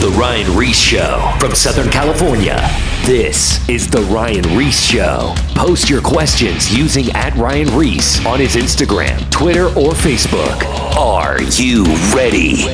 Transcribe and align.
The 0.00 0.08
Ryan 0.18 0.56
Ries 0.56 0.80
Show 0.80 1.30
from 1.38 1.54
Southern 1.54 1.90
California. 1.90 2.58
This 3.04 3.68
is 3.68 3.86
The 3.86 4.00
Ryan 4.04 4.56
Ries 4.56 4.82
Show. 4.82 5.34
Post 5.54 5.90
your 5.90 6.00
questions 6.00 6.74
using 6.74 7.10
at 7.10 7.36
Ryan 7.36 7.68
Ries 7.76 8.24
on 8.24 8.38
his 8.40 8.56
Instagram, 8.56 9.30
Twitter, 9.30 9.66
or 9.66 9.92
Facebook. 9.92 10.64
Are 10.96 11.42
you 11.42 11.84
ready? 12.16 12.64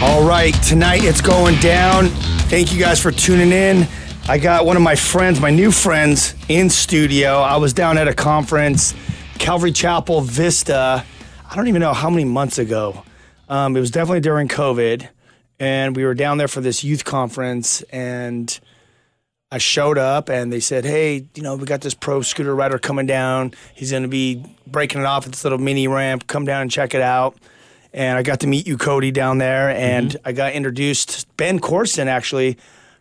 All 0.00 0.22
right, 0.24 0.54
tonight 0.62 1.02
it's 1.02 1.20
going 1.20 1.56
down. 1.56 2.06
Thank 2.46 2.72
you 2.72 2.78
guys 2.78 3.02
for 3.02 3.10
tuning 3.10 3.50
in. 3.50 3.88
I 4.28 4.38
got 4.38 4.64
one 4.64 4.76
of 4.76 4.84
my 4.84 4.94
friends, 4.94 5.40
my 5.40 5.50
new 5.50 5.72
friends, 5.72 6.36
in 6.48 6.70
studio. 6.70 7.40
I 7.40 7.56
was 7.56 7.72
down 7.72 7.98
at 7.98 8.06
a 8.06 8.14
conference, 8.14 8.94
Calvary 9.40 9.72
Chapel 9.72 10.20
Vista. 10.20 11.04
I 11.50 11.56
don't 11.56 11.66
even 11.66 11.80
know 11.80 11.94
how 11.94 12.10
many 12.10 12.26
months 12.26 12.58
ago. 12.58 13.02
Um, 13.48 13.76
it 13.76 13.80
was 13.80 13.90
definitely 13.90 14.20
during 14.20 14.46
COVID, 14.46 15.08
and 15.60 15.94
we 15.94 16.04
were 16.04 16.14
down 16.14 16.38
there 16.38 16.48
for 16.48 16.60
this 16.60 16.82
youth 16.82 17.04
conference. 17.04 17.82
And 17.92 18.58
I 19.52 19.58
showed 19.58 19.98
up, 19.98 20.28
and 20.28 20.52
they 20.52 20.60
said, 20.60 20.84
"Hey, 20.84 21.26
you 21.36 21.42
know, 21.42 21.54
we 21.54 21.66
got 21.66 21.82
this 21.82 21.94
pro 21.94 22.22
scooter 22.22 22.56
rider 22.56 22.78
coming 22.78 23.06
down. 23.06 23.52
He's 23.74 23.92
going 23.92 24.02
to 24.02 24.08
be 24.08 24.44
breaking 24.66 25.02
it 25.02 25.06
off 25.06 25.26
at 25.26 25.32
this 25.32 25.44
little 25.44 25.58
mini 25.58 25.86
ramp. 25.86 26.26
Come 26.26 26.44
down 26.44 26.62
and 26.62 26.70
check 26.70 26.94
it 26.94 27.02
out." 27.02 27.36
and 27.92 28.16
I 28.16 28.22
got 28.22 28.40
to 28.40 28.46
meet 28.46 28.66
you, 28.66 28.78
Cody, 28.78 29.10
down 29.10 29.38
there, 29.38 29.70
and 29.70 30.10
mm-hmm. 30.10 30.28
I 30.28 30.32
got 30.32 30.52
introduced. 30.52 31.26
Ben 31.36 31.58
Corson 31.58 32.08
actually 32.08 32.56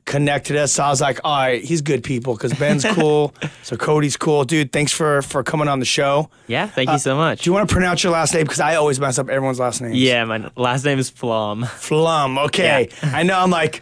connected 0.09 0.57
us. 0.57 0.73
So 0.73 0.83
I 0.83 0.89
was 0.89 0.99
like, 0.99 1.19
all 1.23 1.37
right, 1.37 1.63
he's 1.63 1.81
good 1.81 2.03
people 2.03 2.33
because 2.33 2.51
Ben's 2.53 2.83
cool, 2.97 3.33
so 3.63 3.77
Cody's 3.77 4.17
cool, 4.17 4.43
dude. 4.43 4.71
Thanks 4.73 4.91
for 4.91 5.21
for 5.21 5.43
coming 5.43 5.67
on 5.69 5.79
the 5.79 5.85
show. 5.85 6.29
Yeah, 6.47 6.67
thank 6.67 6.89
you 6.89 6.97
so 6.99 7.15
much. 7.15 7.43
Do 7.43 7.49
you 7.49 7.53
want 7.53 7.69
to 7.69 7.73
pronounce 7.73 8.03
your 8.03 8.11
last 8.11 8.33
name? 8.33 8.43
Because 8.43 8.59
I 8.59 8.75
always 8.75 8.99
mess 8.99 9.17
up 9.19 9.29
everyone's 9.29 9.59
last 9.59 9.81
name. 9.81 9.93
yeah, 9.93 10.25
my 10.25 10.49
last 10.57 10.83
name 10.83 10.99
is 10.99 11.09
Flom. 11.09 11.63
Flom. 11.65 12.37
Okay, 12.47 12.89
I 13.01 13.23
know. 13.23 13.39
I'm 13.39 13.51
like. 13.51 13.81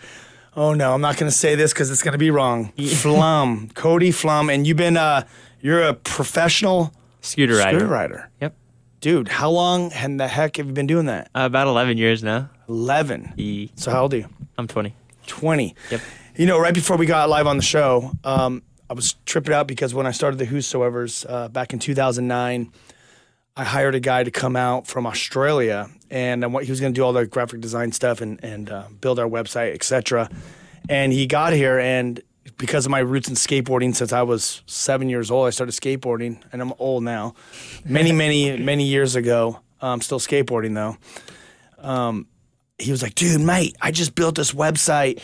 Oh 0.59 0.73
no, 0.73 0.91
I'm 0.91 1.01
not 1.01 1.17
gonna 1.17 1.29
say 1.29 1.53
this 1.53 1.71
because 1.71 1.91
it's 1.91 2.01
gonna 2.01 2.17
be 2.17 2.31
wrong. 2.31 2.71
Flom, 3.01 3.69
Cody 3.75 4.11
Flom, 4.11 4.49
and 4.49 4.65
you've 4.65 4.75
been 4.75 4.97
uh, 4.97 5.21
you're 5.61 5.83
a 5.83 5.93
professional 5.93 6.91
Scooter 7.21 7.55
rider. 7.57 7.77
scooter 7.77 7.85
rider, 7.91 8.29
Yep. 8.41 8.55
dude. 8.99 9.27
How 9.27 9.51
long 9.51 9.91
and 9.93 10.19
the 10.19 10.27
heck 10.27 10.57
have 10.57 10.65
you 10.65 10.73
been 10.73 10.87
doing 10.87 11.05
that? 11.05 11.29
Uh, 11.35 11.45
about 11.45 11.67
11 11.67 11.97
years 11.99 12.23
now. 12.23 12.49
Eleven. 12.67 13.33
E- 13.37 13.69
So 13.75 13.91
how 13.91 14.01
old 14.03 14.13
are 14.15 14.17
you? 14.17 14.29
I'm 14.57 14.67
20. 14.67 14.95
20. 15.27 15.75
Yep. 15.91 16.01
You 16.35 16.45
know, 16.45 16.59
right 16.59 16.73
before 16.73 16.97
we 16.97 17.05
got 17.05 17.29
live 17.29 17.47
on 17.47 17.57
the 17.57 17.63
show, 17.63 18.11
um, 18.23 18.63
I 18.89 18.93
was 18.93 19.13
tripping 19.25 19.53
out 19.53 19.67
because 19.67 19.93
when 19.93 20.05
I 20.05 20.11
started 20.11 20.37
the 20.37 20.45
Whosoevers 20.45 21.25
uh, 21.29 21.49
back 21.49 21.73
in 21.73 21.79
2009, 21.79 22.71
I 23.55 23.63
hired 23.63 23.95
a 23.95 23.99
guy 23.99 24.23
to 24.23 24.31
come 24.31 24.55
out 24.55 24.87
from 24.87 25.07
Australia, 25.07 25.89
and 26.09 26.45
I, 26.45 26.49
he 26.63 26.71
was 26.71 26.79
going 26.79 26.93
to 26.93 26.97
do 26.97 27.03
all 27.03 27.11
the 27.11 27.25
graphic 27.25 27.59
design 27.59 27.91
stuff 27.91 28.21
and 28.21 28.41
and 28.43 28.69
uh, 28.69 28.87
build 29.01 29.19
our 29.19 29.27
website, 29.27 29.73
etc. 29.73 30.29
And 30.89 31.11
he 31.11 31.25
got 31.25 31.53
here, 31.53 31.79
and 31.79 32.21
because 32.57 32.85
of 32.85 32.91
my 32.91 32.99
roots 32.99 33.27
in 33.27 33.35
skateboarding, 33.35 33.95
since 33.95 34.13
I 34.13 34.21
was 34.21 34.61
seven 34.67 35.09
years 35.09 35.31
old, 35.31 35.47
I 35.47 35.49
started 35.49 35.73
skateboarding, 35.73 36.41
and 36.53 36.61
I'm 36.61 36.71
old 36.77 37.03
now. 37.03 37.33
Many, 37.83 38.11
many, 38.11 38.57
many 38.57 38.85
years 38.85 39.15
ago, 39.15 39.59
I'm 39.81 40.01
still 40.01 40.19
skateboarding 40.19 40.75
though 40.75 40.97
he 42.79 42.91
was 42.91 43.01
like, 43.01 43.15
dude, 43.15 43.41
mate, 43.41 43.75
I 43.81 43.91
just 43.91 44.13
built 44.13 44.35
this 44.35 44.51
website 44.53 45.19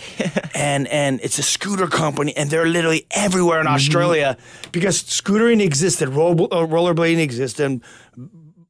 and 0.55 0.87
and 0.87 1.19
it's 1.21 1.37
a 1.37 1.43
scooter 1.43 1.87
company 1.87 2.35
and 2.35 2.49
they're 2.49 2.67
literally 2.67 3.05
everywhere 3.11 3.61
in 3.61 3.67
Australia 3.67 4.37
because 4.71 5.03
scootering 5.03 5.61
existed, 5.61 6.09
roll, 6.09 6.45
uh, 6.45 6.65
rollerblading 6.65 7.19
existed, 7.19 7.81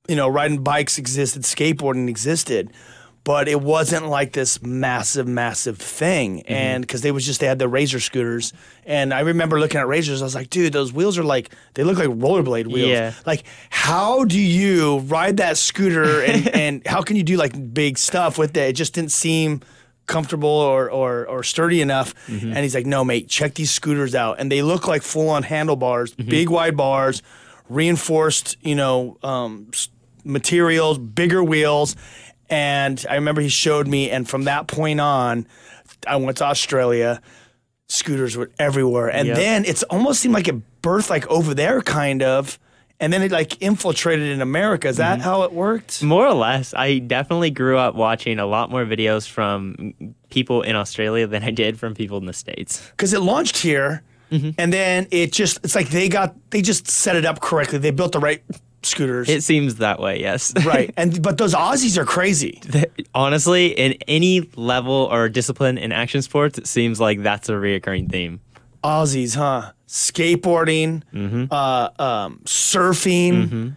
you 0.09 0.15
know, 0.15 0.27
riding 0.27 0.63
bikes 0.63 0.97
existed, 0.97 1.43
skateboarding 1.43 2.09
existed. 2.09 2.71
But 3.25 3.47
it 3.47 3.61
wasn't 3.61 4.07
like 4.07 4.33
this 4.33 4.61
massive, 4.61 5.27
massive 5.27 5.77
thing, 5.77 6.39
mm-hmm. 6.39 6.51
and 6.51 6.81
because 6.81 7.01
they 7.01 7.11
was 7.11 7.25
just 7.25 7.39
they 7.39 7.47
had 7.47 7.57
the 7.57 7.69
razor 7.69 8.01
scooters, 8.01 8.51
and 8.85 9.13
I 9.13 9.21
remember 9.21 9.61
looking 9.61 9.79
at 9.79 9.87
razors, 9.87 10.21
I 10.21 10.25
was 10.25 10.35
like, 10.35 10.49
dude, 10.49 10.73
those 10.73 10.91
wheels 10.91 11.17
are 11.17 11.23
like 11.23 11.49
they 11.73 11.83
look 11.83 11.97
like 11.97 12.09
rollerblade 12.09 12.67
wheels. 12.67 12.89
Yeah. 12.89 13.13
Like, 13.25 13.43
how 13.69 14.25
do 14.25 14.39
you 14.39 14.99
ride 14.99 15.37
that 15.37 15.57
scooter 15.57 16.21
and, 16.25 16.47
and 16.49 16.87
how 16.87 17.01
can 17.01 17.15
you 17.15 17.23
do 17.23 17.37
like 17.37 17.73
big 17.73 17.97
stuff 17.97 18.37
with 18.37 18.57
it? 18.57 18.69
It 18.69 18.73
just 18.73 18.93
didn't 18.93 19.11
seem 19.11 19.61
comfortable 20.05 20.49
or, 20.49 20.89
or, 20.91 21.25
or 21.27 21.43
sturdy 21.43 21.81
enough. 21.81 22.13
Mm-hmm. 22.27 22.47
And 22.47 22.57
he's 22.57 22.75
like, 22.75 22.85
no, 22.85 23.03
mate, 23.03 23.29
check 23.29 23.55
these 23.55 23.71
scooters 23.71 24.15
out. 24.15 24.39
And 24.39 24.51
they 24.51 24.61
look 24.61 24.87
like 24.87 25.01
full 25.01 25.29
on 25.29 25.43
handlebars, 25.43 26.13
mm-hmm. 26.15 26.29
big 26.29 26.49
wide 26.49 26.75
bars, 26.75 27.21
reinforced, 27.69 28.57
you 28.61 28.75
know, 28.75 29.17
um, 29.23 29.71
materials, 30.23 30.97
bigger 30.97 31.43
wheels. 31.43 31.95
And 32.53 33.03
I 33.09 33.15
remember 33.15 33.41
he 33.41 33.49
showed 33.49 33.87
me, 33.87 34.11
and 34.11 34.29
from 34.29 34.43
that 34.43 34.67
point 34.67 35.01
on, 35.01 35.47
I 36.05 36.17
went 36.17 36.37
to 36.37 36.45
Australia. 36.45 37.19
Scooters 37.87 38.37
were 38.37 38.51
everywhere, 38.59 39.07
and 39.07 39.27
Yep. 39.29 39.37
then 39.37 39.65
it's 39.65 39.81
almost 39.83 40.19
seemed 40.19 40.35
like 40.35 40.47
it 40.47 40.61
birthed 40.83 41.09
like 41.09 41.27
over 41.29 41.55
there, 41.55 41.81
kind 41.81 42.21
of, 42.21 42.59
and 42.99 43.11
then 43.11 43.23
it 43.23 43.31
like 43.31 43.59
infiltrated 43.59 44.29
in 44.29 44.39
America. 44.39 44.87
Is 44.87 44.97
that 44.97 45.17
mm-hmm. 45.17 45.23
how 45.23 45.41
it 45.41 45.51
worked? 45.51 46.03
More 46.03 46.27
or 46.27 46.35
less, 46.35 46.75
I 46.75 46.99
definitely 46.99 47.49
grew 47.49 47.79
up 47.79 47.95
watching 47.95 48.37
a 48.37 48.45
lot 48.45 48.69
more 48.69 48.85
videos 48.85 49.27
from 49.27 49.95
people 50.29 50.61
in 50.61 50.75
Australia 50.75 51.25
than 51.25 51.41
I 51.43 51.49
did 51.49 51.79
from 51.79 51.95
people 51.95 52.19
in 52.19 52.27
the 52.27 52.33
States. 52.33 52.87
Because 52.91 53.13
it 53.13 53.21
launched 53.21 53.57
here, 53.57 54.03
mm-hmm. 54.31 54.51
and 54.59 54.71
then 54.71 55.07
it 55.09 55.31
just 55.31 55.57
it's 55.63 55.73
like 55.73 55.89
they 55.89 56.07
got 56.07 56.35
they 56.51 56.61
just 56.61 56.87
set 56.87 57.15
it 57.15 57.25
up 57.25 57.41
correctly. 57.41 57.79
They 57.79 57.89
built 57.89 58.11
the 58.11 58.19
right 58.19 58.43
scooters, 58.85 59.29
It 59.29 59.43
seems 59.43 59.75
that 59.75 59.99
way, 59.99 60.19
yes. 60.19 60.53
right? 60.65 60.93
And 60.97 61.21
but 61.21 61.37
those 61.37 61.53
Aussies 61.53 61.97
are 61.97 62.05
crazy. 62.05 62.61
Honestly, 63.13 63.67
in 63.67 63.93
any 64.07 64.49
level 64.55 65.07
or 65.11 65.29
discipline 65.29 65.77
in 65.77 65.91
action 65.91 66.21
sports, 66.21 66.57
it 66.57 66.67
seems 66.67 66.99
like 66.99 67.21
that's 67.23 67.49
a 67.49 67.53
reoccurring 67.53 68.11
theme. 68.11 68.41
Aussies, 68.83 69.35
huh? 69.35 69.71
Skateboarding, 69.87 71.03
uh, 71.51 71.89
um, 72.01 72.41
surfing. 72.45 73.49
St- 73.49 73.73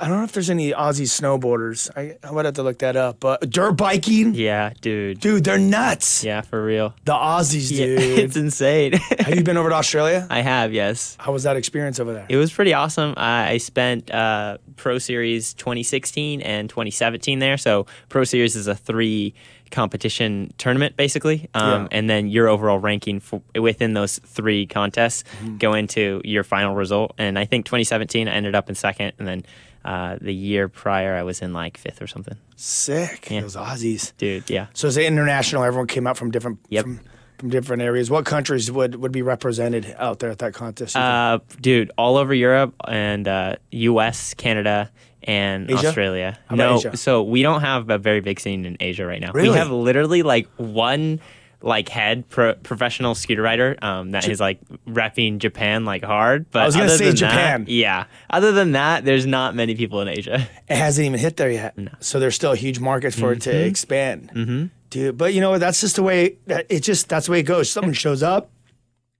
I 0.00 0.08
don't 0.08 0.18
know 0.18 0.24
if 0.24 0.32
there's 0.32 0.50
any 0.50 0.72
Aussie 0.72 1.02
snowboarders. 1.06 1.90
I, 1.96 2.16
I 2.26 2.30
would 2.30 2.44
have 2.44 2.54
to 2.54 2.62
look 2.62 2.78
that 2.78 2.96
up. 2.96 3.20
But 3.20 3.50
dirt 3.50 3.72
biking, 3.72 4.34
Yeah, 4.34 4.72
dude. 4.80 5.20
dude, 5.20 5.44
they're 5.44 5.58
nuts. 5.58 6.22
Yeah, 6.24 6.40
for 6.42 6.64
real. 6.64 6.94
The 7.04 7.12
Aussies, 7.12 7.70
Yeah, 7.70 7.86
dude. 7.98 8.18
it's 8.20 8.36
insane. 8.36 8.92
have 8.92 9.34
you 9.34 9.42
been 9.42 9.56
over 9.56 9.68
to 9.68 9.74
Australia? 9.74 10.26
I 10.30 10.40
have, 10.42 10.72
yes. 10.72 11.16
How 11.18 11.32
was 11.32 11.42
that 11.42 11.56
experience 11.56 11.98
over 12.00 12.12
there? 12.14 12.26
It 12.28 12.36
was 12.36 12.52
pretty 12.52 12.72
awesome. 12.72 13.14
I, 13.16 13.50
I 13.50 13.56
spent 13.58 14.10
uh, 14.10 14.58
Pro 14.76 14.98
Series 14.98 15.54
2016 15.54 16.40
and 16.40 16.68
2017 16.70 17.40
there. 17.40 17.56
So 17.58 17.86
Pro 18.08 18.24
Series 18.24 18.56
is 18.56 18.68
a 18.68 18.74
three 18.76 19.34
competition 19.74 20.52
tournament 20.56 20.96
basically, 20.96 21.48
um, 21.54 21.82
Yeah. 21.82 21.88
and 21.98 22.08
then 22.08 22.28
your 22.28 22.48
overall 22.48 22.78
ranking 22.78 23.20
for, 23.20 23.42
within 23.60 23.92
those 23.94 24.18
three 24.20 24.66
contests 24.66 25.24
Mm-hmm. 25.24 25.56
go 25.58 25.74
into 25.74 26.20
your 26.24 26.44
final 26.44 26.74
result. 26.74 27.12
And 27.18 27.38
I 27.38 27.44
think 27.44 27.66
2017 27.66 28.28
I 28.28 28.32
ended 28.32 28.54
up 28.54 28.68
in 28.68 28.74
second, 28.74 29.12
and 29.18 29.26
then 29.28 29.44
uh, 29.84 30.16
the 30.20 30.32
year 30.32 30.68
prior 30.68 31.14
I 31.14 31.22
was 31.24 31.42
in 31.42 31.52
like 31.52 31.76
fifth 31.76 32.00
or 32.00 32.06
something. 32.06 32.36
Sick. 32.56 33.26
Those 33.28 33.56
Aussies. 33.56 34.12
Dude, 34.16 34.48
yeah. 34.48 34.66
So 34.72 34.86
it's 34.88 34.96
international. 34.96 35.62
Everyone 35.64 35.86
came 35.88 36.06
out 36.06 36.16
from 36.16 36.30
different 36.30 36.58
Yep. 36.70 36.82
from, 36.84 37.00
from 37.38 37.50
different 37.50 37.82
areas. 37.82 38.10
What 38.10 38.24
countries 38.24 38.70
would, 38.72 38.94
would 38.94 39.12
be 39.12 39.20
represented 39.22 39.94
out 39.98 40.20
there 40.20 40.30
at 40.30 40.38
that 40.38 40.54
contest? 40.54 40.96
Uh, 40.96 41.40
dude, 41.60 41.90
all 41.98 42.16
over 42.16 42.32
Europe 42.32 42.74
and 42.88 43.28
uh, 43.28 43.56
U.S., 43.72 44.32
Canada, 44.34 44.90
and 45.24 45.70
Asia? 45.70 45.88
Australia. 45.88 46.38
How 46.46 46.56
no, 46.56 46.76
Asia? 46.76 46.96
so 46.96 47.22
we 47.22 47.42
don't 47.42 47.60
have 47.62 47.90
a 47.90 47.98
very 47.98 48.20
big 48.20 48.38
scene 48.40 48.64
in 48.64 48.76
Asia 48.80 49.04
right 49.06 49.20
now. 49.20 49.32
Really? 49.32 49.48
We 49.50 49.56
have 49.56 49.70
literally 49.70 50.22
like 50.22 50.46
one 50.56 51.20
like 51.62 51.88
head 51.88 52.28
pro- 52.28 52.54
professional 52.56 53.14
scooter 53.14 53.40
rider 53.40 53.74
um, 53.80 54.10
that 54.10 54.28
is 54.28 54.38
like 54.38 54.60
repping 54.86 55.38
Japan 55.38 55.86
like 55.86 56.04
hard. 56.04 56.50
But 56.50 56.62
I 56.62 56.66
was 56.66 56.76
gonna 56.76 56.90
say 56.90 57.12
Japan. 57.14 57.64
That, 57.64 57.70
yeah. 57.70 58.04
Other 58.28 58.52
than 58.52 58.72
that, 58.72 59.06
there's 59.06 59.24
not 59.24 59.54
many 59.54 59.74
people 59.74 60.02
in 60.02 60.08
Asia. 60.08 60.46
it 60.68 60.76
hasn't 60.76 61.06
even 61.06 61.18
hit 61.18 61.38
there 61.38 61.50
yet. 61.50 61.74
So 62.00 62.20
there's 62.20 62.34
still 62.34 62.52
a 62.52 62.56
huge 62.56 62.80
market 62.80 63.14
for 63.14 63.32
it 63.32 63.40
to 63.42 63.50
Mm-hmm. 63.50 63.68
expand. 63.68 64.30
Mm-hmm. 64.34 64.66
Dude, 64.90 65.16
but 65.16 65.32
you 65.32 65.40
know 65.40 65.50
what? 65.50 65.60
That's 65.60 65.80
just 65.80 65.96
the 65.96 66.02
way. 66.02 66.36
That, 66.46 66.66
it 66.68 66.80
just 66.80 67.08
that's 67.08 67.26
the 67.26 67.32
way 67.32 67.40
it 67.40 67.44
goes. 67.44 67.70
Someone 67.70 67.94
shows 67.94 68.22
up. 68.22 68.50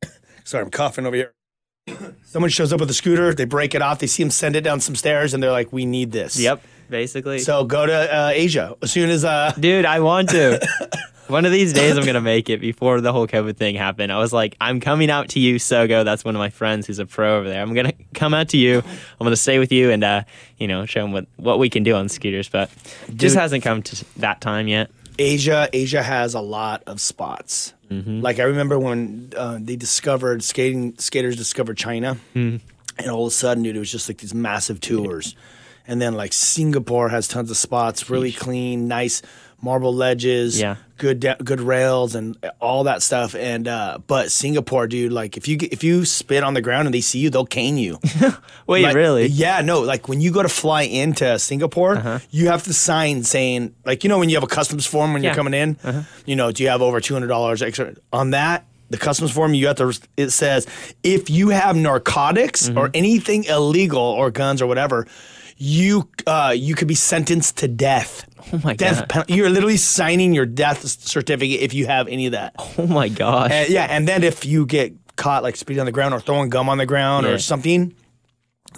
Sorry, 0.45 0.63
I'm 0.63 0.71
coughing 0.71 1.07
over 1.07 1.17
here. 1.17 1.33
Someone 2.25 2.51
shows 2.51 2.73
up 2.73 2.81
with 2.81 2.91
a 2.91 2.95
scooter. 2.95 3.35
They 3.35 3.45
break 3.45 3.75
it 3.75 3.83
off. 3.83 3.99
They 3.99 4.07
see 4.07 4.23
him 4.23 4.31
send 4.31 4.57
it 4.57 4.63
down 4.63 4.81
some 4.81 4.97
stairs, 4.97 5.35
and 5.35 5.43
they're 5.43 5.53
like, 5.53 5.73
"We 5.73 5.87
need 5.87 6.13
this." 6.13 6.39
Yep, 6.39 6.63
basically. 6.89 7.39
So 7.41 7.65
go 7.65 7.87
to 7.87 7.93
uh, 7.93 8.31
Asia 8.33 8.75
as 8.83 8.91
soon 8.91 9.11
as 9.11 9.25
uh, 9.25 9.53
Dude, 9.61 9.85
I 9.85 10.01
want 10.01 10.31
to. 10.31 10.67
One 11.29 11.47
of 11.47 11.53
these 11.53 11.73
days, 11.73 11.97
I'm 11.97 12.05
gonna 12.05 12.21
make 12.21 12.51
it. 12.51 12.61
Before 12.61 13.01
the 13.01 13.11
whole 13.13 13.27
COVID 13.27 13.57
thing 13.57 13.77
happened, 13.77 14.13
I 14.13 14.19
was 14.19 14.33
like, 14.33 14.57
"I'm 14.61 14.81
coming 14.81 15.11
out 15.11 15.29
to 15.31 15.41
you, 15.41 15.57
Sogo." 15.57 16.05
That's 16.05 16.25
one 16.25 16.35
of 16.35 16.39
my 16.39 16.51
friends 16.51 16.87
who's 16.87 16.99
a 16.99 17.07
pro 17.07 17.39
over 17.39 17.49
there. 17.49 17.63
I'm 17.63 17.73
gonna 17.73 17.95
come 18.15 18.35
out 18.35 18.49
to 18.51 18.57
you. 18.59 18.79
I'm 18.79 19.25
gonna 19.25 19.37
stay 19.37 19.59
with 19.59 19.73
you 19.73 19.91
and, 19.91 20.05
uh, 20.05 20.25
you 20.59 20.69
know, 20.69 20.85
show 20.87 21.05
him 21.05 21.13
what 21.13 21.27
what 21.37 21.59
we 21.59 21.71
can 21.71 21.83
do 21.83 21.95
on 21.95 22.09
scooters. 22.09 22.49
But 22.51 22.71
it 23.09 23.17
just 23.17 23.37
hasn't 23.37 23.65
come 23.65 23.83
to 23.83 24.05
that 24.17 24.41
time 24.43 24.69
yet. 24.69 24.91
Asia, 25.19 25.69
Asia 25.73 26.03
has 26.03 26.35
a 26.35 26.41
lot 26.41 26.83
of 26.87 27.01
spots. 27.01 27.73
Like 27.91 28.41
I 28.41 28.45
remember 28.45 28.77
when 28.77 29.33
uh, 29.37 29.59
they 29.61 29.77
discovered 29.77 30.43
skating 30.43 30.97
skaters 30.99 31.37
discovered 31.37 31.77
China, 31.77 32.17
and 32.35 32.61
all 33.09 33.23
of 33.27 33.29
a 33.29 33.31
sudden, 33.35 33.63
dude, 33.63 33.77
it 33.77 33.79
was 33.79 33.93
just 33.93 34.09
like 34.09 34.19
these 34.19 34.35
massive 34.35 34.81
tours. 34.81 35.37
And 35.87 36.03
then 36.03 36.15
like 36.15 36.33
Singapore 36.33 37.09
has 37.11 37.29
tons 37.29 37.53
of 37.53 37.57
spots, 37.57 38.11
really 38.11 38.33
clean, 38.33 38.89
nice 38.89 39.23
marble 39.63 39.95
ledges, 39.95 40.61
Yeah. 40.61 40.77
Good 40.97 41.21
da- 41.21 41.37
good 41.43 41.61
rails, 41.61 42.15
and 42.15 42.37
all 42.61 42.85
that 42.85 43.03
stuff. 43.03 43.35
And 43.35 43.67
uh, 43.69 43.99
but 44.07 44.31
Singapore, 44.31 44.87
dude, 44.87 45.13
like 45.13 45.37
if 45.37 45.49
you 45.49 45.59
if 45.61 45.83
you 45.85 46.05
spit 46.05 46.43
on 46.45 46.55
the 46.55 46.61
ground 46.63 46.87
and 46.87 46.95
they 46.95 47.01
see 47.01 47.19
you, 47.19 47.31
they'll 47.31 47.47
cane 47.47 47.77
you. 47.79 47.99
Wait, 48.67 48.83
Like, 48.83 48.95
really? 48.95 49.25
Uh-huh. 49.27 49.35
Yeah, 49.35 49.61
no. 49.61 49.81
Like 49.81 50.09
when 50.09 50.21
you 50.21 50.31
go 50.33 50.43
to 50.43 50.49
fly 50.49 50.83
into 50.83 51.39
Singapore, 51.39 52.21
you 52.31 52.47
have 52.49 52.63
to 52.65 52.73
sign 52.75 53.23
saying, 53.25 53.75
like, 53.85 54.05
you 54.05 54.09
know, 54.09 54.19
when 54.19 54.29
you 54.29 54.37
have 54.37 54.45
a 54.45 54.47
customs 54.49 54.87
form 54.87 55.13
when 55.13 55.23
Yeah. 55.23 55.31
you're 55.31 55.37
coming 55.37 55.55
in, 55.55 55.77
Uh-huh. 55.85 56.03
you 56.27 56.37
know, 56.37 56.53
do 56.53 56.63
you 56.63 56.69
have 56.69 56.83
over 56.83 57.01
two 57.01 57.15
hundred 57.15 57.29
dollars 57.29 57.63
extra 57.63 57.95
on 58.13 58.31
that? 58.31 58.65
The 58.91 58.99
customs 58.99 59.33
form, 59.33 59.55
you 59.55 59.67
have 59.67 59.77
to. 59.77 59.99
It 60.17 60.31
says 60.31 60.67
if 61.03 61.29
you 61.31 61.49
have 61.49 61.75
narcotics 61.75 62.69
Mm-hmm. 62.69 62.79
or 62.79 62.91
anything 62.95 63.45
illegal 63.45 63.99
or 64.01 64.31
guns 64.31 64.61
or 64.63 64.67
whatever, 64.67 65.07
you 65.57 66.09
uh, 66.27 66.53
you 66.57 66.75
could 66.75 66.89
be 66.89 66.95
sentenced 66.95 67.59
to 67.59 67.69
death. 67.69 68.27
Oh 68.53 68.61
my 68.65 68.75
death 68.75 69.01
God. 69.01 69.09
penalty. 69.09 69.35
You're 69.35 69.51
literally 69.51 69.77
signing 69.77 70.35
your 70.35 70.47
death 70.47 70.87
certificate 70.87 71.61
if 71.61 71.73
you 71.75 71.87
have 71.87 72.09
any 72.09 72.27
of 72.27 72.33
that. 72.33 72.55
Oh 72.79 72.87
my 72.87 73.09
gosh. 73.09 73.51
And, 73.53 73.69
yeah, 73.71 73.85
and 73.89 74.07
then 74.07 74.23
if 74.23 74.45
you 74.45 74.67
get 74.67 74.93
caught 75.17 75.43
like 75.43 75.57
spitting 75.57 75.81
on 75.81 75.87
the 75.87 75.93
ground 75.93 76.13
or 76.15 76.21
throwing 76.21 76.51
gum 76.51 76.69
on 76.69 76.79
the 76.79 76.87
ground 76.87 77.25
Yeah. 77.27 77.33
or 77.33 77.39
something, 77.39 77.95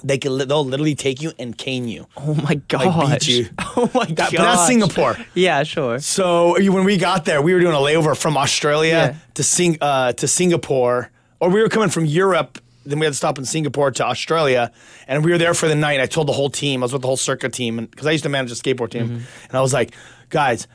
they 0.05 0.19
can 0.19 0.37
li- 0.37 0.45
they'll 0.45 0.65
literally 0.65 0.95
take 0.95 1.23
you 1.23 1.33
and 1.39 1.57
cane 1.57 1.89
you. 1.89 2.07
oh 2.17 2.35
my 2.35 2.55
gosh. 2.69 3.27
you. 3.27 3.49
Oh 3.79 3.91
my 3.95 4.05
That, 4.07 4.15
gosh. 4.17 4.31
but 4.33 4.43
that's 4.43 4.67
Singapore. 4.67 5.17
Yeah, 5.35 5.63
sure. 5.63 5.99
So 5.99 6.53
when 6.73 6.85
we 6.85 6.97
got 6.97 7.25
there, 7.25 7.43
we 7.43 7.53
were 7.55 7.61
doing 7.61 7.75
a 7.75 7.79
layover 7.79 8.17
from 8.17 8.37
Australia 8.37 8.89
Yeah. 9.15 9.15
to 9.35 9.43
Sing 9.43 9.79
uh, 9.81 10.13
to 10.15 10.29
Singapore, 10.29 11.11
or 11.41 11.51
we 11.51 11.61
were 11.61 11.69
coming 11.69 11.89
from 11.91 12.05
Europe. 12.07 12.59
Then 12.87 12.99
we 13.01 13.05
had 13.07 13.13
to 13.13 13.17
stop 13.17 13.39
in 13.39 13.45
Singapore 13.45 13.91
to 13.91 14.05
Australia, 14.07 14.71
and 15.09 15.25
we 15.25 15.31
were 15.33 15.39
there 15.39 15.55
for 15.55 15.69
the 15.69 15.75
night. 15.75 16.01
I 16.01 16.07
told 16.07 16.29
the 16.29 16.33
whole 16.33 16.51
team, 16.51 16.83
I 16.83 16.85
was 16.85 16.93
with 16.93 17.03
the 17.03 17.09
whole 17.09 17.17
circuit 17.17 17.53
team, 17.53 17.85
because 17.87 18.07
I 18.07 18.13
used 18.13 18.25
to 18.25 18.31
manage 18.31 18.53
a 18.53 18.55
skateboard 18.55 18.91
team, 18.91 19.05
Mm-hmm. 19.09 19.15
and 19.49 19.55
I 19.55 19.61
was 19.61 19.73
like, 19.73 19.95
guys. 20.31 20.67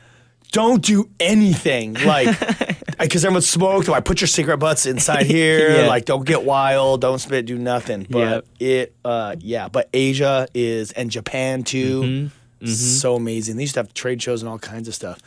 Don't 0.50 0.84
do 0.84 1.08
anything 1.18 1.94
like 1.94 2.28
because 3.00 3.24
everyone 3.24 3.40
smoked. 3.40 3.88
Or 3.88 3.92
I 3.96 4.00
put 4.00 4.20
your 4.20 4.28
cigarette 4.28 4.58
butts 4.58 4.84
inside 4.84 5.24
here. 5.38 5.78
Yeah. 5.80 5.86
Like, 5.86 6.04
don't 6.04 6.26
get 6.26 6.44
wild. 6.44 7.00
Don't 7.00 7.18
spit. 7.18 7.46
Do 7.46 7.56
nothing. 7.56 8.06
But 8.10 8.44
Yeah. 8.58 8.68
it, 8.68 8.94
uh, 9.02 9.36
yeah. 9.38 9.68
But 9.68 9.88
Asia 9.94 10.46
is 10.52 10.92
and 10.92 11.10
Japan 11.10 11.62
too. 11.62 12.02
Mm-hmm. 12.60 12.66
So 12.66 13.14
amazing. 13.16 13.56
They 13.56 13.62
used 13.62 13.74
to 13.74 13.80
have 13.80 13.94
trade 13.94 14.20
shows 14.20 14.42
and 14.42 14.48
all 14.50 14.58
kinds 14.58 14.88
of 14.88 14.94
stuff. 14.94 15.20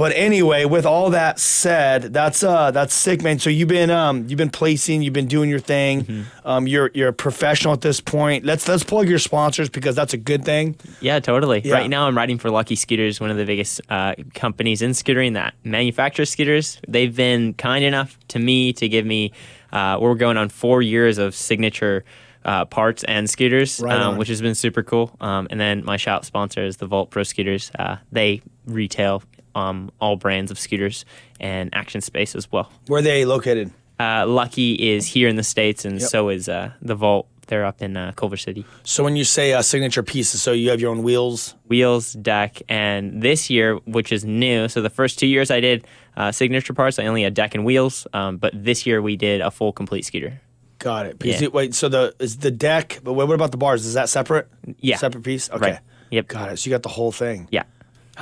But 0.00 0.12
anyway, 0.16 0.64
with 0.64 0.86
all 0.86 1.10
that 1.10 1.38
said, 1.38 2.04
that's 2.04 2.42
uh 2.42 2.70
that's 2.70 2.94
sick, 2.94 3.20
man. 3.20 3.38
So 3.38 3.50
you've 3.50 3.68
been 3.68 3.90
um 3.90 4.24
you've 4.28 4.38
been 4.38 4.48
placing, 4.48 5.02
you've 5.02 5.12
been 5.12 5.28
doing 5.28 5.50
your 5.50 5.58
thing. 5.58 6.04
Mm-hmm. 6.06 6.48
Um, 6.48 6.66
you're 6.66 6.90
you're 6.94 7.10
a 7.10 7.12
professional 7.12 7.74
at 7.74 7.82
this 7.82 8.00
point. 8.00 8.46
Let's 8.46 8.66
let's 8.66 8.82
plug 8.82 9.10
your 9.10 9.18
sponsors 9.18 9.68
because 9.68 9.94
that's 9.94 10.14
a 10.14 10.16
good 10.16 10.42
thing. 10.42 10.76
Yeah, 11.02 11.20
totally. 11.20 11.60
Yeah. 11.62 11.74
Right 11.74 11.90
now, 11.90 12.06
I'm 12.06 12.16
riding 12.16 12.38
for 12.38 12.50
Lucky 12.50 12.76
Scooters, 12.76 13.20
one 13.20 13.30
of 13.30 13.36
the 13.36 13.44
biggest 13.44 13.82
uh, 13.90 14.14
companies 14.32 14.80
in 14.80 14.92
scootering 14.92 15.34
that 15.34 15.52
manufactures 15.64 16.30
scooters. 16.30 16.80
They've 16.88 17.14
been 17.14 17.52
kind 17.52 17.84
enough 17.84 18.18
to 18.28 18.38
me 18.38 18.72
to 18.72 18.88
give 18.88 19.04
me, 19.04 19.32
uh, 19.70 19.98
we're 20.00 20.14
going 20.14 20.38
on 20.38 20.48
four 20.48 20.80
years 20.80 21.18
of 21.18 21.34
signature 21.34 22.06
uh, 22.46 22.64
parts 22.64 23.04
and 23.04 23.28
scooters, 23.28 23.80
Right 23.80 24.00
um, 24.00 24.16
which 24.16 24.28
has 24.28 24.40
been 24.40 24.54
super 24.54 24.82
cool. 24.82 25.14
Um, 25.20 25.46
and 25.50 25.60
then 25.60 25.84
my 25.84 25.98
shop 25.98 26.24
sponsor 26.24 26.64
is 26.64 26.78
the 26.78 26.86
Vault 26.86 27.10
Pro 27.10 27.22
Scooters. 27.22 27.70
Uh, 27.78 27.98
they 28.10 28.40
retail 28.64 29.22
um, 29.54 29.90
all 30.00 30.16
brands 30.16 30.50
of 30.50 30.58
scooters 30.58 31.04
and 31.40 31.70
Action 31.74 32.00
Space 32.00 32.34
as 32.34 32.50
well. 32.52 32.70
Where 32.86 33.00
are 33.00 33.02
they 33.02 33.24
located? 33.24 33.70
Uh, 33.98 34.26
Lucky 34.26 34.74
is 34.74 35.06
here 35.06 35.28
in 35.28 35.36
the 35.36 35.42
States, 35.42 35.84
and 35.84 36.00
Yep. 36.00 36.08
so 36.10 36.28
is 36.30 36.48
uh, 36.48 36.70
the 36.80 36.94
Vault. 36.94 37.26
They're 37.48 37.64
up 37.66 37.82
in 37.82 37.96
uh, 37.96 38.12
Culver 38.14 38.36
City. 38.36 38.64
So 38.84 39.02
when 39.02 39.16
you 39.16 39.24
say 39.24 39.52
uh, 39.52 39.60
signature 39.62 40.04
pieces, 40.04 40.40
so 40.40 40.52
you 40.52 40.70
have 40.70 40.80
your 40.80 40.92
own 40.92 41.02
wheels. 41.02 41.56
wheels, 41.66 42.12
deck, 42.12 42.62
and 42.68 43.20
this 43.20 43.50
year, 43.50 43.74
which 43.86 44.12
is 44.12 44.24
new. 44.24 44.68
So 44.68 44.80
the 44.82 44.88
first 44.90 45.18
two 45.18 45.26
years 45.26 45.50
I 45.50 45.58
did 45.60 45.84
uh, 46.16 46.30
signature 46.30 46.72
parts, 46.74 47.00
I 47.00 47.06
only 47.06 47.24
had 47.24 47.34
deck 47.34 47.56
and 47.56 47.64
wheels. 47.64 48.06
Um, 48.12 48.36
but 48.36 48.52
this 48.54 48.86
year 48.86 49.02
we 49.02 49.16
did 49.16 49.40
a 49.40 49.50
full 49.50 49.72
complete 49.72 50.04
scooter. 50.04 50.40
Got 50.78 51.06
it. 51.06 51.16
Yeah. 51.24 51.42
it- 51.42 51.52
wait, 51.52 51.74
so 51.74 51.88
the 51.88 52.14
is 52.20 52.36
the 52.38 52.52
deck, 52.52 53.00
but 53.02 53.14
what 53.14 53.26
what 53.26 53.34
about 53.34 53.50
the 53.50 53.58
bars? 53.58 53.84
Is 53.84 53.94
that 53.94 54.08
separate? 54.08 54.46
Yeah. 54.78 54.96
Separate 54.96 55.24
piece? 55.24 55.50
Okay. 55.50 55.72
Right. 55.72 55.80
Yep. 56.12 56.28
Got 56.28 56.52
it. 56.52 56.58
So 56.58 56.70
you 56.70 56.74
got 56.74 56.84
the 56.84 56.88
whole 56.88 57.10
thing. 57.12 57.48
Yeah. 57.50 57.64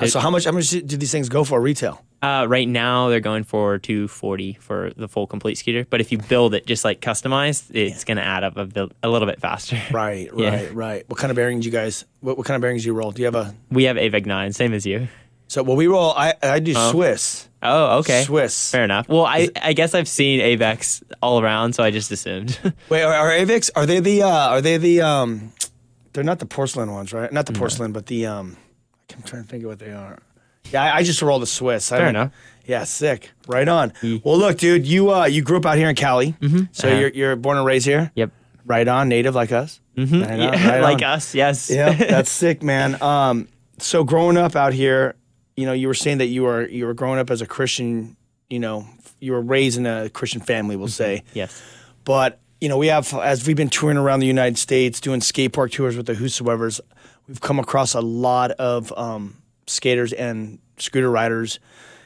So 0.06 0.20
how 0.20 0.30
much 0.30 0.44
how 0.44 0.52
much 0.52 0.70
do 0.70 0.80
these 0.96 1.10
things 1.12 1.28
go 1.28 1.44
for 1.44 1.60
retail? 1.60 2.02
Uh, 2.20 2.46
right 2.48 2.68
now 2.68 3.08
they're 3.08 3.20
going 3.20 3.44
for 3.44 3.78
240 3.78 4.54
for 4.60 4.90
the 4.96 5.06
full 5.08 5.26
complete 5.26 5.56
scooter. 5.56 5.86
But 5.88 6.00
if 6.00 6.10
you 6.10 6.18
build 6.18 6.54
it 6.54 6.66
just 6.66 6.84
like 6.84 7.00
customized, 7.00 7.74
it's 7.74 8.04
gonna 8.04 8.22
add 8.22 8.44
up 8.44 8.56
a, 8.56 8.66
bit, 8.66 8.90
a 9.02 9.08
little 9.08 9.26
bit 9.26 9.40
faster. 9.40 9.80
Right, 9.92 10.28
Yeah. 10.36 10.50
right, 10.50 10.74
right. 10.74 11.04
What 11.08 11.18
kind 11.18 11.30
of 11.30 11.36
bearings 11.36 11.64
you 11.64 11.72
guys? 11.72 12.04
What, 12.20 12.36
what 12.36 12.46
kind 12.46 12.56
of 12.56 12.60
bearings 12.60 12.82
do 12.82 12.88
you 12.88 12.94
roll? 12.94 13.12
Do 13.12 13.22
you 13.22 13.26
have 13.26 13.34
a? 13.36 13.54
We 13.70 13.84
have 13.84 13.96
ABEC 13.96 14.26
9, 14.26 14.52
same 14.52 14.72
as 14.72 14.84
you. 14.84 15.08
So 15.48 15.62
well, 15.62 15.76
we 15.76 15.86
roll. 15.86 16.12
I 16.12 16.34
I 16.42 16.58
do 16.58 16.74
Swiss. 16.74 17.48
Oh, 17.62 17.98
okay. 18.00 18.22
Swiss. 18.24 18.70
Fair 18.70 18.84
enough. 18.84 19.08
Well, 19.08 19.24
I, 19.24 19.48
I 19.60 19.72
guess 19.72 19.94
I've 19.94 20.06
seen 20.08 20.40
ABECs 20.40 21.02
all 21.22 21.40
around, 21.40 21.72
so 21.74 21.82
I 21.82 21.90
just 21.90 22.12
assumed. 22.12 22.58
Wait, 22.88 23.02
are, 23.02 23.12
are 23.14 23.30
ABECs? 23.30 23.70
Are 23.74 23.86
they 23.86 24.00
the? 24.00 24.22
Uh, 24.22 24.28
are 24.28 24.60
they 24.60 24.76
the? 24.76 25.00
Um, 25.00 25.52
they're 26.12 26.22
not 26.24 26.38
the 26.38 26.46
porcelain 26.46 26.92
ones, 26.92 27.12
right? 27.12 27.32
Not 27.32 27.46
the 27.46 27.52
porcelain, 27.54 27.92
but 27.92 28.06
the. 28.06 28.26
Um, 28.26 28.56
I'm 29.16 29.22
trying 29.22 29.42
to 29.44 29.48
think 29.48 29.64
of 29.64 29.70
what 29.70 29.78
they 29.78 29.92
are. 29.92 30.18
Yeah, 30.70 30.82
I, 30.84 30.96
I 30.98 31.02
just 31.02 31.22
roll 31.22 31.38
the 31.38 31.46
Swiss. 31.46 31.90
I 31.92 31.96
Fair 31.96 32.06
don't- 32.06 32.16
enough. 32.16 32.32
Yeah, 32.66 32.84
sick. 32.84 33.30
Right 33.46 33.66
on. 33.66 33.94
Well, 34.02 34.36
look, 34.36 34.58
dude, 34.58 34.86
you 34.86 35.10
uh, 35.10 35.24
you 35.24 35.40
grew 35.40 35.56
up 35.56 35.64
out 35.64 35.78
here 35.78 35.88
in 35.88 35.94
Cali, 35.96 36.32
mm-hmm. 36.38 36.64
so 36.72 36.86
Uh-huh. 36.88 36.98
you're 36.98 37.08
you're 37.10 37.36
born 37.36 37.56
and 37.56 37.64
raised 37.66 37.86
here. 37.86 38.12
yep. 38.14 38.30
Right 38.66 38.86
on, 38.86 39.08
native 39.08 39.34
like 39.34 39.50
us. 39.52 39.80
Mm-hmm. 39.96 40.20
Right 40.20 40.30
on, 40.32 40.38
Yeah, 40.40 40.68
right 40.68 40.80
like 40.92 40.96
on. 40.98 41.04
us, 41.04 41.34
yes. 41.34 41.70
yeah, 41.70 41.94
that's 41.94 42.28
sick, 42.42 42.62
man. 42.62 43.00
Um, 43.02 43.48
so 43.78 44.04
growing 44.04 44.36
up 44.36 44.54
out 44.54 44.74
here, 44.74 45.14
you 45.56 45.64
know, 45.64 45.72
you 45.72 45.86
were 45.88 45.94
saying 45.94 46.18
that 46.18 46.26
you 46.26 46.42
were 46.42 46.68
you 46.68 46.84
were 46.84 46.92
growing 46.92 47.18
up 47.18 47.30
as 47.30 47.40
a 47.40 47.46
Christian. 47.46 48.18
You 48.50 48.58
know, 48.58 48.86
you 49.20 49.32
were 49.32 49.40
raised 49.40 49.78
in 49.78 49.86
a 49.86 50.10
Christian 50.10 50.42
family, 50.42 50.76
we'll 50.76 50.88
say. 50.88 51.22
yes. 51.32 51.62
But 52.04 52.38
you 52.60 52.68
know, 52.68 52.76
we 52.76 52.88
have 52.88 53.14
as 53.14 53.46
we've 53.46 53.56
been 53.56 53.70
touring 53.70 53.96
around 53.96 54.20
the 54.20 54.26
United 54.26 54.58
States, 54.58 55.00
doing 55.00 55.22
skate 55.22 55.54
park 55.54 55.70
tours 55.70 55.96
with 55.96 56.04
the 56.04 56.12
Whosoevers, 56.14 56.80
we've 57.28 57.40
come 57.40 57.58
across 57.58 57.94
a 57.94 58.00
lot 58.00 58.50
of 58.52 58.92
um, 58.96 59.36
skaters 59.66 60.12
and 60.12 60.58
scooter 60.78 61.10
riders. 61.10 61.60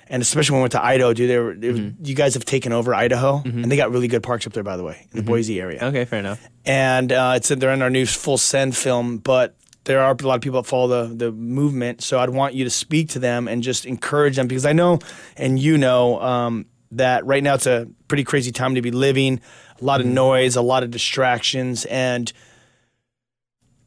And 0.09 0.21
especially 0.21 0.55
when 0.55 0.61
we 0.61 0.63
went 0.65 0.73
to 0.73 0.85
Idaho, 0.85 1.15
dude, 1.15 1.31
they 1.31 1.39
were, 1.39 1.55
was, 1.55 1.93
you 2.07 2.15
guys 2.15 2.35
have 2.35 2.45
taken 2.45 2.73
over 2.73 2.95
Idaho, 2.95 3.41
and 3.45 3.71
they 3.73 3.77
got 3.77 3.91
really 3.93 4.09
good 4.09 4.23
parks 4.23 4.47
up 4.47 4.53
there, 4.53 4.63
by 4.65 4.77
the 4.77 4.83
way, 4.85 5.07
in 5.11 5.17
the 5.17 5.23
Boise 5.23 5.59
area 5.59 5.83
Okay, 5.85 6.05
fair 6.05 6.19
enough. 6.19 6.47
and 6.67 7.11
uh, 7.13 7.35
it's 7.37 7.49
they're 7.49 7.73
in 7.73 7.81
our 7.81 7.89
new 7.89 8.05
full 8.05 8.37
send 8.37 8.77
film. 8.77 9.19
But 9.19 9.57
there 9.85 10.01
are 10.03 10.15
a 10.21 10.27
lot 10.27 10.35
of 10.35 10.43
people 10.43 10.61
that 10.61 10.69
follow 10.69 11.07
the 11.07 11.15
the 11.15 11.33
movement, 11.33 12.03
so 12.03 12.19
I'd 12.21 12.29
want 12.29 12.53
you 12.53 12.65
to 12.65 12.71
speak 12.71 13.09
to 13.11 13.21
them 13.21 13.49
and 13.49 13.63
just 13.63 13.87
encourage 13.87 14.37
them 14.37 14.49
because 14.49 14.67
I 14.67 14.75
know, 14.75 14.99
and 15.39 15.59
you 15.59 15.79
know, 15.79 16.21
um, 16.21 16.67
that 16.91 17.25
right 17.25 17.43
now 17.43 17.55
it's 17.55 17.67
a 17.67 17.89
pretty 18.09 18.25
crazy 18.25 18.53
time 18.53 18.75
to 18.75 18.83
be 18.83 18.91
living. 18.91 19.41
A 19.81 19.85
lot 19.85 20.01
of 20.01 20.07
noise, 20.07 20.57
a 20.57 20.63
lot 20.63 20.83
of 20.83 20.91
distractions, 20.91 21.87
and 21.87 22.31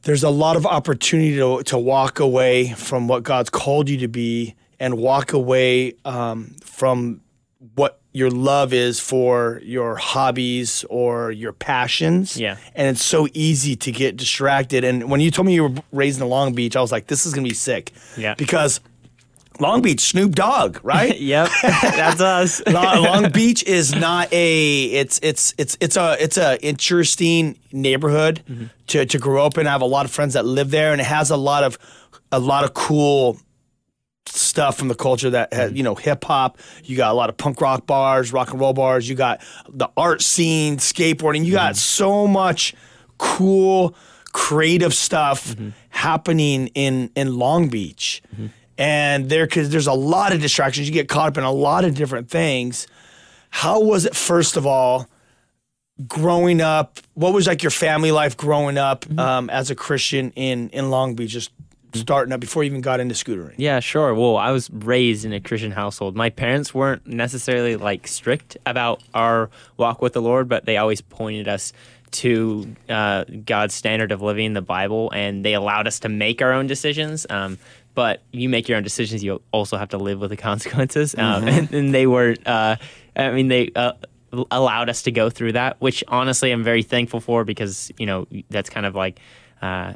there's 0.05 0.24
a 0.24 0.29
lot 0.29 0.55
of 0.55 0.65
opportunity 0.65 1.35
to 1.35 1.62
to 1.63 1.77
walk 1.77 2.19
away 2.19 2.69
from 2.69 3.07
what 3.07 3.24
God's 3.24 3.50
called 3.50 3.89
you 3.89 3.97
to 3.97 4.07
be 4.07 4.55
and 4.79 4.97
walk 4.97 5.33
away 5.33 5.93
um, 6.05 6.55
from 6.63 7.21
what 7.75 8.00
your 8.13 8.29
love 8.29 8.71
is 8.71 9.00
for 9.00 9.59
your 9.63 9.95
hobbies 9.95 10.85
or 10.89 11.31
your 11.31 11.51
passions. 11.51 12.38
Yeah. 12.38 12.57
And 12.75 12.88
it's 12.88 13.03
so 13.03 13.27
easy 13.33 13.75
to 13.77 13.91
get 13.91 14.15
distracted. 14.15 14.83
And 14.83 15.09
when 15.09 15.19
you 15.19 15.31
told 15.31 15.47
me 15.47 15.55
you 15.55 15.63
were 15.63 15.83
raised 15.91 16.21
in 16.21 16.29
Long 16.29 16.53
Beach, 16.53 16.75
I 16.75 16.81
was 16.81 16.91
like, 16.91 17.07
this 17.07 17.25
is 17.25 17.33
going 17.33 17.43
to 17.43 17.50
be 17.50 17.55
sick. 17.55 17.91
Yeah. 18.15 18.35
Because 18.35 18.79
Long 19.59 19.81
Beach, 19.81 20.01
Snoop 20.01 20.35
Dogg, 20.35 20.79
right? 20.83 21.17
Yep, 21.19 21.50
that's 21.62 22.21
us. 22.21 22.62
Long, 22.67 23.03
Long 23.03 23.31
Beach 23.31 23.63
is 23.63 23.95
not 23.95 24.31
a 24.33 24.83
it's 24.85 25.19
it's 25.24 25.53
it's 25.57 25.77
it's 25.79 25.95
a 25.97 26.17
it's 26.21 26.38
a 26.38 26.62
interesting 26.65 27.57
neighborhood 27.71 28.41
Mm-hmm. 28.50 28.65
to 28.88 29.05
to 29.05 29.17
grow 29.19 29.45
up 29.45 29.57
in. 29.57 29.67
I 29.67 29.71
have 29.71 29.81
a 29.81 29.85
lot 29.85 30.05
of 30.05 30.12
friends 30.12 30.33
that 30.33 30.45
live 30.45 30.71
there, 30.71 30.91
and 30.91 31.00
it 31.01 31.05
has 31.05 31.29
a 31.31 31.38
lot 31.38 31.63
of 31.63 31.77
a 32.31 32.39
lot 32.39 32.63
of 32.65 32.74
cool 32.74 33.38
stuff 34.27 34.77
from 34.77 34.88
the 34.88 34.95
culture 34.95 35.29
that 35.29 35.53
has, 35.53 35.69
Mm-hmm. 35.69 35.77
you 35.77 35.83
know 35.83 35.95
hip 35.95 36.24
hop. 36.25 36.57
You 36.83 36.97
got 36.97 37.12
a 37.12 37.13
lot 37.15 37.29
of 37.29 37.38
punk 37.38 37.62
rock 37.62 37.85
bars, 37.85 38.33
rock 38.33 38.51
and 38.51 38.59
roll 38.59 38.74
bars. 38.74 39.07
You 39.07 39.15
got 39.15 39.41
the 39.69 39.88
art 39.95 40.21
scene, 40.21 40.77
skateboarding. 40.77 41.45
You 41.45 41.53
got 41.53 41.74
Mm-hmm. 41.74 41.77
so 41.77 42.27
much 42.27 42.74
cool, 43.17 43.95
creative 44.33 44.93
stuff 44.93 45.47
Mm-hmm. 45.55 45.69
happening 45.89 46.67
in 46.75 47.09
in 47.15 47.38
Long 47.38 47.69
Beach. 47.69 48.21
And 48.77 49.29
there, 49.29 49.46
because 49.46 49.70
there's 49.70 49.88
a 49.88 49.94
lot 49.94 50.34
of 50.34 50.41
distractions, 50.41 50.88
you 50.88 50.94
get 50.94 51.08
caught 51.08 51.29
up 51.29 51.38
in 51.38 51.44
a 51.44 51.51
lot 51.51 51.86
of 51.86 51.96
different 51.96 52.29
things. 52.29 52.88
How 53.50 53.79
was 53.82 54.05
it, 54.05 54.15
first 54.15 54.58
of 54.58 54.65
all, 54.65 55.08
growing 56.08 56.60
up? 56.60 57.00
What 57.13 57.34
was 57.34 57.48
like 57.48 57.63
your 57.63 57.72
family 57.72 58.12
life 58.12 58.36
growing 58.36 58.77
up 58.77 59.05
um, 59.17 59.50
as 59.50 59.72
a 59.72 59.75
Christian 59.75 60.32
in 60.32 60.70
in 60.70 60.89
Long 60.89 61.15
Beach, 61.15 61.32
just 61.32 61.51
starting 61.94 62.34
up 62.34 62.41
before 62.41 62.63
you 62.63 62.70
even 62.70 62.82
got 62.82 63.00
into 63.00 63.15
scootering? 63.15 63.53
Yeah, 63.55 63.79
sure. 63.79 64.13
Well, 64.13 64.36
I 64.36 64.51
was 64.51 64.70
raised 64.70 65.24
in 65.24 65.32
a 65.32 65.39
Christian 65.39 65.72
household. 65.72 66.17
My 66.17 66.29
parents 66.29 66.74
weren't 66.74 67.08
necessarily 67.08 67.77
like 67.77 68.08
strict 68.08 68.58
about 68.65 69.01
our 69.13 69.50
walk 69.77 70.01
with 70.01 70.12
the 70.13 70.22
Lord, 70.22 70.50
but 70.50 70.65
they 70.65 70.75
always 70.75 71.00
pointed 71.00 71.48
us 71.48 71.72
to 72.12 72.75
uh, 72.89 73.25
God's 73.46 73.74
standard 73.74 74.12
of 74.12 74.22
living, 74.22 74.53
the 74.53 74.62
Bible, 74.62 75.12
and 75.12 75.44
they 75.44 75.53
allowed 75.53 75.88
us 75.88 76.00
to 76.01 76.10
make 76.10 76.41
our 76.41 76.53
own 76.53 76.67
decisions. 76.67 77.25
Um, 77.29 77.58
but 77.96 78.22
you 78.32 78.48
make 78.50 78.68
your 78.70 78.78
own 78.78 78.84
decisions. 78.84 79.24
You 79.24 79.42
also 79.52 79.78
have 79.78 79.90
to 79.90 79.98
live 79.98 80.20
with 80.20 80.30
the 80.30 80.38
consequences, 80.52 81.16
um, 81.18 81.48
and, 81.48 81.74
and 81.74 81.94
they 81.94 82.06
were. 82.06 82.36
Uh, 82.46 82.75
I 83.16 83.32
mean, 83.32 83.48
they. 83.48 83.72
Uh, 83.75 83.94
allowed 84.52 84.90
us 84.90 85.04
to 85.04 85.12
go 85.12 85.30
through 85.30 85.54
that 85.54 85.80
which 85.80 86.04
honestly 86.10 86.52
i'm 86.52 86.62
very 86.62 86.84
thankful 86.84 87.22
for 87.22 87.46
because 87.46 87.90
you 87.98 88.06
know 88.06 88.28
that's 88.50 88.70
kind 88.70 88.86
of 88.86 88.94
like 88.94 89.18
uh, 89.62 89.94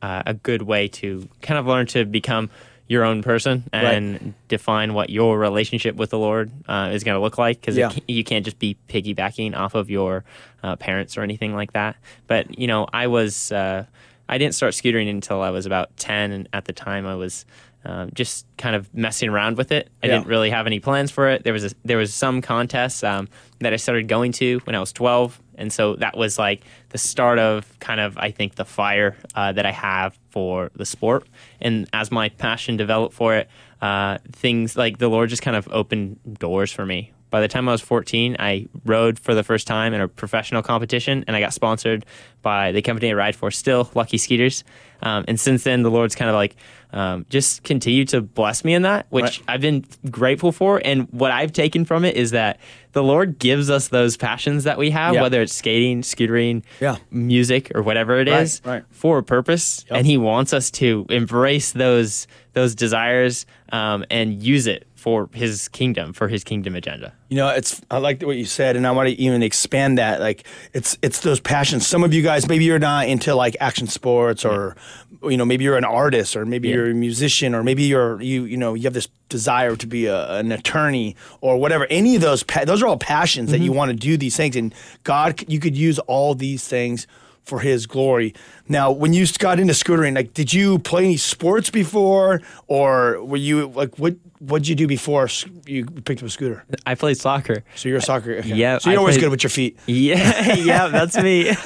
uh, 0.00 0.22
a 0.24 0.32
good 0.32 0.62
way 0.62 0.88
to 0.88 1.28
kind 1.42 1.58
of 1.58 1.66
learn 1.66 1.84
to 1.84 2.06
become 2.06 2.48
your 2.88 3.04
own 3.04 3.22
person 3.22 3.64
and 3.70 4.12
Right. 4.14 4.48
define 4.48 4.94
what 4.94 5.10
your 5.10 5.38
relationship 5.38 5.94
with 5.96 6.08
the 6.08 6.18
Lord 6.18 6.50
uh, 6.68 6.90
is 6.94 7.04
going 7.04 7.16
to 7.16 7.20
look 7.20 7.36
like 7.36 7.60
because 7.60 7.76
Yeah. 7.76 7.92
you 8.08 8.24
can't 8.24 8.46
just 8.46 8.58
be 8.58 8.78
piggybacking 8.88 9.54
off 9.54 9.74
of 9.74 9.90
your 9.90 10.24
uh, 10.62 10.76
parents 10.76 11.18
or 11.18 11.22
anything 11.22 11.54
like 11.54 11.72
that. 11.74 11.96
But 12.26 12.58
you 12.58 12.66
know, 12.66 12.86
I 12.94 13.08
was 13.08 13.52
uh, 13.52 13.84
I 14.28 14.38
didn't 14.38 14.54
start 14.54 14.72
scootering 14.74 15.08
until 15.10 15.40
I 15.42 15.50
was 15.50 15.66
about 15.66 15.96
ten, 15.96 16.32
and 16.32 16.48
at 16.52 16.64
the 16.64 16.72
time 16.72 17.06
I 17.06 17.14
was. 17.14 17.44
Um, 17.84 18.10
just 18.14 18.46
kind 18.58 18.76
of 18.76 18.94
messing 18.94 19.28
around 19.28 19.56
with 19.56 19.72
it. 19.72 19.90
I 20.04 20.06
Yeah. 20.06 20.12
didn't 20.18 20.28
really 20.28 20.50
have 20.50 20.68
any 20.68 20.78
plans 20.78 21.10
for 21.10 21.28
it. 21.30 21.42
There 21.42 21.52
was 21.52 21.64
a, 21.64 21.70
there 21.84 21.96
was 21.96 22.14
some 22.14 22.40
contests 22.40 23.02
um, 23.02 23.26
that 23.58 23.72
I 23.72 23.76
started 23.76 24.06
going 24.06 24.30
to 24.34 24.60
when 24.66 24.76
I 24.76 24.78
was 24.78 24.92
12, 24.92 25.40
and 25.56 25.72
so 25.72 25.96
that 25.96 26.16
was 26.16 26.38
like 26.38 26.62
the 26.90 26.98
start 26.98 27.40
of 27.40 27.66
kind 27.80 27.98
of 27.98 28.16
I 28.16 28.30
think 28.30 28.54
the 28.54 28.64
fire 28.64 29.16
uh, 29.34 29.50
that 29.50 29.66
I 29.66 29.72
have 29.72 30.16
for 30.30 30.70
the 30.76 30.86
sport. 30.86 31.26
And 31.60 31.88
as 31.92 32.12
my 32.12 32.28
passion 32.28 32.76
developed 32.76 33.14
for 33.16 33.34
it, 33.34 33.48
uh, 33.80 34.18
things 34.30 34.76
like 34.76 34.98
the 34.98 35.08
Lord 35.08 35.28
just 35.30 35.42
kind 35.42 35.56
of 35.56 35.66
opened 35.72 36.20
doors 36.38 36.70
for 36.72 36.86
me. 36.86 37.10
By 37.32 37.40
the 37.40 37.48
time 37.48 37.66
I 37.66 37.72
was 37.72 37.80
14, 37.80 38.36
I 38.38 38.66
rode 38.84 39.18
for 39.18 39.34
the 39.34 39.42
first 39.42 39.66
time 39.66 39.94
in 39.94 40.02
a 40.02 40.06
professional 40.06 40.62
competition, 40.62 41.24
and 41.26 41.34
I 41.34 41.40
got 41.40 41.54
sponsored 41.54 42.04
by 42.42 42.72
the 42.72 42.82
company 42.82 43.10
I 43.10 43.14
ride 43.14 43.34
for, 43.34 43.50
still 43.50 43.90
Lucky 43.94 44.18
Scooters. 44.18 44.64
Um, 45.00 45.24
and 45.26 45.40
since 45.40 45.64
then, 45.64 45.82
the 45.82 45.90
Lord's 45.90 46.14
kind 46.14 46.28
of 46.28 46.34
like 46.34 46.56
um, 46.92 47.24
just 47.30 47.62
continued 47.62 48.08
to 48.08 48.20
bless 48.20 48.66
me 48.66 48.74
in 48.74 48.82
that, 48.82 49.06
which 49.08 49.22
Right. 49.24 49.42
I've 49.48 49.60
been 49.62 49.86
grateful 50.10 50.52
for. 50.52 50.82
And 50.84 51.08
what 51.10 51.30
I've 51.30 51.50
taken 51.54 51.86
from 51.86 52.04
it 52.04 52.16
is 52.16 52.32
that 52.32 52.60
the 52.92 53.02
Lord 53.02 53.38
gives 53.38 53.70
us 53.70 53.88
those 53.88 54.18
passions 54.18 54.64
that 54.64 54.76
we 54.76 54.90
have, 54.90 55.14
Yeah. 55.14 55.22
whether 55.22 55.40
it's 55.40 55.54
skating, 55.54 56.02
scootering, 56.02 56.62
Yeah. 56.82 56.96
music, 57.10 57.72
or 57.74 57.80
whatever 57.80 58.20
it 58.20 58.28
is, 58.28 58.60
Right, 58.62 58.72
right. 58.74 58.82
for 58.90 59.16
a 59.16 59.22
purpose. 59.22 59.86
Yep. 59.88 59.98
And 60.00 60.06
He 60.06 60.18
wants 60.18 60.52
us 60.52 60.70
to 60.72 61.06
embrace 61.08 61.72
those 61.72 62.26
those 62.52 62.74
desires 62.74 63.46
um, 63.72 64.04
and 64.10 64.42
use 64.42 64.66
it 64.66 64.86
for 65.02 65.28
His 65.34 65.68
kingdom, 65.68 66.12
for 66.12 66.28
His 66.28 66.44
kingdom 66.44 66.76
agenda. 66.76 67.12
You 67.28 67.36
know, 67.36 67.48
it's 67.48 67.82
I 67.90 67.98
like 67.98 68.22
what 68.22 68.36
you 68.36 68.44
said, 68.44 68.76
and 68.76 68.86
I 68.86 68.92
want 68.92 69.08
to 69.08 69.14
even 69.20 69.42
expand 69.42 69.98
that. 69.98 70.20
Like, 70.20 70.46
it's 70.72 70.96
it's 71.02 71.20
those 71.20 71.40
passions. 71.40 71.84
Some 71.86 72.04
of 72.04 72.14
you 72.14 72.22
guys, 72.22 72.48
maybe 72.48 72.64
you're 72.64 72.78
not 72.78 73.08
into 73.08 73.34
like 73.34 73.56
action 73.60 73.88
sports, 73.88 74.44
or 74.44 74.76
you 75.24 75.36
know, 75.36 75.44
maybe 75.44 75.64
you're 75.64 75.76
an 75.76 75.84
artist, 75.84 76.36
or 76.36 76.46
maybe 76.46 76.68
Yeah. 76.68 76.76
you're 76.76 76.90
a 76.92 76.94
musician, 76.94 77.52
or 77.52 77.64
maybe 77.64 77.82
you're 77.82 78.22
you 78.22 78.44
you 78.44 78.56
know 78.56 78.74
you 78.74 78.84
have 78.84 78.94
this 78.94 79.08
desire 79.28 79.74
to 79.74 79.86
be 79.86 80.06
a, 80.06 80.38
an 80.38 80.52
attorney 80.52 81.16
or 81.40 81.56
whatever. 81.58 81.86
Any 81.90 82.14
of 82.14 82.22
those, 82.22 82.44
pa- 82.44 82.64
those 82.64 82.82
are 82.82 82.86
all 82.86 82.98
passions 82.98 83.50
that 83.50 83.58
you 83.60 83.70
mm-hmm. 83.70 83.78
want 83.78 83.90
to 83.90 83.96
do 83.96 84.16
these 84.16 84.36
things, 84.36 84.54
and 84.54 84.72
God, 85.02 85.42
you 85.48 85.58
could 85.58 85.76
use 85.76 85.98
all 86.00 86.34
these 86.36 86.68
things 86.68 87.08
for 87.42 87.58
His 87.58 87.86
glory. 87.86 88.34
Now, 88.68 88.92
when 88.92 89.12
you 89.12 89.26
got 89.38 89.58
into 89.58 89.72
scootering, 89.72 90.14
like, 90.14 90.32
did 90.32 90.52
you 90.52 90.78
play 90.78 91.04
any 91.04 91.16
sports 91.16 91.70
before, 91.70 92.40
or 92.68 93.24
were 93.24 93.36
you 93.36 93.66
like 93.68 93.98
what? 93.98 94.14
What'd 94.44 94.66
you 94.66 94.74
do 94.74 94.88
before 94.88 95.28
you 95.66 95.84
picked 95.86 96.20
up 96.20 96.26
a 96.26 96.30
scooter? 96.30 96.64
I 96.84 96.96
played 96.96 97.16
soccer. 97.16 97.62
So 97.76 97.88
you're 97.88 97.98
a 97.98 98.02
soccer. 98.02 98.32
Okay. 98.38 98.54
Yeah, 98.54 98.78
So 98.78 98.90
you're 98.90 98.98
I 98.98 99.00
always 99.00 99.14
played- 99.14 99.20
good 99.26 99.30
with 99.30 99.42
your 99.44 99.50
feet. 99.50 99.78
Yeah, 99.86 100.54
yeah, 100.56 100.88
that's 100.88 101.16
me. 101.16 101.50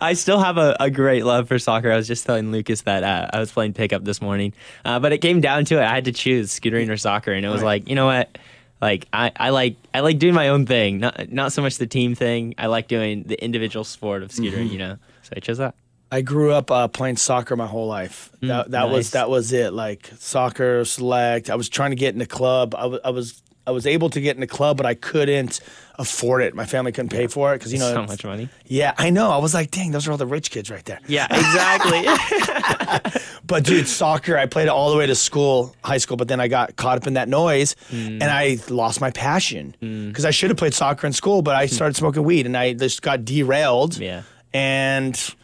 I 0.00 0.12
still 0.14 0.38
have 0.38 0.58
a, 0.58 0.76
a 0.78 0.90
great 0.90 1.24
love 1.24 1.48
for 1.48 1.58
soccer. 1.58 1.90
I 1.90 1.96
was 1.96 2.06
just 2.06 2.26
telling 2.26 2.52
Lucas 2.52 2.82
that 2.82 3.02
uh, 3.02 3.28
I 3.32 3.40
was 3.40 3.50
playing 3.50 3.72
pickup 3.72 4.04
this 4.04 4.20
morning, 4.20 4.52
uh, 4.84 4.98
but 5.00 5.12
it 5.12 5.18
came 5.18 5.40
down 5.40 5.64
to 5.66 5.78
it. 5.78 5.84
I 5.84 5.94
had 5.94 6.04
to 6.04 6.12
choose 6.12 6.50
scootering 6.58 6.90
or 6.90 6.96
soccer, 6.98 7.32
and 7.32 7.46
it 7.46 7.48
was 7.48 7.62
Right. 7.62 7.80
like, 7.82 7.88
you 7.88 7.94
know 7.94 8.06
what? 8.06 8.36
Like 8.82 9.06
I, 9.12 9.32
I 9.36 9.50
like 9.50 9.76
I 9.94 10.00
like 10.00 10.18
doing 10.18 10.34
my 10.34 10.48
own 10.48 10.66
thing, 10.66 10.98
not 10.98 11.32
not 11.32 11.52
so 11.52 11.62
much 11.62 11.78
the 11.78 11.86
team 11.86 12.14
thing. 12.16 12.54
I 12.58 12.66
like 12.66 12.88
doing 12.88 13.22
the 13.22 13.42
individual 13.42 13.84
sport 13.84 14.22
of 14.22 14.30
scootering, 14.30 14.64
Mm-hmm. 14.64 14.72
you 14.72 14.78
know. 14.78 14.96
So 15.22 15.32
I 15.36 15.40
chose 15.40 15.58
that. 15.58 15.74
I 16.12 16.20
grew 16.20 16.52
up 16.52 16.70
uh, 16.70 16.88
playing 16.88 17.16
soccer 17.16 17.56
my 17.56 17.66
whole 17.66 17.86
life. 17.88 18.30
That 18.42 18.70
that 18.72 18.90
was 18.90 19.10
that 19.12 19.30
was 19.30 19.52
it. 19.52 19.72
Like 19.72 20.10
soccer, 20.18 20.84
select. 20.84 21.48
I 21.50 21.54
was 21.56 21.68
trying 21.68 21.90
to 21.90 21.96
get 21.96 22.12
in 22.14 22.18
the 22.18 22.26
club. 22.26 22.74
I 22.76 22.86
was 22.86 23.00
I 23.04 23.10
was 23.10 23.42
I 23.66 23.70
was 23.70 23.86
able 23.86 24.10
to 24.10 24.20
get 24.20 24.36
in 24.36 24.40
the 24.40 24.46
club, 24.46 24.76
but 24.76 24.84
I 24.86 24.94
couldn't 24.94 25.60
afford 25.98 26.42
it. 26.42 26.54
My 26.54 26.66
family 26.66 26.90
couldn't 26.92 27.10
pay 27.10 27.28
for 27.28 27.54
it 27.54 27.58
because 27.58 27.72
you 27.72 27.78
know 27.78 27.92
so 27.92 28.02
much 28.02 28.24
money. 28.24 28.48
Yeah, 28.66 28.92
I 28.98 29.10
know. 29.10 29.30
I 29.30 29.38
was 29.38 29.54
like, 29.54 29.70
dang, 29.70 29.92
those 29.92 30.06
are 30.06 30.10
all 30.10 30.16
the 30.18 30.26
rich 30.26 30.50
kids 30.50 30.70
right 30.70 30.84
there. 30.84 31.00
Yeah, 31.06 31.26
exactly. 31.30 33.20
But 33.44 33.64
dude, 33.64 33.88
soccer, 33.88 34.38
I 34.38 34.46
played 34.46 34.64
it 34.64 34.68
all 34.70 34.90
the 34.92 34.96
way 34.96 35.06
to 35.06 35.14
school, 35.14 35.74
high 35.84 35.98
school, 35.98 36.16
but 36.16 36.28
then 36.28 36.40
I 36.40 36.48
got 36.48 36.76
caught 36.76 36.96
up 36.96 37.06
in 37.06 37.14
that 37.14 37.28
noise 37.28 37.74
Mm. 37.90 38.22
and 38.22 38.24
I 38.24 38.56
lost 38.70 39.00
my 39.00 39.10
passion. 39.10 39.74
Because 39.80 40.24
I 40.24 40.30
should 40.30 40.48
have 40.50 40.56
played 40.56 40.74
soccer 40.74 41.06
in 41.06 41.12
school, 41.12 41.42
but 41.42 41.54
I 41.56 41.66
started 41.66 41.94
smoking 41.96 42.22
weed 42.22 42.46
and 42.46 42.56
I 42.56 42.72
just 42.72 43.02
got 43.02 43.24
derailed. 43.24 43.98
Yeah. 43.98 44.22
And 44.54 45.34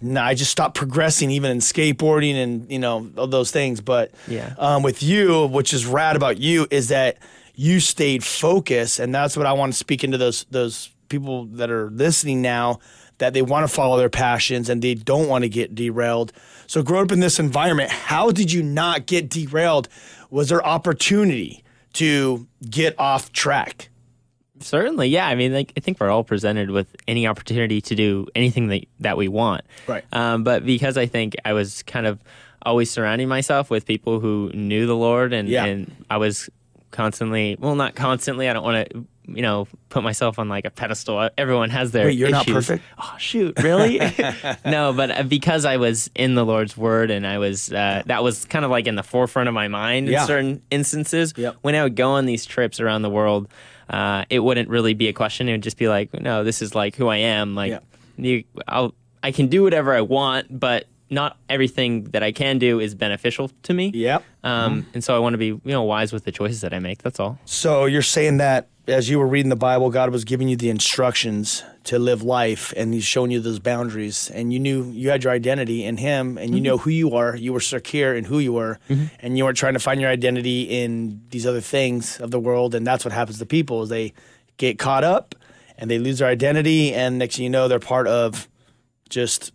no, 0.00 0.20
I 0.22 0.34
just 0.34 0.50
stopped 0.50 0.74
progressing 0.76 1.30
even 1.30 1.50
in 1.50 1.58
skateboarding 1.58 2.34
and, 2.34 2.70
you 2.70 2.78
know, 2.78 3.10
all 3.16 3.26
those 3.26 3.50
things. 3.50 3.80
But 3.80 4.12
Yeah. 4.28 4.54
um, 4.58 4.82
with 4.82 5.02
you, 5.02 5.46
which 5.46 5.72
is 5.74 5.84
rad 5.86 6.16
about 6.16 6.38
you, 6.38 6.66
is 6.70 6.88
that 6.88 7.18
you 7.54 7.80
stayed 7.80 8.24
focused. 8.24 8.98
And 8.98 9.14
that's 9.14 9.36
what 9.36 9.46
I 9.46 9.52
want 9.52 9.72
to 9.72 9.78
speak 9.78 10.02
into 10.04 10.16
those 10.18 10.46
those 10.50 10.90
people 11.08 11.44
that 11.46 11.70
are 11.70 11.90
listening 11.90 12.40
now 12.40 12.78
that 13.18 13.34
they 13.34 13.42
want 13.42 13.64
to 13.64 13.68
follow 13.68 13.98
their 13.98 14.08
passions 14.08 14.70
and 14.70 14.80
they 14.80 14.94
don't 14.94 15.28
want 15.28 15.42
to 15.44 15.48
get 15.48 15.74
derailed. 15.74 16.32
So 16.66 16.82
growing 16.82 17.04
up 17.04 17.12
in 17.12 17.20
this 17.20 17.38
environment. 17.38 17.90
How 17.90 18.30
did 18.30 18.50
you 18.50 18.62
not 18.62 19.04
get 19.06 19.28
derailed? 19.28 19.88
Was 20.30 20.48
there 20.48 20.64
opportunity 20.64 21.62
to 21.94 22.46
get 22.70 22.98
off 22.98 23.32
track? 23.32 23.89
Certainly, 24.60 25.08
yeah. 25.08 25.26
I 25.26 25.34
mean, 25.34 25.52
like 25.52 25.72
I 25.76 25.80
think 25.80 25.98
we're 26.00 26.10
all 26.10 26.24
presented 26.24 26.70
with 26.70 26.94
any 27.08 27.26
opportunity 27.26 27.80
to 27.80 27.94
do 27.94 28.26
anything 28.34 28.68
that 28.68 28.84
that 29.00 29.16
we 29.16 29.28
want. 29.28 29.62
Right. 29.86 30.04
Um, 30.12 30.44
but 30.44 30.64
because 30.64 30.96
I 30.96 31.06
think 31.06 31.34
I 31.44 31.52
was 31.52 31.82
kind 31.84 32.06
of 32.06 32.18
always 32.62 32.90
surrounding 32.90 33.26
myself 33.28 33.70
with 33.70 33.86
people 33.86 34.20
who 34.20 34.50
knew 34.54 34.86
the 34.86 34.96
Lord, 34.96 35.32
and 35.32 35.48
Yeah. 35.48 35.64
and 35.64 35.90
I 36.10 36.18
was 36.18 36.50
constantly, 36.90 37.56
well, 37.58 37.74
not 37.74 37.94
constantly. 37.94 38.48
I 38.48 38.52
don't 38.52 38.64
want 38.64 38.90
to, 38.90 39.04
you 39.28 39.42
know, 39.42 39.68
put 39.90 40.02
myself 40.02 40.38
on 40.40 40.48
like 40.48 40.64
a 40.64 40.70
pedestal. 40.70 41.30
Everyone 41.38 41.70
has 41.70 41.92
their. 41.92 42.06
Wait, 42.06 42.18
you're 42.18 42.30
not 42.30 42.46
perfect? 42.46 42.82
Oh 42.98 43.14
shoot, 43.18 43.58
really? 43.62 43.98
no, 44.66 44.92
but 44.92 45.10
uh, 45.10 45.22
because 45.22 45.64
I 45.64 45.76
was 45.78 46.10
in 46.14 46.34
the 46.34 46.44
Lord's 46.44 46.76
Word, 46.76 47.10
and 47.10 47.26
I 47.26 47.38
was 47.38 47.72
uh, 47.72 48.02
that 48.06 48.22
was 48.22 48.44
kind 48.44 48.64
of 48.64 48.70
like 48.70 48.86
in 48.86 48.96
the 48.96 49.02
forefront 49.02 49.48
of 49.48 49.54
my 49.54 49.68
mind 49.68 50.08
Yeah. 50.08 50.22
in 50.22 50.26
certain 50.26 50.62
instances. 50.70 51.32
Yep. 51.36 51.56
When 51.62 51.74
I 51.74 51.82
would 51.84 51.96
go 51.96 52.10
on 52.10 52.26
these 52.26 52.44
trips 52.44 52.80
around 52.80 53.02
the 53.02 53.10
world, 53.10 53.48
uh, 53.90 54.24
it 54.30 54.38
wouldn't 54.38 54.68
really 54.68 54.94
be 54.94 55.08
a 55.08 55.12
question. 55.12 55.48
It 55.48 55.52
would 55.52 55.62
just 55.62 55.76
be 55.76 55.88
like, 55.88 56.12
no, 56.20 56.44
this 56.44 56.62
is 56.62 56.74
like 56.74 56.96
who 56.96 57.08
I 57.08 57.16
am. 57.16 57.54
Like, 57.54 57.70
Yeah. 57.72 57.78
you, 58.16 58.44
I'll, 58.68 58.94
I 59.22 59.32
can 59.32 59.48
do 59.48 59.62
whatever 59.62 59.92
I 59.92 60.00
want, 60.00 60.58
but 60.58 60.86
not 61.10 61.36
everything 61.48 62.04
that 62.04 62.22
I 62.22 62.30
can 62.32 62.58
do 62.58 62.78
is 62.78 62.94
beneficial 62.94 63.50
to 63.64 63.74
me. 63.74 63.90
Yep. 63.92 64.22
Um, 64.44 64.86
and 64.94 65.02
so 65.02 65.14
I 65.16 65.18
want 65.18 65.34
to 65.34 65.38
be, 65.38 65.46
you 65.46 65.60
know, 65.64 65.82
wise 65.82 66.12
with 66.12 66.24
the 66.24 66.30
choices 66.32 66.60
that 66.60 66.72
I 66.72 66.78
make. 66.78 67.02
That's 67.02 67.18
all. 67.18 67.38
So 67.44 67.84
you're 67.86 68.00
saying 68.00 68.36
that 68.38 68.68
as 68.90 69.08
you 69.08 69.18
were 69.18 69.26
reading 69.26 69.50
the 69.50 69.56
Bible, 69.56 69.90
God 69.90 70.10
was 70.10 70.24
giving 70.24 70.48
you 70.48 70.56
the 70.56 70.70
instructions 70.70 71.62
to 71.84 71.98
live 71.98 72.22
life, 72.22 72.74
and 72.76 72.92
He's 72.92 73.04
showing 73.04 73.30
you 73.30 73.40
those 73.40 73.58
boundaries, 73.58 74.30
and 74.30 74.52
you 74.52 74.58
knew 74.58 74.90
you 74.90 75.10
had 75.10 75.24
your 75.24 75.32
identity 75.32 75.84
in 75.84 75.96
Him, 75.96 76.36
and 76.36 76.50
you 76.50 76.56
mm-hmm. 76.56 76.64
know 76.64 76.78
who 76.78 76.90
you 76.90 77.14
are. 77.14 77.36
You 77.36 77.52
were 77.52 77.60
secure 77.60 78.14
in 78.14 78.24
who 78.24 78.38
you 78.38 78.52
were, 78.52 78.78
mm-hmm. 78.88 79.06
and 79.20 79.38
you 79.38 79.44
weren't 79.44 79.56
trying 79.56 79.74
to 79.74 79.80
find 79.80 80.00
your 80.00 80.10
identity 80.10 80.62
in 80.62 81.22
these 81.30 81.46
other 81.46 81.60
things 81.60 82.20
of 82.20 82.30
the 82.30 82.40
world. 82.40 82.74
And 82.74 82.86
that's 82.86 83.04
what 83.04 83.12
happens 83.12 83.38
to 83.38 83.46
people: 83.46 83.82
is 83.82 83.88
they 83.88 84.12
get 84.56 84.78
caught 84.78 85.04
up 85.04 85.34
and 85.78 85.90
they 85.90 85.98
lose 85.98 86.18
their 86.18 86.28
identity, 86.28 86.92
and 86.92 87.18
next 87.18 87.36
thing 87.36 87.44
you 87.44 87.50
know, 87.50 87.68
they're 87.68 87.78
part 87.78 88.06
of 88.06 88.48
just 89.08 89.52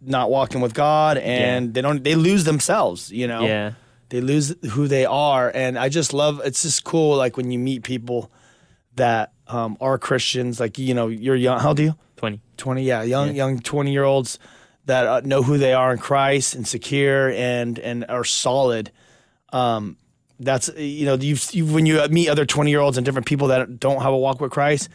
not 0.00 0.30
walking 0.30 0.60
with 0.60 0.74
God, 0.74 1.18
and 1.18 1.66
Yeah. 1.66 1.72
they 1.72 1.80
don't. 1.82 2.04
They 2.04 2.14
lose 2.14 2.44
themselves. 2.44 3.10
You 3.10 3.26
know 3.26 3.42
Yeah. 3.42 3.72
they 4.10 4.20
lose 4.20 4.54
who 4.70 4.86
they 4.86 5.06
are 5.06 5.50
and 5.54 5.78
i 5.78 5.88
just 5.88 6.12
love 6.12 6.40
it's 6.44 6.62
just 6.62 6.84
cool 6.84 7.16
like 7.16 7.36
when 7.36 7.50
you 7.50 7.58
meet 7.58 7.82
people 7.82 8.30
that 8.96 9.32
um, 9.48 9.76
are 9.80 9.98
christians 9.98 10.58
like 10.60 10.78
you 10.78 10.94
know 10.94 11.08
you're 11.08 11.36
young 11.36 11.58
how 11.60 11.68
old 11.70 11.80
are 11.80 11.82
you 11.84 11.94
20. 12.16 12.40
20 12.56 12.82
yeah 12.82 13.02
young 13.02 13.34
young 13.34 13.58
20 13.58 13.92
year 13.92 14.04
olds 14.04 14.38
that 14.86 15.06
uh, 15.06 15.20
know 15.24 15.42
who 15.42 15.58
they 15.58 15.72
are 15.74 15.92
in 15.92 15.98
christ 15.98 16.54
and 16.54 16.66
secure 16.66 17.30
and 17.30 17.78
and 17.78 18.04
are 18.08 18.24
solid 18.24 18.90
um, 19.52 19.96
that's 20.40 20.68
you 20.76 21.06
know 21.06 21.14
you 21.14 21.36
when 21.66 21.86
you 21.86 22.06
meet 22.08 22.28
other 22.28 22.44
20 22.46 22.70
year 22.70 22.80
olds 22.80 22.96
and 22.96 23.04
different 23.04 23.26
people 23.26 23.48
that 23.48 23.78
don't 23.78 24.02
have 24.02 24.12
a 24.12 24.16
walk 24.18 24.40
with 24.40 24.50
christ 24.50 24.88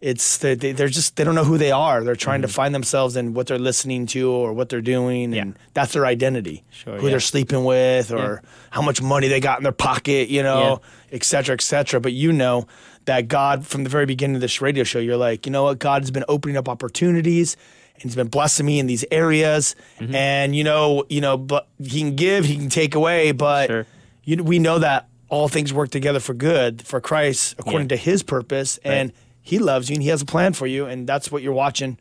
it's 0.00 0.36
they, 0.38 0.54
they, 0.54 0.72
they're 0.72 0.88
just 0.88 1.16
they 1.16 1.24
don't 1.24 1.34
know 1.34 1.44
who 1.44 1.56
they 1.56 1.70
are 1.70 2.04
they're 2.04 2.14
trying 2.16 2.42
to 2.42 2.48
find 2.48 2.74
themselves 2.74 3.16
in 3.16 3.32
what 3.32 3.46
they're 3.46 3.58
listening 3.58 4.04
to 4.06 4.30
or 4.30 4.52
what 4.52 4.68
they're 4.68 4.82
doing 4.82 5.24
and 5.24 5.34
Mm-hmm. 5.34 5.48
Yeah. 5.50 5.56
that's 5.72 5.92
their 5.94 6.04
identity 6.04 6.62
Sure, 6.70 6.98
who 6.98 7.06
yeah. 7.06 7.10
they're 7.12 7.20
sleeping 7.20 7.64
with 7.64 8.12
or 8.12 8.42
how 8.70 8.82
much 8.82 9.00
money 9.00 9.28
they 9.28 9.40
got 9.40 9.58
in 9.58 9.62
their 9.62 9.72
pocket 9.72 10.28
you 10.28 10.42
know 10.42 10.82
et 11.10 11.24
cetera 11.24 11.54
et 11.54 11.62
cetera 11.62 11.98
but 12.00 12.12
you 12.12 12.32
know 12.32 12.66
that 13.06 13.28
god 13.28 13.66
from 13.66 13.84
the 13.84 13.90
very 13.90 14.06
beginning 14.06 14.34
of 14.36 14.40
this 14.40 14.60
radio 14.60 14.82
show 14.84 14.98
you're 14.98 15.16
like 15.16 15.46
you 15.46 15.52
know 15.52 15.64
what 15.64 15.78
god 15.78 16.02
has 16.02 16.10
been 16.10 16.24
opening 16.28 16.56
up 16.56 16.68
opportunities 16.68 17.56
and 17.94 18.02
he's 18.02 18.16
been 18.16 18.26
blessing 18.28 18.66
me 18.66 18.80
in 18.80 18.88
these 18.88 19.04
areas. 19.12 19.76
Mm-hmm. 20.00 20.16
And 20.16 20.56
you 20.56 20.64
know, 20.64 21.04
you 21.08 21.20
know, 21.20 21.36
but 21.36 21.68
he 21.78 22.00
can 22.00 22.16
give, 22.16 22.44
he 22.44 22.56
can 22.56 22.68
take 22.68 22.96
away, 22.96 23.30
but 23.30 23.68
Sure. 23.68 23.86
you 24.24 24.42
we 24.42 24.58
know 24.58 24.80
that 24.80 25.06
all 25.28 25.46
things 25.46 25.72
work 25.72 25.90
together 25.90 26.18
for 26.18 26.34
good 26.34 26.84
for 26.84 27.00
Christ 27.00 27.54
according 27.56 27.82
Yeah. 27.90 27.96
to 27.96 28.02
His 28.02 28.24
purpose, 28.24 28.80
and 28.84 29.12
He 29.42 29.60
loves 29.60 29.90
you 29.90 29.94
and 29.94 30.02
He 30.02 30.08
has 30.08 30.22
a 30.22 30.26
plan 30.26 30.54
for 30.54 30.66
you, 30.66 30.86
and 30.86 31.06
that's 31.06 31.30
what 31.30 31.40
you're 31.44 31.52
watching 31.52 31.96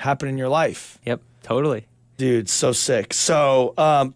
happen 0.00 0.28
in 0.28 0.38
your 0.38 0.48
life, 0.48 0.98
Yep, 1.06 1.20
totally. 1.44 1.86
dude. 2.16 2.48
So 2.48 2.72
sick. 2.72 3.14
So, 3.14 3.74
um, 3.78 4.14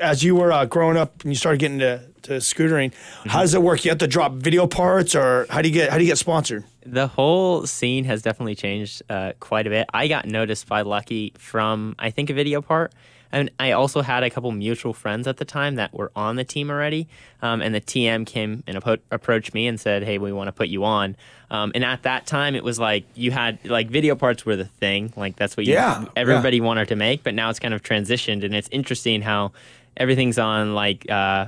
as 0.00 0.22
you 0.22 0.36
were 0.36 0.52
uh, 0.52 0.66
growing 0.66 0.96
up 0.96 1.22
and 1.24 1.32
you 1.32 1.36
started 1.36 1.58
getting 1.58 1.80
to, 1.80 2.02
to 2.22 2.32
scootering, 2.34 2.92
Mm-hmm. 2.92 3.28
how 3.30 3.40
does 3.40 3.54
it 3.54 3.62
work? 3.62 3.84
You 3.84 3.90
have 3.90 3.98
to 3.98 4.06
drop 4.06 4.32
video 4.32 4.66
parts, 4.66 5.14
or 5.14 5.46
how 5.50 5.62
do 5.62 5.68
you 5.68 5.74
get 5.74 5.90
how 5.90 5.98
do 5.98 6.04
you 6.04 6.10
get 6.10 6.18
sponsored? 6.18 6.64
The 6.86 7.06
whole 7.06 7.66
scene 7.66 8.04
has 8.04 8.22
definitely 8.22 8.54
changed 8.54 9.02
uh, 9.10 9.32
quite 9.40 9.66
a 9.66 9.70
bit. 9.70 9.86
I 9.92 10.08
got 10.08 10.26
noticed 10.26 10.66
by 10.68 10.82
Lucky 10.82 11.32
from 11.38 11.94
I 11.98 12.10
think 12.10 12.30
a 12.30 12.34
video 12.34 12.62
part, 12.62 12.92
and 13.30 13.50
I 13.60 13.72
also 13.72 14.00
had 14.00 14.22
a 14.22 14.30
couple 14.30 14.50
mutual 14.52 14.94
friends 14.94 15.26
at 15.26 15.36
the 15.36 15.44
time 15.44 15.74
that 15.74 15.92
were 15.92 16.10
on 16.16 16.36
the 16.36 16.44
team 16.44 16.70
already. 16.70 17.06
Um, 17.42 17.60
and 17.60 17.74
the 17.74 17.80
TM 17.80 18.24
came 18.26 18.62
and 18.66 18.78
appro- 18.82 19.00
approached 19.10 19.52
me 19.52 19.66
and 19.66 19.78
said, 19.78 20.02
"Hey, 20.02 20.16
we 20.18 20.32
want 20.32 20.48
to 20.48 20.52
put 20.52 20.68
you 20.68 20.84
on." 20.84 21.14
Um, 21.50 21.72
and 21.74 21.84
at 21.84 22.02
that 22.04 22.26
time, 22.26 22.54
it 22.54 22.64
was 22.64 22.78
like 22.78 23.04
you 23.14 23.30
had 23.32 23.58
like 23.64 23.88
video 23.90 24.14
parts 24.14 24.44
were 24.46 24.56
the 24.56 24.64
thing, 24.66 25.12
like 25.16 25.36
that's 25.36 25.56
what 25.56 25.66
you, 25.66 25.74
Yeah, 25.74 26.04
everybody 26.16 26.60
wanted 26.60 26.88
to 26.88 26.96
make. 26.96 27.22
But 27.22 27.34
now 27.34 27.50
it's 27.50 27.58
kind 27.58 27.74
of 27.74 27.82
transitioned, 27.82 28.44
and 28.44 28.54
it's 28.54 28.68
interesting 28.70 29.20
how 29.22 29.52
everything's 29.96 30.38
on 30.38 30.74
like 30.74 31.10
uh, 31.10 31.46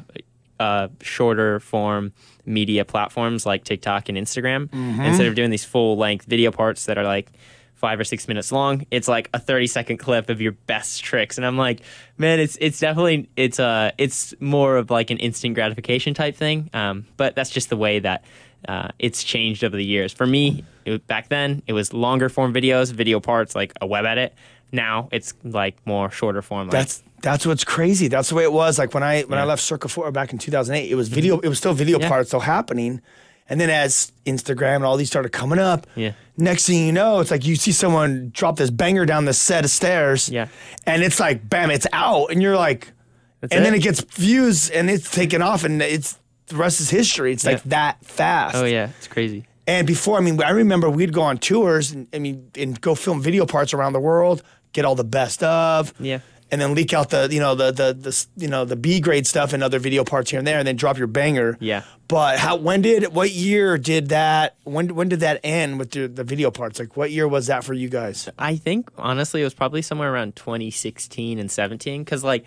uh, 0.61 0.89
shorter 1.01 1.59
form 1.59 2.13
media 2.45 2.85
platforms 2.85 3.47
like 3.47 3.65
TikTok 3.65 4.09
and 4.09 4.17
Instagram. 4.17 4.69
Mm-hmm. 4.69 5.01
Instead 5.01 5.27
of 5.27 5.35
doing 5.35 5.51
these 5.51 5.65
full 5.65 5.97
length 5.97 6.27
video 6.27 6.53
parts 6.53 6.85
that 6.85 6.99
are 6.99 7.05
like 7.05 7.33
five 7.75 7.99
or 7.99 8.05
six 8.05 8.29
minutes 8.29 8.53
long, 8.53 8.85
it's 8.91 9.09
like 9.09 9.31
a 9.33 9.39
30 9.39 9.67
second 9.67 9.97
clip 9.97 10.29
of 10.29 10.41
your 10.41 10.53
best 10.53 11.03
tricks. 11.03 11.39
And 11.39 11.47
I'm 11.47 11.57
like, 11.57 11.81
man, 12.19 12.39
it's 12.39 12.57
it's 12.61 12.79
definitely 12.79 13.31
it's 13.37 13.59
uh 13.59 13.91
it's 13.97 14.35
more 14.39 14.77
of 14.77 14.91
like 14.91 15.11
an 15.11 15.17
instant 15.17 15.55
gratification 15.55 16.13
type 16.13 16.37
thing. 16.37 16.69
Um, 16.75 17.07
but 17.17 17.35
that's 17.35 17.51
just 17.51 17.71
the 17.71 17.77
way 17.77 17.99
that 17.99 18.25
uh, 18.69 18.89
it's 18.99 19.25
changed 19.25 19.65
over 19.65 19.75
the 19.75 19.85
years. 19.85 20.13
For 20.13 20.27
me, 20.27 20.65
it, 20.85 21.07
back 21.07 21.31
then 21.31 21.63
it 21.67 21.73
was 21.73 21.95
longer 21.95 22.29
form 22.29 22.53
videos, 22.53 22.93
video 22.93 23.19
parts 23.19 23.55
like 23.55 23.73
a 23.81 23.87
web 23.87 24.05
edit. 24.05 24.35
Now 24.73 25.09
it's 25.13 25.35
like 25.45 25.77
more 25.87 26.11
shorter 26.11 26.43
form. 26.43 26.69
Like, 26.69 26.73
That's 26.73 27.03
that's 27.23 27.47
what's 27.47 27.65
crazy. 27.65 28.09
That's 28.09 28.29
the 28.29 28.35
way 28.35 28.45
it 28.45 28.53
was. 28.53 28.79
Like 28.79 28.95
when 28.95 29.03
I 29.03 29.23
when 29.23 29.39
I 29.39 29.45
left 29.45 29.63
Circa 29.63 29.89
Four 29.89 30.11
back 30.13 30.33
in 30.33 30.39
2008, 30.39 30.91
it 30.91 30.95
was 30.95 31.09
mm-hmm. 31.09 31.15
video. 31.15 31.39
It 31.41 31.49
was 31.49 31.59
still 31.59 31.75
video 31.75 31.99
Yeah. 31.99 32.09
parts 32.09 32.31
still 32.31 32.41
happening. 32.41 33.01
And 33.49 33.61
then 33.61 33.69
as 33.69 34.13
Instagram 34.27 34.77
and 34.77 34.85
all 34.85 34.97
these 34.97 35.09
started 35.09 35.31
coming 35.33 35.59
up, 35.59 35.89
Yeah. 35.97 36.13
next 36.37 36.67
thing 36.67 36.87
you 36.87 36.93
know, 36.93 37.19
it's 37.19 37.33
like 37.33 37.45
you 37.45 37.57
see 37.57 37.73
someone 37.73 38.31
drop 38.33 38.57
this 38.57 38.71
banger 38.71 39.05
down 39.05 39.25
the 39.25 39.33
set 39.35 39.65
of 39.65 39.71
stairs, 39.71 40.29
Yeah. 40.29 40.47
and 40.87 41.03
it's 41.03 41.19
like 41.19 41.49
bam, 41.49 41.71
it's 41.73 41.87
out, 41.93 42.31
and 42.31 42.41
you're 42.41 42.57
like, 42.57 42.93
That's 43.41 43.53
and 43.53 43.65
then 43.65 43.75
it. 43.75 43.79
it 43.79 43.83
gets 43.83 44.03
views 44.03 44.71
and 44.71 44.89
it's 44.89 45.11
taken 45.11 45.43
off, 45.43 45.65
and 45.65 45.83
it's 45.83 46.17
the 46.47 46.57
rest 46.57 46.81
is 46.81 46.91
history. 46.91 47.33
It's 47.33 47.45
like 47.45 47.63
that 47.65 48.05
fast. 48.05 48.55
oh 48.55 48.65
yeah, 48.65 48.91
it's 48.99 49.09
crazy. 49.09 49.47
And 49.67 49.87
before, 49.87 50.17
I 50.19 50.21
mean, 50.21 50.43
I 50.43 50.51
remember 50.51 50.91
we'd 50.91 51.13
go 51.13 51.23
on 51.23 51.39
tours 51.39 51.93
and 51.93 52.09
I 52.13 52.19
mean, 52.19 52.51
and 52.57 52.81
go 52.81 52.95
film 52.95 53.21
video 53.23 53.47
parts 53.47 53.73
around 53.73 53.93
the 53.93 54.01
world, 54.01 54.43
get 54.73 54.85
all 54.85 54.95
the 54.95 55.05
best 55.05 55.43
of, 55.43 55.93
Yeah. 55.99 56.21
and 56.51 56.61
then 56.61 56.75
leak 56.75 56.93
out 56.93 57.11
the, 57.11 57.29
you 57.31 57.41
know, 57.41 57.55
the 57.55 57.71
the 57.71 57.93
the 57.93 58.27
you 58.37 58.49
know 58.49 58.65
the 58.65 58.77
B 58.77 59.01
grade 59.01 59.27
stuff 59.27 59.53
and 59.53 59.63
other 59.63 59.79
video 59.79 60.05
parts 60.05 60.31
here 60.31 60.39
and 60.39 60.47
there, 60.47 60.59
and 60.59 60.67
then 60.67 60.77
drop 60.77 60.99
your 60.99 61.07
banger. 61.07 61.57
Yeah. 61.61 61.83
But 62.09 62.39
how? 62.41 62.57
When 62.57 62.83
did? 62.83 63.15
What 63.15 63.31
year 63.31 63.79
did 63.79 64.09
that? 64.09 64.57
When 64.65 64.95
when 64.97 65.09
did 65.09 65.21
that 65.21 65.41
end 65.45 65.79
with 65.79 65.93
the, 65.93 66.09
the 66.09 66.25
video 66.25 66.51
parts? 66.51 66.81
Like, 66.81 66.97
what 66.97 67.11
year 67.13 67.29
was 67.29 67.47
that 67.47 67.63
for 67.63 67.73
you 67.73 67.89
guys? 67.89 68.29
I 68.39 68.57
think 68.57 68.91
honestly 68.99 69.41
it 69.43 69.45
was 69.45 69.55
probably 69.55 69.83
somewhere 69.83 70.13
around 70.13 70.35
2016 70.37 71.39
and 71.39 71.51
17 71.51 72.03
because 72.03 72.25
like 72.25 72.45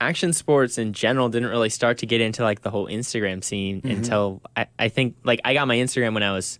action 0.00 0.32
sports 0.32 0.78
in 0.78 0.92
general 0.92 1.28
didn't 1.28 1.48
really 1.48 1.70
start 1.70 1.98
to 1.98 2.06
get 2.06 2.20
into 2.20 2.42
like 2.42 2.62
the 2.62 2.70
whole 2.70 2.86
Instagram 2.86 3.42
scene 3.42 3.80
mm-hmm. 3.80 3.96
until 3.96 4.42
I, 4.56 4.66
I 4.78 4.88
think 4.88 5.16
like 5.24 5.40
I 5.44 5.54
got 5.54 5.66
my 5.66 5.76
Instagram 5.76 6.14
when 6.14 6.22
I 6.22 6.32
was 6.32 6.58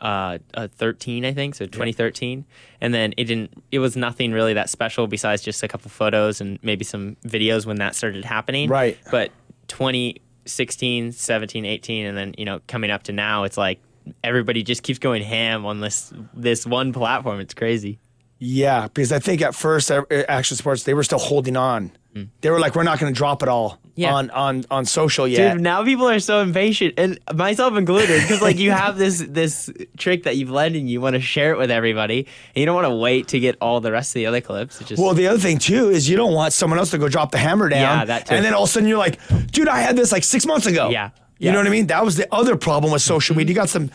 uh, 0.00 0.38
uh 0.54 0.68
13 0.68 1.24
I 1.24 1.32
think 1.32 1.54
so 1.54 1.66
2013 1.66 2.44
and 2.80 2.92
then 2.92 3.14
it 3.16 3.24
didn't 3.24 3.62
it 3.70 3.78
was 3.78 3.96
nothing 3.96 4.32
really 4.32 4.54
that 4.54 4.68
special 4.68 5.06
besides 5.06 5.42
just 5.42 5.62
a 5.62 5.68
couple 5.68 5.90
photos 5.90 6.40
and 6.40 6.58
maybe 6.62 6.84
some 6.84 7.16
videos 7.24 7.64
when 7.64 7.76
that 7.76 7.94
started 7.94 8.24
happening. 8.24 8.68
Right. 8.68 8.98
but 9.10 9.30
2016 9.68 11.12
17 11.12 11.64
18 11.64 12.06
and 12.06 12.18
then 12.18 12.34
you 12.36 12.44
know 12.44 12.60
coming 12.66 12.90
up 12.90 13.04
to 13.04 13.12
now 13.12 13.44
it's 13.44 13.56
like 13.56 13.80
everybody 14.22 14.62
just 14.62 14.82
keeps 14.82 14.98
going 14.98 15.22
ham 15.22 15.64
on 15.66 15.80
this 15.80 16.12
this 16.34 16.66
one 16.66 16.92
platform. 16.92 17.40
It's 17.40 17.54
crazy. 17.54 17.98
Yeah, 18.38 18.88
because 18.88 19.12
I 19.12 19.18
think 19.18 19.42
at 19.42 19.54
first 19.54 19.90
Action 19.90 20.56
Sports 20.56 20.82
they 20.84 20.94
were 20.94 21.04
still 21.04 21.18
holding 21.18 21.56
on. 21.56 21.92
They 22.40 22.50
were 22.50 22.60
like, 22.60 22.74
we're 22.76 22.84
not 22.84 22.98
going 23.00 23.12
to 23.12 23.16
drop 23.16 23.42
it 23.42 23.48
all 23.48 23.78
Mm. 23.94 23.96
Yeah. 23.96 24.14
on 24.14 24.30
on 24.30 24.64
on 24.72 24.84
social 24.86 25.28
yet. 25.28 25.52
Dude, 25.52 25.62
now 25.62 25.84
people 25.84 26.08
are 26.08 26.18
so 26.18 26.40
impatient, 26.40 26.94
and 26.98 27.16
myself 27.32 27.76
included, 27.76 28.22
because 28.22 28.42
like 28.42 28.58
you 28.58 28.72
have 28.72 28.98
this 28.98 29.24
this 29.28 29.70
trick 29.96 30.24
that 30.24 30.36
you've 30.36 30.50
learned 30.50 30.74
and 30.74 30.90
you 30.90 31.00
want 31.00 31.14
to 31.14 31.20
share 31.20 31.52
it 31.52 31.58
with 31.58 31.70
everybody, 31.70 32.18
and 32.54 32.56
you 32.60 32.66
don't 32.66 32.74
want 32.74 32.88
to 32.88 32.94
wait 32.96 33.28
to 33.28 33.38
get 33.38 33.56
all 33.60 33.80
the 33.80 33.92
rest 33.92 34.10
of 34.10 34.14
the 34.14 34.26
other 34.26 34.40
clips. 34.40 34.80
It 34.80 34.88
just 34.88 35.00
Well, 35.00 35.14
the 35.14 35.28
other 35.28 35.38
thing 35.38 35.58
too 35.58 35.90
is 35.90 36.08
you 36.10 36.16
don't 36.16 36.32
want 36.34 36.52
someone 36.52 36.80
else 36.80 36.90
to 36.90 36.98
go 36.98 37.08
drop 37.08 37.30
the 37.30 37.38
hammer 37.38 37.68
down. 37.68 37.98
Yeah, 38.00 38.04
that 38.06 38.26
too. 38.26 38.34
And 38.34 38.44
then 38.44 38.52
all 38.52 38.64
of 38.64 38.68
a 38.68 38.72
sudden 38.72 38.88
you're 38.88 38.98
like, 38.98 39.20
dude, 39.52 39.68
I 39.68 39.78
had 39.78 39.94
this 39.94 40.10
like 40.10 40.24
six 40.24 40.44
months 40.44 40.66
ago. 40.66 40.88
Yeah, 40.90 41.10
You 41.38 41.46
yeah. 41.46 41.52
know 41.52 41.58
what 41.58 41.68
I 41.68 41.70
mean? 41.70 41.86
That 41.86 42.04
was 42.04 42.16
the 42.16 42.26
other 42.34 42.56
problem 42.56 42.92
with 42.92 43.02
social 43.02 43.36
media. 43.36 43.50
You 43.50 43.60
got 43.60 43.68
some 43.68 43.92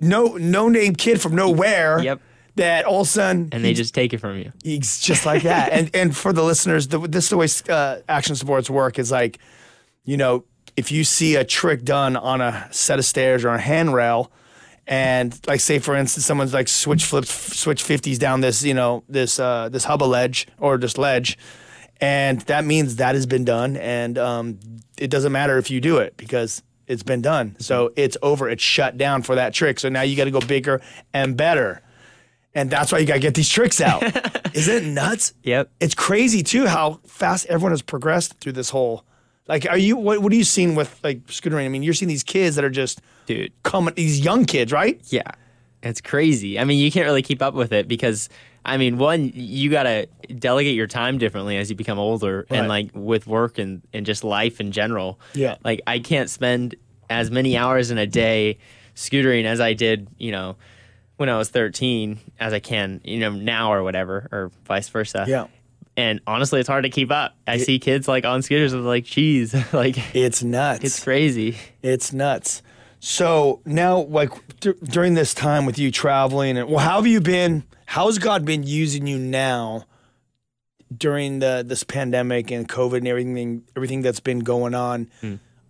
no 0.00 0.36
no 0.36 0.68
name 0.68 0.94
kid 0.96 1.20
from 1.20 1.34
nowhere. 1.36 2.00
Yep. 2.02 2.20
That 2.56 2.84
all 2.84 3.02
of 3.02 3.06
a 3.06 3.10
sudden 3.10 3.48
and 3.52 3.64
they 3.64 3.74
just 3.74 3.94
take 3.94 4.12
it 4.12 4.18
from 4.18 4.38
you. 4.38 4.52
he's 4.64 4.98
just 4.98 5.26
like 5.26 5.42
that. 5.42 5.72
and 5.72 5.90
and 5.94 6.16
for 6.16 6.32
the 6.32 6.42
listeners, 6.42 6.88
the, 6.88 6.98
this 6.98 7.24
is 7.24 7.30
the 7.30 7.36
way 7.36 7.48
uh, 7.68 8.00
action 8.08 8.34
sports 8.34 8.68
work 8.70 8.98
is 8.98 9.10
like, 9.10 9.38
you 10.04 10.16
know, 10.16 10.44
if 10.76 10.90
you 10.90 11.04
see 11.04 11.36
a 11.36 11.44
trick 11.44 11.84
done 11.84 12.16
on 12.16 12.40
a 12.40 12.68
set 12.70 12.98
of 12.98 13.04
stairs 13.04 13.44
or 13.44 13.50
a 13.50 13.60
handrail, 13.60 14.30
and 14.86 15.38
like 15.46 15.60
say 15.60 15.78
for 15.78 15.94
instance, 15.94 16.24
someone's 16.26 16.54
like 16.54 16.68
switch 16.68 17.04
flips, 17.04 17.30
switch 17.58 17.82
fifties 17.82 18.18
down 18.18 18.40
this, 18.40 18.62
you 18.62 18.74
know, 18.74 19.04
this 19.08 19.38
uh, 19.38 19.68
this 19.68 19.84
hubba 19.84 20.04
ledge 20.04 20.46
or 20.58 20.78
this 20.78 20.96
ledge, 20.96 21.38
and 22.00 22.40
that 22.42 22.64
means 22.64 22.96
that 22.96 23.14
has 23.14 23.26
been 23.26 23.44
done, 23.44 23.76
and 23.76 24.16
um, 24.18 24.58
it 24.98 25.10
doesn't 25.10 25.32
matter 25.32 25.58
if 25.58 25.70
you 25.70 25.80
do 25.80 25.98
it 25.98 26.16
because 26.16 26.62
it's 26.86 27.02
been 27.02 27.20
done. 27.22 27.56
So 27.58 27.92
it's 27.96 28.16
over. 28.22 28.48
It's 28.48 28.62
shut 28.62 28.96
down 28.96 29.22
for 29.22 29.34
that 29.34 29.52
trick. 29.52 29.80
So 29.80 29.88
now 29.88 30.02
you 30.02 30.16
got 30.16 30.24
to 30.24 30.30
go 30.30 30.40
bigger 30.40 30.80
and 31.12 31.36
better. 31.36 31.82
And 32.56 32.70
that's 32.70 32.90
why 32.90 32.98
you 32.98 33.06
gotta 33.06 33.20
get 33.20 33.34
these 33.34 33.48
tricks 33.50 33.80
out. 33.80 34.02
Isn't 34.56 34.74
it 34.74 34.84
nuts? 34.88 35.34
Yep. 35.44 35.70
It's 35.78 35.94
crazy 35.94 36.42
too 36.42 36.66
how 36.66 37.00
fast 37.06 37.46
everyone 37.46 37.72
has 37.72 37.82
progressed 37.82 38.40
through 38.40 38.52
this 38.52 38.70
whole. 38.70 39.04
Like, 39.46 39.68
are 39.70 39.78
you 39.78 39.96
what? 39.96 40.22
What 40.22 40.32
are 40.32 40.36
you 40.36 40.42
seeing 40.42 40.74
with 40.74 40.98
like 41.04 41.24
scootering? 41.26 41.66
I 41.66 41.68
mean, 41.68 41.82
you're 41.84 41.94
seeing 41.94 42.08
these 42.08 42.24
kids 42.24 42.56
that 42.56 42.64
are 42.64 42.70
just 42.70 43.00
Dude. 43.26 43.52
coming. 43.62 43.94
These 43.94 44.20
young 44.20 44.44
kids, 44.46 44.72
right? 44.72 45.00
Yeah, 45.12 45.30
it's 45.82 46.00
crazy. 46.00 46.58
I 46.58 46.64
mean, 46.64 46.78
you 46.80 46.90
can't 46.90 47.04
really 47.06 47.22
keep 47.22 47.42
up 47.42 47.54
with 47.54 47.72
it 47.72 47.86
because, 47.86 48.28
I 48.64 48.76
mean, 48.78 48.96
one, 48.98 49.30
you 49.34 49.70
gotta 49.70 50.08
delegate 50.36 50.74
your 50.74 50.88
time 50.88 51.18
differently 51.18 51.58
as 51.58 51.68
you 51.70 51.76
become 51.76 51.98
older, 51.98 52.46
Right. 52.50 52.58
and 52.58 52.68
like 52.68 52.90
with 52.94 53.26
work 53.28 53.58
and 53.58 53.82
and 53.92 54.04
just 54.06 54.24
life 54.24 54.60
in 54.60 54.72
general. 54.72 55.20
Yeah. 55.34 55.56
like 55.62 55.80
I 55.86 55.98
can't 56.00 56.28
spend 56.30 56.74
as 57.10 57.30
many 57.30 57.56
hours 57.56 57.90
in 57.92 57.98
a 57.98 58.06
day 58.06 58.58
scootering 58.96 59.44
as 59.44 59.60
I 59.60 59.74
did, 59.74 60.08
you 60.18 60.32
know, 60.32 60.56
when 61.16 61.28
I 61.28 61.36
was 61.38 61.48
13 61.50 62.18
as 62.38 62.52
I 62.52 62.60
can, 62.60 63.00
you 63.04 63.18
know, 63.18 63.30
now 63.30 63.72
or 63.72 63.82
whatever, 63.82 64.28
or 64.32 64.50
vice 64.66 64.88
versa. 64.88 65.24
Yeah. 65.28 65.46
And 65.96 66.20
honestly, 66.26 66.60
it's 66.60 66.68
hard 66.68 66.84
to 66.84 66.90
keep 66.90 67.10
up. 67.10 67.34
I 67.46 67.56
see 67.56 67.78
kids 67.78 68.06
like 68.06 68.24
on 68.26 68.42
scooters 68.42 68.74
with 68.74 68.84
like 68.84 69.04
cheese, 69.06 69.54
like 69.72 70.14
It's 70.14 70.42
nuts. 70.42 70.84
it's 70.84 71.02
crazy. 71.02 71.56
It's 71.82 72.12
nuts. 72.12 72.62
So 73.00 73.60
now, 73.64 74.00
like 74.00 74.30
d- 74.60 74.74
during 74.84 75.14
this 75.14 75.32
time 75.32 75.64
with 75.64 75.78
you 75.78 75.90
traveling, 75.90 76.58
and 76.58 76.68
well, 76.68 76.78
how 76.84 76.96
have 76.96 77.06
you 77.06 77.20
been? 77.20 77.64
How's 77.86 78.18
God 78.18 78.44
been 78.44 78.62
using 78.64 79.06
you 79.06 79.18
now 79.18 79.84
during 80.94 81.38
the 81.40 81.64
this 81.66 81.82
pandemic 81.84 82.50
and 82.50 82.68
COVID 82.68 82.98
and 82.98 83.08
everything, 83.08 83.62
everything 83.76 84.02
that's 84.02 84.20
been 84.20 84.40
going 84.40 84.74
on? 84.74 85.08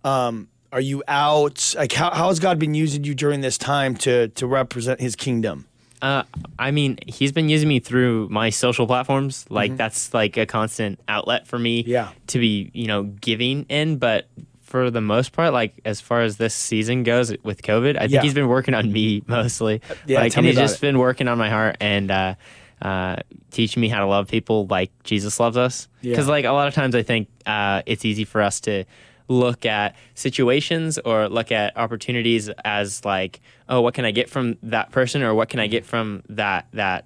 Um, 0.03 0.47
are 0.71 0.81
you 0.81 1.03
out? 1.07 1.73
Like, 1.77 1.91
how, 1.93 2.11
how 2.11 2.27
has 2.29 2.39
God 2.39 2.59
been 2.59 2.73
using 2.73 3.03
you 3.03 3.13
during 3.15 3.41
this 3.41 3.57
time 3.57 3.95
to 3.97 4.27
to 4.29 4.47
represent 4.47 4.99
His 4.99 5.15
kingdom? 5.15 5.65
Uh, 6.01 6.23
I 6.59 6.69
mean, 6.71 6.99
he's 7.07 7.31
been 7.31 7.49
using 7.49 7.67
me 7.67 7.79
through 7.79 8.29
my 8.29 8.51
social 8.51 8.85
platforms. 8.85 9.45
Like 9.49 9.77
that's 9.77 10.13
like 10.13 10.37
a 10.37 10.45
constant 10.45 10.99
outlet 11.07 11.47
for 11.47 11.57
me. 11.57 11.81
Mm-hmm. 11.81 11.89
Yeah. 11.91 12.09
To 12.27 12.39
be, 12.39 12.69
you 12.73 12.85
know, 12.85 13.03
giving 13.03 13.65
in, 13.69 13.97
but 13.97 14.27
for 14.61 14.91
the 14.91 15.01
most 15.01 15.31
part, 15.31 15.53
like 15.53 15.73
as 15.85 15.99
far 15.99 16.21
as 16.21 16.37
this 16.37 16.53
season 16.53 17.01
goes 17.03 17.33
with 17.43 17.63
COVID, 17.63 17.95
I 17.95 18.01
think 18.01 18.11
Yeah. 18.11 18.21
he's 18.21 18.35
been 18.35 18.47
working 18.47 18.75
on 18.75 18.91
me 18.91 19.23
mostly. 19.27 19.81
Yeah, 20.05 20.19
Like, 20.19 20.37
and 20.37 20.45
he's 20.45 20.55
just 20.55 20.75
it. 20.75 20.81
been 20.81 20.99
working 20.99 21.27
on 21.27 21.37
my 21.39 21.49
heart 21.49 21.77
and 21.79 22.11
uh, 22.11 22.35
uh, 22.79 23.15
teaching 23.49 23.81
me 23.81 23.87
how 23.87 24.01
to 24.01 24.05
love 24.05 24.27
people 24.27 24.67
like 24.67 24.91
Jesus 25.03 25.39
loves 25.39 25.57
us. 25.57 25.87
Yeah. 26.01 26.11
Because 26.11 26.27
like 26.27 26.45
a 26.45 26.51
lot 26.51 26.67
of 26.67 26.75
times, 26.75 26.93
I 26.93 27.01
think 27.01 27.27
uh, 27.47 27.81
it's 27.87 28.05
easy 28.05 28.23
for 28.25 28.41
us 28.43 28.59
to 28.61 28.83
look 29.27 29.65
at 29.65 29.95
situations 30.15 30.97
or 30.99 31.27
look 31.27 31.51
at 31.51 31.75
opportunities 31.75 32.49
as 32.63 33.03
like 33.03 33.41
oh 33.67 33.81
what 33.81 33.93
can 33.93 34.05
i 34.05 34.11
get 34.11 34.29
from 34.29 34.57
that 34.63 34.91
person 34.91 35.21
or 35.21 35.35
what 35.35 35.49
can 35.49 35.59
i 35.59 35.67
get 35.67 35.85
from 35.85 36.23
that 36.29 36.67
that 36.73 37.05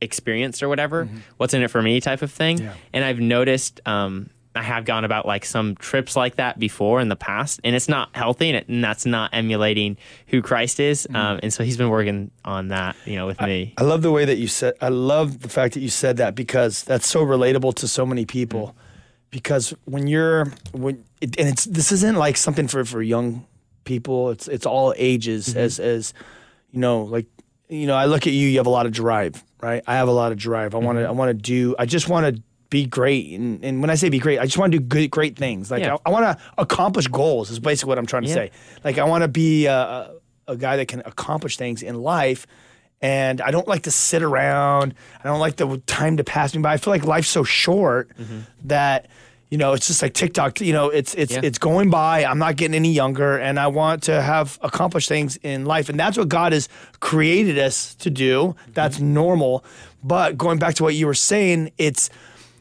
experience 0.00 0.62
or 0.62 0.68
whatever. 0.68 1.08
What's 1.36 1.54
in 1.54 1.62
it 1.62 1.68
for 1.68 1.82
me 1.82 2.00
type 2.00 2.22
of 2.22 2.32
thing. 2.32 2.58
Yeah. 2.58 2.74
And 2.92 3.04
I've 3.04 3.20
noticed 3.20 3.80
um, 3.86 4.30
I 4.54 4.62
have 4.62 4.84
gone 4.84 5.04
about 5.04 5.26
like 5.26 5.44
some 5.44 5.74
trips 5.76 6.14
like 6.14 6.36
that 6.36 6.58
before 6.58 7.00
in 7.00 7.08
the 7.08 7.16
past, 7.16 7.60
and 7.64 7.74
it's 7.74 7.88
not 7.88 8.14
healthy, 8.14 8.50
and, 8.50 8.56
it, 8.56 8.68
and 8.68 8.84
that's 8.84 9.04
not 9.04 9.30
emulating 9.32 9.96
who 10.28 10.42
Christ 10.42 10.78
is. 10.78 11.08
Um, 11.12 11.40
and 11.42 11.52
so 11.52 11.64
He's 11.64 11.76
been 11.76 11.90
working 11.90 12.30
on 12.44 12.68
that, 12.68 12.96
you 13.04 13.16
know, 13.16 13.26
with 13.26 13.40
me. 13.40 13.74
I 13.78 13.82
love 13.82 14.02
the 14.02 14.12
way 14.12 14.24
that 14.24 14.38
you 14.38 14.46
said. 14.46 14.74
I 14.80 14.88
love 14.88 15.40
the 15.40 15.48
fact 15.48 15.74
that 15.74 15.80
you 15.80 15.88
said 15.88 16.18
that 16.18 16.34
because 16.34 16.84
that's 16.84 17.06
so 17.06 17.24
relatable 17.24 17.74
to 17.76 17.88
so 17.88 18.06
many 18.06 18.24
people. 18.24 18.76
Because 19.34 19.74
when 19.84 20.06
you're 20.06 20.46
when 20.70 21.04
it, 21.20 21.36
and 21.40 21.48
it's 21.48 21.64
this 21.64 21.90
isn't 21.90 22.16
like 22.16 22.36
something 22.36 22.68
for 22.68 22.84
for 22.84 23.02
young 23.02 23.44
people. 23.82 24.30
It's 24.30 24.46
it's 24.46 24.64
all 24.64 24.94
ages. 24.96 25.48
Mm-hmm. 25.48 25.58
As 25.58 25.80
as 25.80 26.14
you 26.70 26.78
know, 26.78 27.02
like 27.02 27.26
you 27.68 27.88
know, 27.88 27.96
I 27.96 28.04
look 28.04 28.28
at 28.28 28.32
you. 28.32 28.46
You 28.46 28.58
have 28.58 28.66
a 28.66 28.70
lot 28.70 28.86
of 28.86 28.92
drive, 28.92 29.42
right? 29.60 29.82
I 29.88 29.94
have 29.94 30.06
a 30.06 30.12
lot 30.12 30.30
of 30.30 30.38
drive. 30.38 30.72
I 30.74 30.78
want 30.78 30.98
to. 30.98 31.02
Mm-hmm. 31.02 31.08
I 31.08 31.12
want 31.14 31.30
to 31.30 31.34
do. 31.34 31.74
I 31.78 31.86
just 31.86 32.08
want 32.08 32.36
to 32.36 32.42
be 32.70 32.86
great. 32.86 33.32
And, 33.32 33.64
and 33.64 33.80
when 33.80 33.90
I 33.90 33.96
say 33.96 34.08
be 34.08 34.20
great, 34.20 34.38
I 34.38 34.44
just 34.44 34.56
want 34.56 34.72
to 34.72 34.78
do 34.78 34.84
good, 34.84 35.10
great 35.10 35.36
things. 35.36 35.70
Like 35.70 35.82
Yeah. 35.82 35.96
I, 35.96 35.98
I 36.06 36.10
want 36.10 36.24
to 36.24 36.44
accomplish 36.56 37.08
goals. 37.08 37.50
Is 37.50 37.58
basically 37.58 37.88
what 37.88 37.98
I'm 37.98 38.06
trying 38.06 38.22
to 38.22 38.28
Yeah. 38.28 38.34
say. 38.34 38.50
Like 38.84 38.98
I 38.98 39.04
want 39.04 39.22
to 39.22 39.28
be 39.28 39.66
a, 39.66 39.74
a, 39.74 40.14
a 40.48 40.56
guy 40.56 40.76
that 40.76 40.88
can 40.88 41.00
accomplish 41.04 41.56
things 41.56 41.82
in 41.82 41.96
life. 41.96 42.46
And 43.00 43.40
I 43.40 43.50
don't 43.50 43.68
like 43.68 43.82
to 43.82 43.90
sit 43.90 44.22
around. 44.22 44.94
I 45.22 45.28
don't 45.28 45.40
like 45.40 45.56
the 45.56 45.76
time 45.86 46.16
to 46.16 46.24
pass 46.24 46.54
me 46.54 46.62
by. 46.62 46.72
I 46.72 46.76
feel 46.78 46.92
like 46.92 47.04
life's 47.04 47.28
so 47.28 47.44
short 47.44 48.16
mm-hmm. 48.16 48.40
that 48.64 49.08
you 49.50 49.58
know 49.58 49.72
it's 49.72 49.86
just 49.86 50.02
like 50.02 50.14
TikTok. 50.14 50.60
You 50.60 50.72
know, 50.72 50.88
it's 50.88 51.14
it's 51.14 51.32
Yeah. 51.32 51.40
it's 51.42 51.58
going 51.58 51.90
by. 51.90 52.24
I'm 52.24 52.38
not 52.38 52.56
getting 52.56 52.74
any 52.74 52.92
younger, 52.92 53.38
and 53.38 53.58
I 53.58 53.68
want 53.68 54.02
to 54.04 54.20
have 54.20 54.58
accomplished 54.62 55.08
things 55.08 55.36
in 55.42 55.64
life, 55.64 55.88
and 55.88 55.98
that's 55.98 56.18
what 56.18 56.28
God 56.28 56.52
has 56.52 56.68
created 57.00 57.58
us 57.58 57.94
to 57.96 58.10
do. 58.10 58.56
That's 58.72 58.96
mm-hmm. 58.96 59.14
normal. 59.14 59.64
But 60.02 60.36
going 60.36 60.58
back 60.58 60.74
to 60.76 60.82
what 60.82 60.94
you 60.94 61.06
were 61.06 61.14
saying, 61.14 61.72
it's 61.78 62.10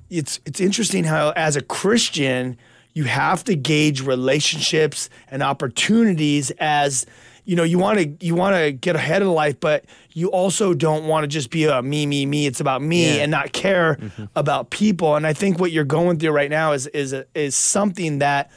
it's 0.10 0.40
it's 0.46 0.60
interesting 0.60 1.04
how 1.06 1.32
as 1.36 1.56
a 1.56 1.62
Christian 1.62 2.58
you 2.94 3.06
have 3.06 3.44
to 3.46 3.56
gauge 3.56 4.02
relationships 4.02 5.10
and 5.30 5.42
opportunities 5.42 6.52
as 6.60 7.06
you 7.46 7.56
know 7.56 7.64
you 7.64 7.78
want 7.80 8.00
to 8.00 8.26
you 8.26 8.36
want 8.36 8.56
to 8.56 8.72
get 8.72 8.96
ahead 8.96 9.22
of 9.22 9.28
life 9.28 9.60
but 9.60 9.84
you 10.14 10.30
also 10.32 10.74
don't 10.74 11.06
want 11.08 11.24
to 11.24 11.28
just 11.28 11.50
be 11.50 11.66
a 11.66 11.82
me 11.82 12.06
me 12.06 12.26
me 12.26 12.46
it's 12.46 12.60
about 12.62 12.82
me 12.82 13.18
Yeah. 13.18 13.24
and 13.24 13.32
not 13.32 13.52
care 13.54 13.98
about 14.36 14.70
people 14.70 15.16
and 15.16 15.28
i 15.28 15.34
think 15.34 15.60
what 15.60 15.72
you're 15.72 15.84
going 15.84 16.20
through 16.20 16.32
right 16.32 16.50
now 16.50 16.72
is 16.72 16.88
is 16.88 17.14
is 17.36 17.56
something 17.56 18.20
that 18.20 18.50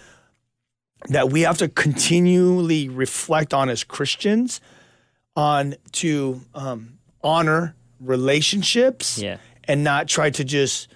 that 1.09 1.31
we 1.31 1.42
have 1.42 1.59
to 1.59 1.68
continually 1.68 2.88
reflect 2.88 3.53
on 3.55 3.68
as 3.68 3.85
Christians 3.85 4.61
on 5.37 5.75
to 5.92 6.40
um, 6.55 6.99
honor 7.22 7.77
relationships 8.01 9.18
Yeah. 9.18 9.37
and 9.64 9.85
not 9.85 10.09
try 10.09 10.31
to 10.31 10.44
just 10.44 10.88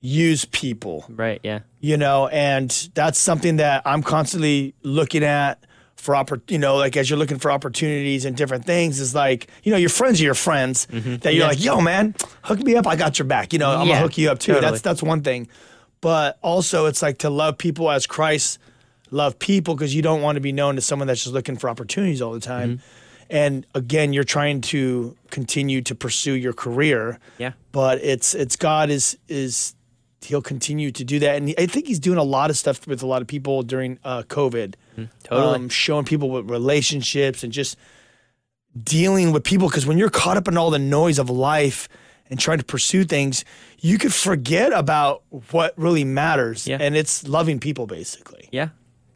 use 0.00 0.44
people 0.46 1.04
Right. 1.08 1.40
Yeah. 1.42 1.60
you 1.80 1.96
know 1.96 2.28
and 2.28 2.70
that's 2.94 3.18
something 3.18 3.56
that 3.56 3.82
i'm 3.84 4.02
constantly 4.02 4.74
looking 4.84 5.24
at 5.24 5.58
for 5.98 6.14
oppor- 6.14 6.48
you 6.50 6.58
know 6.58 6.76
like 6.76 6.96
as 6.96 7.10
you're 7.10 7.18
looking 7.18 7.38
for 7.38 7.50
opportunities 7.50 8.24
and 8.24 8.36
different 8.36 8.64
things 8.64 9.00
is 9.00 9.14
like 9.14 9.48
you 9.64 9.72
know 9.72 9.76
your 9.78 9.90
friends 9.90 10.20
are 10.20 10.24
your 10.24 10.34
friends 10.34 10.86
that 10.86 10.94
you're 10.94 11.18
Mm-hmm. 11.18 11.36
Yeah. 11.38 11.46
like 11.48 11.62
yo 11.62 11.80
man 11.80 12.14
hook 12.42 12.60
me 12.60 12.76
up 12.76 12.86
i 12.86 12.94
got 12.96 13.18
your 13.18 13.26
back 13.26 13.52
you 13.52 13.58
know 13.58 13.68
i'm 13.70 13.86
Yeah, 13.86 13.94
gonna 13.94 14.02
hook 14.06 14.16
you 14.16 14.30
up 14.30 14.38
too 14.38 14.52
totally. 14.54 14.70
that's 14.70 14.82
that's 14.82 15.02
one 15.02 15.22
thing 15.22 15.48
but 16.00 16.38
also 16.40 16.86
it's 16.86 17.02
like 17.02 17.18
to 17.18 17.30
love 17.30 17.58
people 17.58 17.90
as 17.90 18.06
christ 18.06 18.58
loved 19.10 19.38
people 19.40 19.74
because 19.74 19.94
you 19.94 20.00
don't 20.02 20.22
want 20.22 20.36
to 20.36 20.40
be 20.40 20.52
known 20.52 20.76
as 20.76 20.84
someone 20.86 21.08
that's 21.08 21.22
just 21.24 21.34
looking 21.34 21.56
for 21.56 21.68
opportunities 21.68 22.22
all 22.22 22.32
the 22.32 22.40
time 22.40 22.78
Mm-hmm. 22.78 23.26
and 23.30 23.66
again 23.74 24.12
you're 24.12 24.24
trying 24.24 24.60
to 24.72 25.16
continue 25.30 25.80
to 25.82 25.94
pursue 25.94 26.34
your 26.34 26.52
career 26.52 27.18
Yeah. 27.38 27.52
but 27.72 27.98
it's 28.02 28.34
it's 28.34 28.56
God 28.56 28.88
is 28.90 29.18
is 29.28 29.74
he'll 30.22 30.42
continue 30.42 30.90
to 30.90 31.04
do 31.04 31.18
that, 31.20 31.36
and 31.36 31.54
I 31.58 31.66
think 31.66 31.86
he's 31.86 31.98
doing 32.00 32.18
a 32.18 32.22
lot 32.24 32.50
of 32.50 32.56
stuff 32.58 32.86
with 32.86 33.02
a 33.02 33.06
lot 33.06 33.22
of 33.22 33.28
people 33.28 33.62
during 33.62 33.98
uh, 34.04 34.22
COVID, 34.24 34.74
Totally. 35.24 35.54
um, 35.56 35.68
showing 35.68 36.04
people 36.04 36.30
with 36.30 36.50
relationships 36.50 37.44
and 37.44 37.52
just 37.52 37.76
dealing 38.82 39.32
with 39.32 39.44
people. 39.44 39.68
Because 39.68 39.86
when 39.86 39.98
you're 39.98 40.10
caught 40.10 40.36
up 40.36 40.48
in 40.48 40.56
all 40.56 40.70
the 40.70 40.78
noise 40.78 41.18
of 41.18 41.30
life 41.30 41.88
and 42.30 42.38
trying 42.38 42.58
to 42.58 42.64
pursue 42.64 43.04
things, 43.04 43.44
you 43.80 43.96
could 43.98 44.12
forget 44.12 44.72
about 44.72 45.22
what 45.50 45.72
really 45.76 46.04
matters, 46.04 46.66
Yeah. 46.66 46.78
and 46.80 46.96
it's 46.96 47.26
loving 47.26 47.58
people 47.60 47.86
basically. 47.86 48.48
Yeah. 48.52 48.68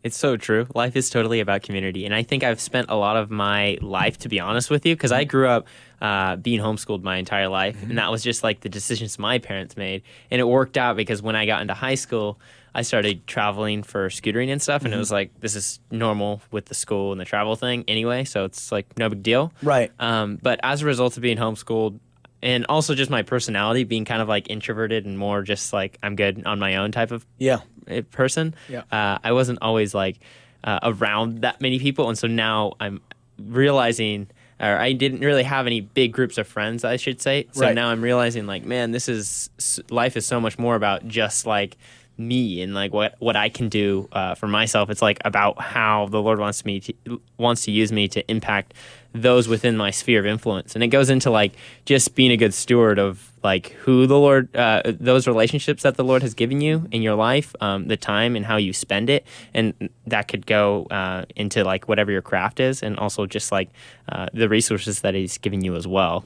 It's 0.03 0.17
so 0.17 0.37
true. 0.37 0.67
Life 0.75 0.97
is 0.97 1.11
totally 1.11 1.41
about 1.41 1.63
community. 1.63 2.05
And 2.05 2.15
I 2.15 2.23
think 2.25 2.43
I've 2.43 2.61
spent 2.61 2.87
a 2.91 2.97
lot 2.97 3.17
of 3.17 3.31
my 3.31 3.79
life, 3.81 4.19
to 4.19 4.29
be 4.29 4.41
honest 4.41 4.69
with 4.69 4.85
you, 4.85 4.97
because 4.97 5.13
I 5.13 5.25
grew 5.25 5.47
up 5.47 5.67
uh, 6.01 6.37
being 6.37 6.61
homeschooled 6.61 7.03
my 7.03 7.17
entire 7.17 7.49
life. 7.49 7.81
And 7.83 7.99
that 7.99 8.11
was 8.11 8.23
just 8.23 8.43
like 8.43 8.61
the 8.61 8.69
decisions 8.69 9.19
my 9.19 9.39
parents 9.39 9.77
made. 9.77 10.03
And 10.31 10.41
it 10.41 10.45
worked 10.45 10.77
out 10.77 10.97
because 10.97 11.23
when 11.23 11.37
I 11.37 11.47
got 11.47 11.63
into 11.63 11.75
high 11.75 11.95
school, 11.95 12.41
I 12.75 12.83
started 12.83 13.27
traveling 13.27 13.85
for 13.85 14.09
scootering 14.09 14.51
and 14.51 14.61
stuff. 14.61 14.85
And 14.85 14.93
it 14.93 14.97
was 14.97 15.13
like, 15.13 15.39
this 15.41 15.55
is 15.55 15.79
normal 15.91 16.43
with 16.51 16.67
the 16.67 16.75
school 16.75 17.13
and 17.13 17.21
the 17.21 17.25
travel 17.25 17.55
thing 17.55 17.85
anyway. 17.87 18.25
So 18.25 18.45
it's 18.45 18.73
like 18.73 18.99
no 18.99 19.09
big 19.09 19.23
deal. 19.23 19.53
Right. 19.63 19.93
Um, 20.01 20.39
but 20.43 20.59
as 20.65 20.83
a 20.83 20.87
result 20.87 21.17
of 21.17 21.23
being 21.23 21.37
homeschooled, 21.37 22.01
and 22.43 22.67
also 22.69 22.95
just 22.95 23.11
my 23.11 23.23
personality 23.23 23.85
being 23.85 24.05
kind 24.05 24.21
of 24.21 24.29
like 24.29 24.51
introverted 24.51 25.07
and 25.07 25.17
more 25.17 25.43
just 25.43 25.73
like 25.73 25.97
I'm 26.03 26.17
good 26.17 26.45
on 26.45 26.59
my 26.59 26.77
own 26.77 26.91
type 26.91 27.13
of 27.13 27.25
Yeah. 27.39 27.61
Uh, 27.91 28.03
person. 28.11 28.55
Yeah. 28.69 28.83
Uh, 28.91 29.19
I 29.23 29.33
wasn't 29.33 29.59
always 29.63 29.95
like 29.95 30.19
uh, 30.65 30.79
around 30.83 31.43
that 31.43 31.61
many 31.61 31.79
people, 31.79 32.09
and 32.09 32.17
so 32.19 32.27
now 32.29 32.75
I'm 32.81 33.01
realizing, 33.39 34.29
or 34.61 34.77
I 34.79 34.93
didn't 34.93 35.21
really 35.21 35.43
have 35.43 35.67
any 35.67 35.81
big 35.81 36.13
groups 36.13 36.39
of 36.39 36.47
friends, 36.47 36.85
I 36.85 36.97
should 36.97 37.21
say. 37.21 37.47
So 37.53 37.63
Right. 37.63 37.75
now 37.75 37.89
I'm 37.89 38.03
realizing, 38.03 38.47
like, 38.47 38.65
man, 38.65 38.93
this 38.93 39.09
is 39.09 39.51
life 39.91 40.17
is 40.17 40.27
so 40.27 40.41
much 40.41 40.59
more 40.59 40.77
about 40.77 41.07
just 41.09 41.47
like 41.47 41.77
me 42.19 42.61
and 42.63 42.75
like 42.75 42.93
what 42.93 43.15
what 43.19 43.37
I 43.37 43.49
can 43.49 43.69
do 43.69 44.09
uh, 44.13 44.35
for 44.35 44.47
myself. 44.47 44.91
It's 44.91 45.03
like 45.03 45.19
about 45.25 45.61
how 45.61 46.07
the 46.07 46.21
Lord 46.21 46.39
wants 46.39 46.65
me 46.65 46.81
to 46.81 47.21
wants 47.39 47.65
to 47.65 47.71
use 47.71 47.93
me 47.93 48.09
to 48.09 48.31
impact 48.31 48.75
those 49.15 49.47
within 49.49 49.77
my 49.77 49.91
sphere 49.91 50.21
of 50.21 50.27
influence, 50.27 50.75
and 50.75 50.83
it 50.83 50.89
goes 50.89 51.11
into 51.11 51.31
like 51.31 51.53
just 51.85 52.15
being 52.15 52.31
a 52.31 52.37
good 52.37 52.55
steward 52.55 52.99
of 52.99 53.31
like 53.43 53.71
who 53.73 54.07
the 54.07 54.19
Lord, 54.19 54.55
uh, 54.57 54.83
those 54.85 55.27
relationships 55.27 55.83
that 55.83 55.97
the 55.97 56.05
Lord 56.05 56.23
has 56.23 56.33
given 56.33 56.61
you 56.61 56.87
in 56.93 57.03
your 57.03 57.15
life, 57.15 57.55
um, 57.61 57.89
the 57.89 57.97
time 57.97 58.37
and 58.37 58.47
how 58.47 58.57
you 58.57 58.73
spend 58.73 59.11
it, 59.11 59.27
and 59.53 59.91
that 60.07 60.29
could 60.29 60.47
go 60.47 60.87
uh, 60.91 61.25
into 61.37 61.65
like 61.65 61.89
whatever 61.89 62.11
your 62.11 62.23
craft 62.23 62.61
is, 62.61 62.83
and 62.83 62.99
also 62.99 63.27
just 63.27 63.53
like 63.53 63.71
uh, 64.09 64.29
the 64.33 64.49
resources 64.49 65.01
that 65.01 65.15
He's 65.15 65.39
given 65.39 65.63
you 65.63 65.75
as 65.77 65.87
well. 65.87 66.25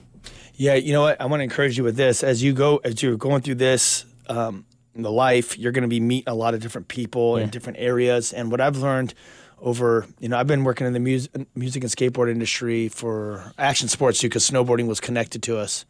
Yeah, 0.55 0.75
you 0.75 0.93
know 0.93 1.03
what? 1.03 1.21
I 1.21 1.27
want 1.27 1.41
to 1.41 1.45
encourage 1.45 1.77
you 1.77 1.85
with 1.85 1.97
this 1.97 2.23
as 2.23 2.43
you 2.43 2.53
go 2.53 2.79
as 2.79 3.03
you're 3.03 3.17
going 3.17 3.43
through 3.43 3.57
this 3.57 4.05
um, 4.29 4.65
the 5.03 5.13
life. 5.13 5.59
You're 5.59 5.73
going 5.73 5.83
to 5.83 5.89
be 5.89 6.01
meeting 6.01 6.29
a 6.31 6.35
lot 6.35 6.55
of 6.55 6.61
different 6.61 6.89
people 6.89 7.37
in 7.37 7.49
different 7.51 7.79
areas, 7.79 8.33
and 8.33 8.51
what 8.51 8.61
I've 8.61 8.77
learned 8.79 9.15
over, 9.59 10.07
you 10.21 10.29
know, 10.29 10.37
I've 10.39 10.47
been 10.47 10.65
working 10.65 10.87
in 10.87 10.93
the 10.93 11.01
music, 11.01 11.33
music 11.57 11.83
and 11.83 11.91
skateboard 11.91 12.31
industry 12.31 12.89
for 12.89 13.53
action 13.59 13.89
sports 13.89 14.21
too, 14.21 14.29
because 14.29 14.49
snowboarding 14.49 14.87
was 14.87 15.01
connected 15.01 15.43
to 15.45 15.57
us 15.59 15.87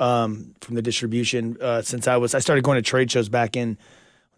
um, 0.00 0.54
from 0.60 0.74
the 0.74 0.82
distribution 0.82 1.56
uh, 1.60 1.82
since 1.82 2.06
I 2.08 2.16
was. 2.16 2.34
I 2.34 2.38
started 2.38 2.64
going 2.64 2.76
to 2.76 2.82
trade 2.82 3.10
shows 3.10 3.28
back 3.28 3.56
in 3.56 3.68
when 3.68 3.76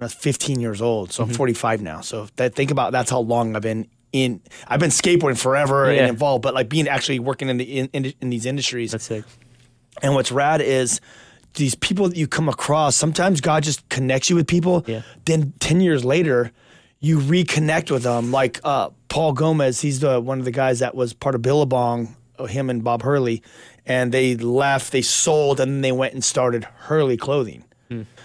I 0.00 0.04
was 0.06 0.14
15 0.14 0.60
years 0.60 0.82
old, 0.82 1.12
so 1.12 1.22
I'm 1.22 1.30
45 1.30 1.82
now. 1.82 2.00
So 2.00 2.26
that, 2.36 2.54
think 2.54 2.70
about 2.70 2.92
that's 2.92 3.10
how 3.10 3.20
long 3.20 3.54
I've 3.54 3.62
been 3.62 3.86
in. 4.12 4.40
I've 4.66 4.80
been 4.80 4.90
skateboarding 4.90 5.38
forever 5.38 5.92
Yeah. 5.92 6.00
and 6.00 6.08
involved, 6.10 6.42
but 6.42 6.54
like 6.54 6.68
being 6.68 6.88
actually 6.88 7.18
working 7.20 7.48
in 7.48 7.56
the 7.58 7.64
in, 7.78 7.88
in, 7.92 8.12
in 8.20 8.30
these 8.30 8.46
industries. 8.46 8.92
That's 8.92 9.10
it. 9.10 9.24
And 10.02 10.14
what's 10.14 10.32
rad 10.32 10.60
is 10.60 11.00
these 11.54 11.74
people 11.74 12.08
that 12.08 12.16
you 12.16 12.26
come 12.28 12.48
across, 12.48 12.96
sometimes 12.96 13.40
God 13.40 13.62
just 13.62 13.88
connects 13.88 14.30
you 14.30 14.36
with 14.36 14.46
people. 14.46 14.84
Yeah. 14.86 15.02
Then 15.24 15.52
10 15.60 15.80
years 15.80 16.04
later, 16.04 16.52
you 17.00 17.18
reconnect 17.18 17.90
with 17.90 18.02
them. 18.02 18.30
Like 18.30 18.60
uh, 18.64 18.90
Paul 19.08 19.32
Gomez, 19.32 19.80
he's 19.80 20.00
the 20.00 20.20
one 20.20 20.38
of 20.38 20.44
the 20.44 20.50
guys 20.50 20.78
that 20.80 20.94
was 20.94 21.12
part 21.12 21.34
of 21.34 21.42
Billabong, 21.42 22.14
uh, 22.38 22.44
him 22.46 22.70
and 22.70 22.84
Bob 22.84 23.02
Hurley. 23.02 23.42
And 23.86 24.12
they 24.12 24.36
left, 24.36 24.92
they 24.92 25.02
sold, 25.02 25.58
and 25.58 25.72
then 25.72 25.80
they 25.80 25.92
went 25.92 26.14
and 26.14 26.22
started 26.22 26.64
Hurley 26.64 27.16
Clothing. 27.16 27.64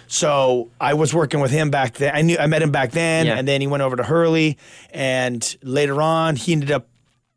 So 0.06 0.70
I 0.80 0.94
was 0.94 1.12
working 1.12 1.40
with 1.40 1.50
him 1.50 1.70
back 1.70 1.94
then. 1.94 2.14
I 2.14 2.22
knew 2.22 2.38
I 2.38 2.46
met 2.46 2.62
him 2.62 2.70
back 2.70 2.92
then, 2.92 3.26
Yeah. 3.26 3.34
and 3.36 3.48
then 3.48 3.60
he 3.60 3.66
went 3.66 3.82
over 3.82 3.96
to 3.96 4.04
Hurley. 4.04 4.56
And 4.92 5.56
later 5.62 6.00
on, 6.00 6.36
he 6.36 6.52
ended 6.52 6.70
up 6.70 6.86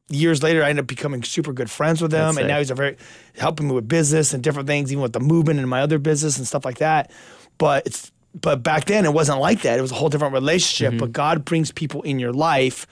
years 0.10 0.42
later, 0.44 0.64
I 0.64 0.70
ended 0.70 0.84
up 0.84 0.88
becoming 0.88 1.24
super 1.24 1.54
good 1.54 1.70
friends 1.70 2.02
with 2.02 2.12
him, 2.14 2.20
That's 2.20 2.30
and 2.38 2.44
sick. 2.44 2.48
now 2.48 2.58
he's 2.60 2.72
a 2.72 2.76
very 2.76 2.98
helping 3.38 3.68
me 3.68 3.74
with 3.76 3.88
business 3.88 4.34
and 4.34 4.44
different 4.44 4.68
things, 4.68 4.92
even 4.92 5.02
with 5.02 5.14
the 5.14 5.20
movement 5.20 5.60
and 5.60 5.70
my 5.70 5.82
other 5.82 6.00
business 6.00 6.38
and 6.38 6.46
stuff 6.48 6.66
like 6.66 6.80
that. 6.80 7.12
But 7.58 7.86
it's 7.88 8.12
but 8.40 8.62
back 8.62 8.86
then 8.86 9.06
it 9.06 9.14
wasn't 9.14 9.40
like 9.40 9.62
that. 9.64 9.80
It 9.80 9.82
was 9.82 9.92
a 9.92 9.96
whole 9.96 10.10
different 10.10 10.34
relationship. 10.34 10.92
Mm-hmm. 10.92 11.00
But 11.00 11.12
God 11.14 11.46
brings 11.46 11.72
people 11.72 12.02
in 12.04 12.20
your 12.20 12.32
life, 12.34 12.86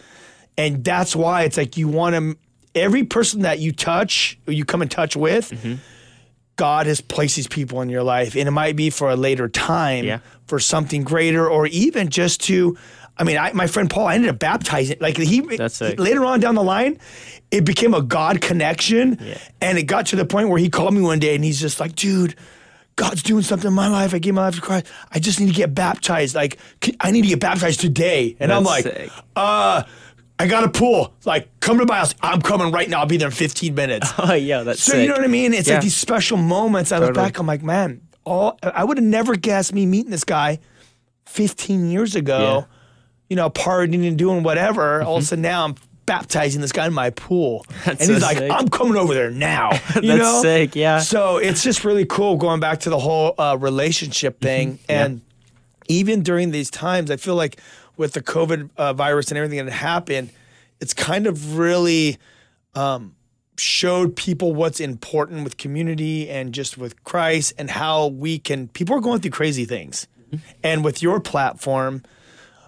and 0.57 0.83
that's 0.83 1.15
why 1.15 1.43
it's 1.43 1.57
like 1.57 1.77
you 1.77 1.87
want 1.87 2.15
to. 2.15 2.37
Every 2.75 3.03
person 3.05 3.41
that 3.41 3.57
you 3.59 3.71
touch, 3.71 4.37
or 4.47 4.53
you 4.53 4.63
come 4.65 4.81
in 4.81 4.89
touch 4.89 5.15
with, 5.15 5.51
Mm-hmm. 5.51 5.75
God 6.57 6.87
has 6.87 7.01
placed 7.01 7.35
these 7.35 7.47
people 7.47 7.81
in 7.81 7.89
your 7.89 8.01
life, 8.01 8.35
and 8.35 8.47
it 8.47 8.51
might 8.51 8.75
be 8.75 8.89
for 8.89 9.11
a 9.11 9.15
later 9.15 9.47
time, 9.47 10.05
Yeah. 10.05 10.19
for 10.47 10.59
something 10.59 11.03
greater, 11.03 11.47
or 11.47 11.67
even 11.67 12.09
just 12.09 12.41
to. 12.45 12.77
I 13.19 13.23
mean, 13.23 13.37
I, 13.37 13.51
my 13.53 13.67
friend 13.67 13.89
Paul, 13.89 14.07
I 14.07 14.15
ended 14.15 14.29
up 14.29 14.39
baptizing. 14.39 14.97
Like 14.99 15.17
he, 15.17 15.41
That's 15.41 15.75
sick. 15.75 15.99
later 15.99 16.23
on 16.25 16.39
down 16.39 16.55
the 16.55 16.63
line, 16.63 16.99
it 17.51 17.65
became 17.65 17.93
a 17.93 18.01
God 18.01 18.41
connection, 18.41 19.17
Yeah. 19.21 19.37
and 19.61 19.77
it 19.77 19.83
got 19.83 20.05
to 20.07 20.15
the 20.15 20.25
point 20.25 20.49
where 20.49 20.59
he 20.59 20.69
called 20.69 20.93
me 20.93 21.01
one 21.01 21.19
day 21.19 21.33
and 21.35 21.43
he's 21.43 21.59
just 21.59 21.79
like, 21.79 21.95
"Dude, 21.95 22.35
God's 22.95 23.23
doing 23.23 23.43
something 23.43 23.67
in 23.69 23.73
my 23.73 23.87
life. 23.87 24.13
I 24.13 24.19
gave 24.19 24.33
my 24.33 24.41
life 24.43 24.55
to 24.55 24.61
Christ. 24.61 24.85
I 25.11 25.19
just 25.19 25.39
need 25.39 25.47
to 25.47 25.53
get 25.53 25.73
baptized. 25.73 26.35
Like, 26.35 26.57
I 26.99 27.11
need 27.11 27.23
to 27.23 27.27
get 27.29 27.39
baptized 27.39 27.79
today." 27.79 28.35
And 28.39 28.51
I'm 28.51 28.63
like, 28.63 28.83
sick. 28.83 29.09
"Uh." 29.35 29.83
I 30.39 30.45
got 30.45 30.63
a 30.63 30.69
pool. 30.69 31.15
Like, 31.25 31.49
come 31.61 31.79
to 31.79 31.85
my 31.87 31.95
house. 31.97 32.13
I'm 32.21 32.43
coming 32.43 32.71
right 32.71 32.87
now. 32.87 32.99
I'll 32.99 33.05
be 33.07 33.17
there 33.17 33.29
in 33.29 33.33
15 33.33 33.73
minutes. 33.73 34.13
Oh, 34.19 34.33
yeah, 34.35 34.61
that's 34.61 34.83
So 34.83 34.91
sick. 34.91 35.01
you 35.01 35.07
know 35.07 35.15
what 35.15 35.23
I 35.23 35.27
mean? 35.27 35.51
It's 35.51 35.67
Yeah. 35.67 35.73
like 35.77 35.83
these 35.83 35.95
special 35.95 36.37
moments. 36.37 36.91
I 36.91 36.99
look 36.99 37.15
back, 37.15 37.39
I'm 37.39 37.47
like, 37.47 37.63
man, 37.63 38.01
all 38.23 38.59
I 38.61 38.83
would 38.83 38.97
have 38.99 39.03
never 39.03 39.35
guessed 39.35 39.73
me 39.73 39.87
meeting 39.87 40.11
this 40.11 40.23
guy 40.23 40.59
15 41.25 41.89
years 41.89 42.15
ago. 42.15 42.67
Yeah. 42.69 42.76
Mm-hmm. 43.29 43.33
You 43.33 43.35
know, 43.37 43.49
partying 43.49 44.07
and 44.07 44.17
doing 44.17 44.43
whatever. 44.43 45.01
All 45.03 45.17
of 45.17 45.23
a 45.23 45.25
sudden 45.25 45.41
now 45.41 45.65
I'm 45.65 45.75
baptizing 46.05 46.61
this 46.61 46.71
guy 46.71 46.87
in 46.87 46.93
my 46.93 47.09
pool, 47.09 47.65
That's 47.85 47.99
and 48.01 48.09
he's 48.11 48.21
so 48.21 48.25
like, 48.25 48.37
sick. 48.37 48.49
I'm 48.51 48.69
coming 48.69 48.95
over 48.95 49.13
there 49.13 49.29
now. 49.31 49.71
You 50.01 50.07
That's 50.09 50.19
know? 50.19 50.41
sick, 50.41 50.73
yeah. 50.75 50.99
So 50.99 51.35
it's 51.37 51.61
just 51.63 51.83
really 51.83 52.05
cool 52.05 52.37
going 52.37 52.61
back 52.61 52.79
to 52.81 52.89
the 52.89 52.97
whole 52.99 53.33
uh, 53.37 53.57
relationship 53.59 54.39
thing, 54.39 54.73
Mm-hmm. 54.77 54.91
yeah. 54.91 55.05
and 55.05 55.21
even 55.89 56.21
during 56.23 56.51
these 56.51 56.69
times, 56.69 57.11
I 57.11 57.17
feel 57.17 57.35
like 57.35 57.59
with 57.97 58.13
the 58.13 58.21
COVID 58.21 58.69
uh, 58.77 58.93
virus 58.93 59.29
and 59.31 59.37
everything 59.37 59.65
that 59.65 59.71
happened, 59.71 60.29
it's 60.79 60.93
kind 60.93 61.27
of 61.27 61.57
really 61.57 62.17
um, 62.75 63.15
showed 63.57 64.15
people 64.15 64.53
what's 64.53 64.79
important 64.79 65.43
with 65.43 65.57
community 65.57 66.29
and 66.29 66.53
just 66.53 66.77
with 66.77 67.03
Christ 67.03 67.53
and 67.57 67.69
how 67.69 68.07
we 68.07 68.37
can. 68.39 68.67
People 68.69 68.95
are 68.95 69.01
going 69.01 69.19
through 69.19 69.31
crazy 69.31 69.65
things, 69.65 70.07
and 70.63 70.85
with 70.85 71.01
your 71.01 71.19
platform, 71.19 72.03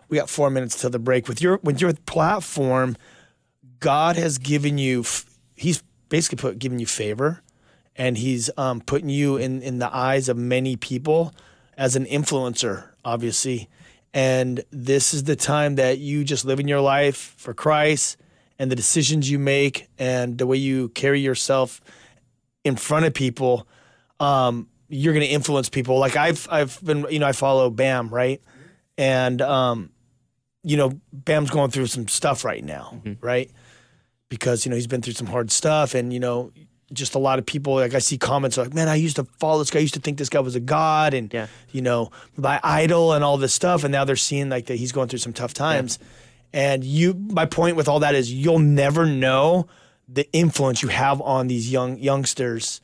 we 0.10 0.18
got 0.18 0.30
four 0.30 0.50
minutes 0.50 0.80
till 0.80 0.90
the 0.90 1.00
break. 1.00 1.28
With 1.28 1.42
your 1.42 1.60
with 1.64 1.80
your 1.80 1.94
platform, 1.94 2.98
God 3.80 4.16
has 4.16 4.38
given 4.38 4.78
you. 4.78 5.06
He's 5.56 5.84
basically 6.10 6.38
put 6.38 6.60
given 6.60 6.80
you 6.80 6.86
favor, 6.86 7.42
and 7.96 8.18
He's 8.18 8.50
um, 8.58 8.82
putting 8.82 9.10
you 9.10 9.38
in 9.38 9.62
in 9.62 9.80
the 9.80 9.94
eyes 9.96 10.28
of 10.28 10.38
many 10.38 10.76
people 10.76 11.34
as 11.78 11.96
an 11.96 12.06
influencer, 12.06 12.90
obviously. 13.06 13.70
And 14.14 14.64
this 14.72 15.14
is 15.14 15.26
the 15.26 15.36
time 15.36 15.76
that 15.76 16.00
you 16.00 16.24
just 16.24 16.44
live 16.44 16.60
in 16.60 16.68
your 16.68 16.82
life 16.82 17.36
for 17.38 17.54
Christ 17.54 18.18
and 18.58 18.72
the 18.72 18.76
decisions 18.76 19.30
you 19.30 19.38
make 19.38 19.88
and 20.00 20.38
the 20.38 20.48
way 20.48 20.58
you 20.58 20.90
carry 20.90 21.22
yourself 21.22 21.80
in 22.64 22.76
front 22.76 23.06
of 23.06 23.14
people. 23.14 23.68
Um, 24.20 24.68
you're 24.90 25.14
going 25.14 25.26
to 25.26 25.32
influence 25.32 25.70
people. 25.70 26.00
Like 26.00 26.16
I've 26.16 26.48
I've 26.52 26.84
been 26.84 27.06
you 27.10 27.20
know 27.20 27.28
I 27.28 27.32
follow 27.32 27.70
Bam 27.70 28.10
right, 28.10 28.42
and 28.98 29.42
um, 29.42 29.92
you 30.64 30.78
know 30.78 31.00
Bam's 31.14 31.50
going 31.50 31.72
through 31.72 31.88
some 31.88 32.08
stuff 32.08 32.44
right 32.44 32.64
now, 32.64 33.02
mm-hmm. 33.04 33.26
right? 33.26 33.50
Because 34.30 34.66
you 34.66 34.70
know 34.70 34.76
he's 34.76 34.88
been 34.88 35.02
through 35.02 35.14
some 35.14 35.28
hard 35.28 35.52
stuff, 35.52 35.96
and 35.96 36.14
you 36.14 36.20
know 36.20 36.52
just 36.92 37.14
a 37.14 37.20
lot 37.20 37.38
of 37.38 37.46
people 37.46 37.76
like 37.76 37.94
I 37.94 38.00
see 38.00 38.18
comments 38.18 38.58
like, 38.58 38.74
"Man, 38.74 38.88
I 38.88 38.96
used 38.96 39.16
to 39.18 39.26
follow 39.40 39.60
this 39.60 39.70
guy. 39.70 39.80
I 39.80 39.82
used 39.82 39.94
to 39.94 40.00
think 40.00 40.18
this 40.18 40.30
guy 40.30 40.40
was 40.40 40.56
a 40.56 40.60
god, 40.60 41.14
and 41.14 41.34
Yeah. 41.34 41.48
you 41.72 41.82
know 41.82 42.12
my 42.36 42.60
idol 42.64 43.14
and 43.14 43.24
all 43.24 43.38
this 43.38 43.54
stuff." 43.54 43.84
And 43.84 43.92
now 43.92 44.06
they're 44.06 44.16
seeing 44.16 44.50
like 44.50 44.66
that 44.68 44.76
he's 44.76 44.92
going 44.92 45.08
through 45.08 45.20
some 45.20 45.34
tough 45.34 45.54
times. 45.54 46.00
And 46.52 46.84
you, 46.84 47.14
my 47.14 47.46
point 47.46 47.76
with 47.76 47.88
all 47.88 48.00
that 48.00 48.16
is, 48.16 48.34
you'll 48.34 48.58
never 48.60 49.06
know 49.06 49.68
the 50.08 50.28
influence 50.34 50.82
you 50.82 50.90
have 50.90 51.22
on 51.22 51.48
these 51.48 51.72
young 51.72 52.00
youngsters. 52.00 52.82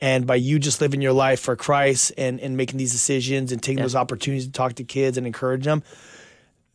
And 0.00 0.26
by 0.26 0.34
you 0.34 0.58
just 0.58 0.80
living 0.80 1.00
your 1.00 1.12
life 1.12 1.40
for 1.40 1.54
Christ 1.54 2.12
and, 2.18 2.40
and 2.40 2.56
making 2.56 2.78
these 2.78 2.90
decisions 2.92 3.52
and 3.52 3.62
taking 3.62 3.80
those 3.80 3.94
opportunities 3.94 4.46
to 4.46 4.52
talk 4.52 4.74
to 4.74 4.84
kids 4.84 5.16
and 5.16 5.26
encourage 5.26 5.64
them, 5.64 5.84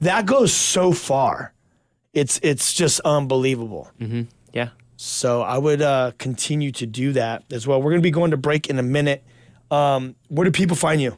that 0.02 0.26
goes 0.26 0.54
so 0.54 0.92
far. 0.92 1.54
It's 2.14 2.40
it's 2.44 2.74
just 2.74 3.00
unbelievable. 3.02 3.92
Yeah. 4.54 4.70
So 4.98 5.42
I 5.42 5.58
would 5.58 5.82
uh, 5.82 6.12
continue 6.18 6.72
to 6.74 6.86
do 6.86 7.14
that 7.14 7.44
as 7.52 7.66
well. 7.68 7.82
We're 7.82 7.92
gonna 7.92 8.02
be 8.02 8.12
going 8.12 8.32
to 8.32 8.38
break 8.38 8.68
in 8.68 8.80
a 8.80 8.84
minute. 8.84 9.24
Um, 9.72 10.16
where 10.28 10.46
do 10.46 10.52
people 10.52 10.76
find 10.76 11.02
you? 11.02 11.18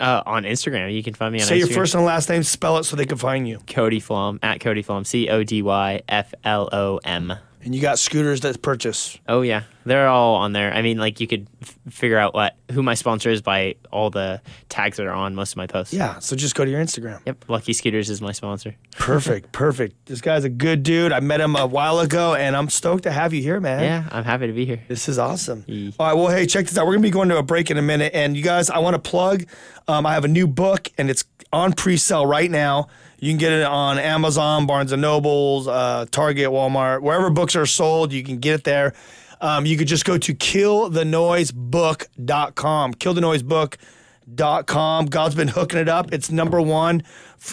Uh, 0.00 0.22
on 0.26 0.44
Instagram, 0.44 0.94
you 0.94 1.02
can 1.02 1.14
find 1.14 1.32
me 1.32 1.40
on 1.40 1.46
Say 1.46 1.56
Instagram. 1.56 1.58
your 1.60 1.68
first 1.70 1.94
and 1.94 2.04
last 2.04 2.28
name, 2.28 2.42
spell 2.44 2.78
it 2.78 2.84
so 2.84 2.94
they 2.96 3.06
can 3.06 3.18
find 3.18 3.48
you. 3.48 3.58
Cody 3.66 3.98
Flom 3.98 4.38
at 4.42 4.60
Cody 4.60 4.82
Flom. 4.82 5.04
C 5.04 5.28
O 5.28 5.42
D 5.42 5.60
Y 5.62 6.02
F 6.08 6.34
L 6.44 6.68
O 6.72 6.98
M. 7.04 7.32
And 7.68 7.74
you 7.74 7.82
got 7.82 7.98
scooters 7.98 8.40
that 8.40 8.62
purchase. 8.62 9.18
Oh 9.28 9.42
yeah, 9.42 9.64
they're 9.84 10.08
all 10.08 10.36
on 10.36 10.54
there. 10.54 10.72
I 10.72 10.80
mean, 10.80 10.96
like 10.96 11.20
you 11.20 11.26
could 11.26 11.46
f- 11.60 11.76
figure 11.90 12.16
out 12.16 12.32
what 12.32 12.56
who 12.72 12.82
my 12.82 12.94
sponsor 12.94 13.28
is 13.28 13.42
by 13.42 13.74
all 13.92 14.08
the 14.08 14.40
tags 14.70 14.96
that 14.96 15.06
are 15.06 15.12
on 15.12 15.34
most 15.34 15.52
of 15.52 15.58
my 15.58 15.66
posts. 15.66 15.92
Yeah, 15.92 16.18
so 16.18 16.34
just 16.34 16.54
go 16.54 16.64
to 16.64 16.70
your 16.70 16.80
Instagram. 16.82 17.20
Yep. 17.26 17.44
Lucky 17.48 17.74
Scooters 17.74 18.08
is 18.08 18.22
my 18.22 18.32
sponsor. 18.32 18.74
Perfect, 18.92 19.52
perfect. 19.52 20.06
This 20.06 20.22
guy's 20.22 20.44
a 20.44 20.48
good 20.48 20.82
dude. 20.82 21.12
I 21.12 21.20
met 21.20 21.42
him 21.42 21.56
a 21.56 21.66
while 21.66 22.00
ago, 22.00 22.34
and 22.34 22.56
I'm 22.56 22.70
stoked 22.70 23.02
to 23.02 23.12
have 23.12 23.34
you 23.34 23.42
here, 23.42 23.60
man. 23.60 23.82
Yeah, 23.82 24.08
I'm 24.10 24.24
happy 24.24 24.46
to 24.46 24.54
be 24.54 24.64
here. 24.64 24.80
This 24.88 25.06
is 25.06 25.18
awesome. 25.18 25.64
Yeah. 25.66 25.90
All 26.00 26.06
right, 26.06 26.14
well, 26.14 26.28
hey, 26.28 26.46
check 26.46 26.64
this 26.64 26.78
out. 26.78 26.86
We're 26.86 26.94
gonna 26.94 27.02
be 27.02 27.10
going 27.10 27.28
to 27.28 27.36
a 27.36 27.42
break 27.42 27.70
in 27.70 27.76
a 27.76 27.82
minute, 27.82 28.12
and 28.14 28.34
you 28.34 28.42
guys, 28.42 28.70
I 28.70 28.78
want 28.78 28.94
to 28.94 28.98
plug. 29.10 29.44
Um, 29.86 30.06
I 30.06 30.14
have 30.14 30.24
a 30.24 30.28
new 30.28 30.46
book, 30.46 30.88
and 30.96 31.10
it's 31.10 31.22
on 31.52 31.74
pre-sale 31.74 32.24
right 32.24 32.50
now. 32.50 32.88
You 33.18 33.32
can 33.32 33.38
get 33.38 33.52
it 33.52 33.64
on 33.64 33.98
Amazon, 33.98 34.66
Barnes 34.66 34.92
and 34.92 35.02
Nobles, 35.02 35.66
uh, 35.66 36.04
Target, 36.10 36.50
Walmart, 36.50 37.02
wherever 37.02 37.30
books 37.30 37.56
are 37.56 37.66
sold. 37.66 38.12
You 38.12 38.22
can 38.22 38.38
get 38.38 38.54
it 38.54 38.62
there. 38.64 38.92
Um, 39.40 39.66
you 39.66 39.76
could 39.76 39.88
just 39.88 40.04
go 40.04 40.18
to 40.18 40.34
killthenoisebook.com. 40.34 42.94
Killthenoisebook.com. 42.94 45.06
God's 45.06 45.34
been 45.34 45.48
hooking 45.48 45.80
it 45.80 45.88
up. 45.88 46.12
It's 46.12 46.30
number 46.30 46.60
one 46.60 47.02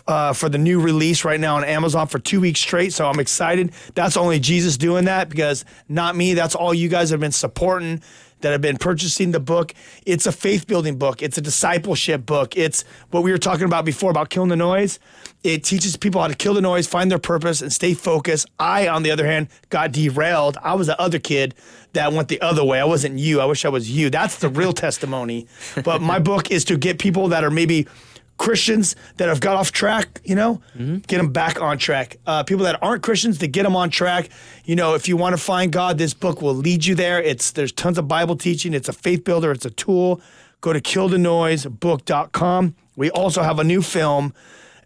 uh, 0.08 0.34
for 0.34 0.50
the 0.50 0.58
new 0.58 0.82
release 0.82 1.24
right 1.24 1.40
now 1.40 1.56
on 1.58 1.64
Amazon 1.64 2.08
for 2.08 2.18
two 2.20 2.42
weeks 2.42 2.60
straight. 2.60 2.92
So 2.94 3.08
I'm 3.08 3.20
excited. 3.20 3.72
That's 3.94 4.18
only 4.18 4.40
Jesus 4.40 4.78
doing 4.78 5.06
that 5.06 5.30
because 5.30 5.64
not 5.88 6.16
me. 6.16 6.34
That's 6.34 6.56
all 6.56 6.74
you 6.74 6.90
guys 6.90 7.12
have 7.12 7.20
been 7.20 7.32
supporting 7.32 8.02
that 8.42 8.52
have 8.52 8.62
been 8.62 8.78
purchasing 8.78 9.32
the 9.32 9.40
book. 9.40 9.74
It's 10.06 10.26
a 10.26 10.32
faith 10.32 10.68
building 10.68 10.98
book. 10.98 11.22
It's 11.22 11.38
a 11.38 11.42
discipleship 11.42 12.26
book. 12.26 12.56
It's 12.58 12.84
what 13.12 13.24
we 13.24 13.32
were 13.32 13.38
talking 13.38 13.66
about 13.66 13.86
before 13.86 14.12
about 14.12 14.30
killing 14.30 14.50
the 14.50 14.56
noise. 14.56 15.00
It 15.44 15.64
teaches 15.64 15.96
people 15.96 16.22
how 16.22 16.28
to 16.28 16.36
kill 16.36 16.56
the 16.56 16.62
noise, 16.62 16.88
find 16.88 17.12
their 17.12 17.20
purpose, 17.20 17.62
and 17.62 17.72
stay 17.72 17.94
focused. 17.94 18.48
I, 18.60 18.88
on 18.88 19.04
the 19.04 19.12
other 19.12 19.26
hand, 19.26 19.48
got 19.70 19.92
derailed. 19.92 20.58
I 20.64 20.74
was 20.74 20.88
the 20.88 21.00
other 21.00 21.20
kid 21.20 21.54
that 21.94 22.14
went 22.14 22.30
the 22.30 22.42
other 22.42 22.64
way. 22.64 22.80
I 22.80 22.86
wasn't 22.86 23.20
you. 23.20 23.42
I 23.42 23.46
wish 23.46 23.64
I 23.66 23.70
was 23.70 23.90
you. 23.90 24.10
That's 24.10 24.38
the 24.40 24.50
real 24.50 24.74
testimony. 24.86 25.48
But 25.84 26.02
my 26.02 26.20
book 26.20 26.52
is 26.52 26.66
to 26.66 26.78
get 26.78 27.00
people 27.00 27.28
that 27.30 27.44
are 27.44 27.52
maybe 27.52 27.88
Christians 28.38 28.96
that 29.18 29.30
have 29.30 29.40
got 29.40 29.56
off 29.56 29.72
track, 29.72 30.20
you 30.24 30.36
know, 30.36 30.62
get 31.08 31.18
them 31.18 31.32
back 31.32 31.62
on 31.62 31.78
track. 31.78 32.18
Uh, 32.28 32.44
people 32.44 32.66
that 32.66 32.82
aren't 32.84 33.02
Christians 33.02 33.38
to 33.40 33.48
get 33.48 33.64
them 33.64 33.76
on 33.76 33.90
track. 33.90 34.30
You 34.66 34.76
know, 34.76 34.94
if 34.94 35.08
you 35.08 35.16
want 35.16 35.36
to 35.38 35.42
find 35.42 35.72
God, 35.72 35.98
this 35.98 36.14
book 36.14 36.42
will 36.42 36.54
lead 36.54 36.86
you 36.86 36.96
there. 36.96 37.22
It's 37.22 37.52
there's 37.52 37.72
tons 37.72 37.98
of 37.98 38.08
Bible 38.08 38.36
teaching. 38.36 38.74
It's 38.74 38.90
a 38.90 38.94
faith 38.94 39.24
builder. 39.24 39.52
It's 39.52 39.66
a 39.66 39.70
tool. 39.70 40.22
Go 40.62 40.74
to 40.74 40.82
killthenoisebook.com. 40.82 42.76
We 42.96 43.10
also 43.12 43.44
have 43.44 43.60
a 43.60 43.64
new 43.64 43.82
film, 43.82 44.34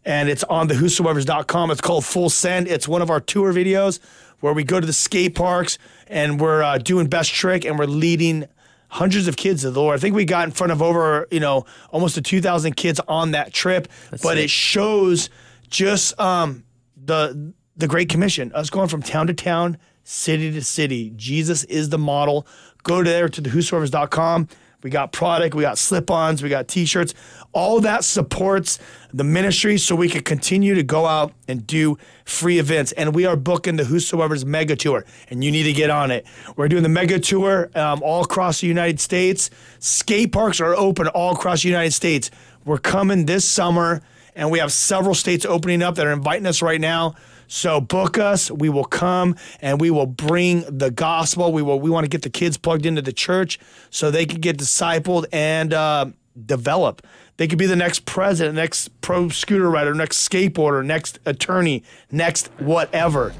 and 0.06 0.30
it's 0.30 0.44
on 0.46 0.68
the 0.68 0.76
whosoever's.com. 0.76 1.72
It's 1.72 1.82
called 1.82 2.06
Full 2.06 2.30
Send. 2.30 2.68
It's 2.68 2.88
one 2.88 3.02
of 3.02 3.10
our 3.10 3.20
tour 3.20 3.54
videos 3.54 4.00
where 4.40 4.54
we 4.54 4.64
go 4.64 4.80
to 4.80 4.86
the 4.88 4.94
skate 4.94 5.36
parks 5.36 5.78
and 6.08 6.40
we're 6.40 6.64
uh, 6.64 6.78
doing 6.78 7.08
best 7.08 7.34
trick 7.34 7.66
and 7.66 7.78
we're 7.78 7.86
leading 7.86 8.48
hundreds 8.90 9.28
of 9.28 9.38
kids 9.38 9.62
to 9.62 9.72
the 9.72 9.80
Lord. 9.80 9.96
I 9.96 10.00
think 10.00 10.16
we 10.16 10.26
got 10.26 10.46
in 10.46 10.52
front 10.52 10.72
of 10.72 10.82
over, 10.82 11.28
you 11.32 11.40
know, 11.40 11.66
almost 11.92 12.18
a 12.18 12.22
2,000 12.22 12.76
kids 12.76 13.00
on 13.08 13.32
that 13.32 13.54
trip. 13.54 13.88
but 14.12 14.20
sick. 14.22 14.38
it 14.38 14.50
shows 14.50 15.30
just 15.70 16.20
um, 16.20 16.64
the 16.98 17.54
the 17.78 17.88
Great 17.88 18.10
Commission, 18.10 18.52
us 18.54 18.70
going 18.70 18.90
from 18.90 19.02
town 19.02 19.28
to 19.28 19.34
town, 19.34 19.78
city 20.04 20.52
to 20.52 20.62
city. 20.62 21.14
Jesus 21.16 21.64
is 21.66 21.90
the 21.90 21.98
model. 21.98 22.46
Go 22.84 23.04
there 23.04 23.30
to 23.30 23.40
the 23.40 23.50
whosoever's.com. 23.50 24.50
We 24.82 24.90
got 24.90 25.12
product, 25.12 25.56
we 25.56 25.62
got 25.62 25.78
slip-ons, 25.78 26.42
we 26.42 26.48
got 26.48 26.70
t-shirts. 26.70 27.14
All 27.52 27.82
that 27.82 28.04
supports 28.06 28.80
the 29.14 29.26
ministry 29.26 29.78
so 29.78 29.94
we 29.96 30.08
can 30.08 30.22
continue 30.22 30.76
to 30.76 30.84
go 30.84 31.06
out 31.06 31.34
and 31.48 31.68
do 31.68 31.98
free 32.24 32.60
events. 32.60 32.94
And 32.94 33.14
we 33.14 33.26
are 33.26 33.36
booking 33.36 33.76
the 33.76 33.84
Whosoever's 33.84 34.46
Mega 34.46 34.78
Tour, 34.78 35.04
and 35.30 35.44
you 35.44 35.52
need 35.52 35.64
to 35.64 35.74
get 35.74 35.90
on 35.90 36.12
it. 36.12 36.26
We're 36.56 36.70
doing 36.70 36.84
the 36.84 36.90
Mega 36.90 37.20
Tour 37.20 37.70
um, 37.76 38.02
all 38.04 38.24
across 38.24 38.62
the 38.62 38.68
United 38.68 39.00
States. 39.02 39.50
Skate 39.80 40.32
parks 40.32 40.62
are 40.62 40.76
open 40.76 41.08
all 41.08 41.34
across 41.34 41.64
the 41.64 41.70
United 41.70 41.92
States. 41.92 42.32
We're 42.64 42.78
coming 42.78 43.26
this 43.26 43.50
summer, 43.50 44.02
and 44.36 44.50
we 44.50 44.60
have 44.60 44.72
several 44.72 45.16
states 45.16 45.46
opening 45.46 45.82
up 45.82 45.96
that 45.96 46.08
are 46.08 46.14
inviting 46.14 46.46
us 46.46 46.62
right 46.62 46.80
now. 46.80 47.16
So 47.50 47.82
book 47.82 48.18
us. 48.18 48.50
We 48.50 48.70
will 48.70 48.86
come 48.86 49.36
and 49.60 49.82
we 49.82 49.90
will 49.90 50.06
bring 50.06 50.64
the 50.70 50.92
gospel. 50.92 51.52
We 51.52 51.62
will. 51.62 51.80
We 51.80 51.90
want 51.90 52.06
to 52.06 52.10
get 52.10 52.22
the 52.22 52.30
kids 52.30 52.58
plugged 52.58 52.86
into 52.86 53.02
the 53.02 53.12
church 53.12 53.60
so 53.90 54.10
they 54.12 54.26
can 54.26 54.40
get 54.40 54.58
discipled 54.58 55.26
and 55.34 55.74
uh, 55.74 56.06
develop. 56.46 57.06
They 57.38 57.48
could 57.48 57.58
be 57.58 57.66
the 57.66 57.76
next 57.76 58.06
president, 58.06 58.56
next 58.56 58.90
pro 59.02 59.30
scooter 59.30 59.70
rider, 59.70 59.94
next 59.94 60.28
skateboarder, 60.28 60.86
next 60.86 61.20
attorney, 61.26 61.84
next 62.12 62.48
whatever. 62.60 63.34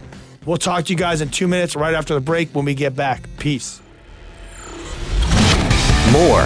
We'll 0.46 0.58
talk 0.58 0.86
to 0.86 0.94
you 0.94 0.98
guys 0.98 1.22
in 1.22 1.30
two 1.30 1.48
minutes 1.48 1.76
right 1.76 1.94
after 1.94 2.14
the 2.14 2.22
break 2.22 2.56
when 2.56 2.66
we 2.66 2.74
get 2.74 2.96
back. 2.96 3.30
Peace. 3.38 3.82
More 6.12 6.42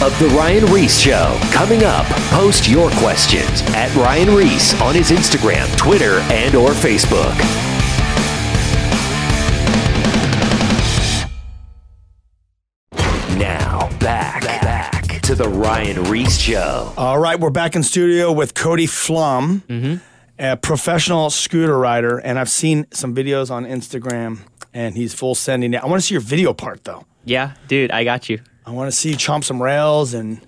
of 0.00 0.16
The 0.20 0.32
Ryan 0.32 0.64
Ries 0.66 1.00
Show. 1.00 1.36
Coming 1.50 1.82
up, 1.82 2.06
post 2.30 2.68
your 2.68 2.88
questions 2.92 3.62
at 3.74 3.92
Ryan 3.96 4.32
Ries 4.32 4.80
on 4.80 4.94
his 4.94 5.10
Instagram, 5.10 5.76
Twitter, 5.76 6.20
and 6.30 6.54
or 6.54 6.70
Facebook. 6.70 7.36
Now, 13.36 13.88
back, 13.98 14.44
back 14.44 15.20
to 15.22 15.34
The 15.34 15.48
Ryan 15.48 16.04
Ries 16.04 16.40
Show. 16.40 16.92
All 16.96 17.18
right, 17.18 17.40
we're 17.40 17.50
back 17.50 17.74
in 17.74 17.82
studio 17.82 18.30
with 18.30 18.54
Cody 18.54 18.86
Flom, 18.86 19.64
mm-hmm. 19.68 19.96
a 20.38 20.56
professional 20.56 21.30
scooter 21.30 21.76
rider, 21.76 22.18
and 22.18 22.38
I've 22.38 22.50
seen 22.50 22.86
some 22.92 23.16
videos 23.16 23.50
on 23.50 23.66
Instagram, 23.66 24.38
and 24.72 24.94
he's 24.94 25.12
full 25.12 25.34
sending 25.34 25.74
it. 25.74 25.82
I 25.82 25.86
want 25.86 26.00
to 26.00 26.06
see 26.06 26.14
your 26.14 26.20
video 26.20 26.52
part 26.54 26.84
though. 26.84 27.04
Yeah, 27.24 27.54
dude, 27.66 27.90
I 27.90 28.04
got 28.04 28.28
you. 28.28 28.38
I 28.68 28.72
want 28.72 28.88
to 28.90 28.96
see 28.96 29.10
you 29.10 29.16
chomp 29.16 29.44
some 29.44 29.62
rails 29.62 30.14
and 30.14 30.40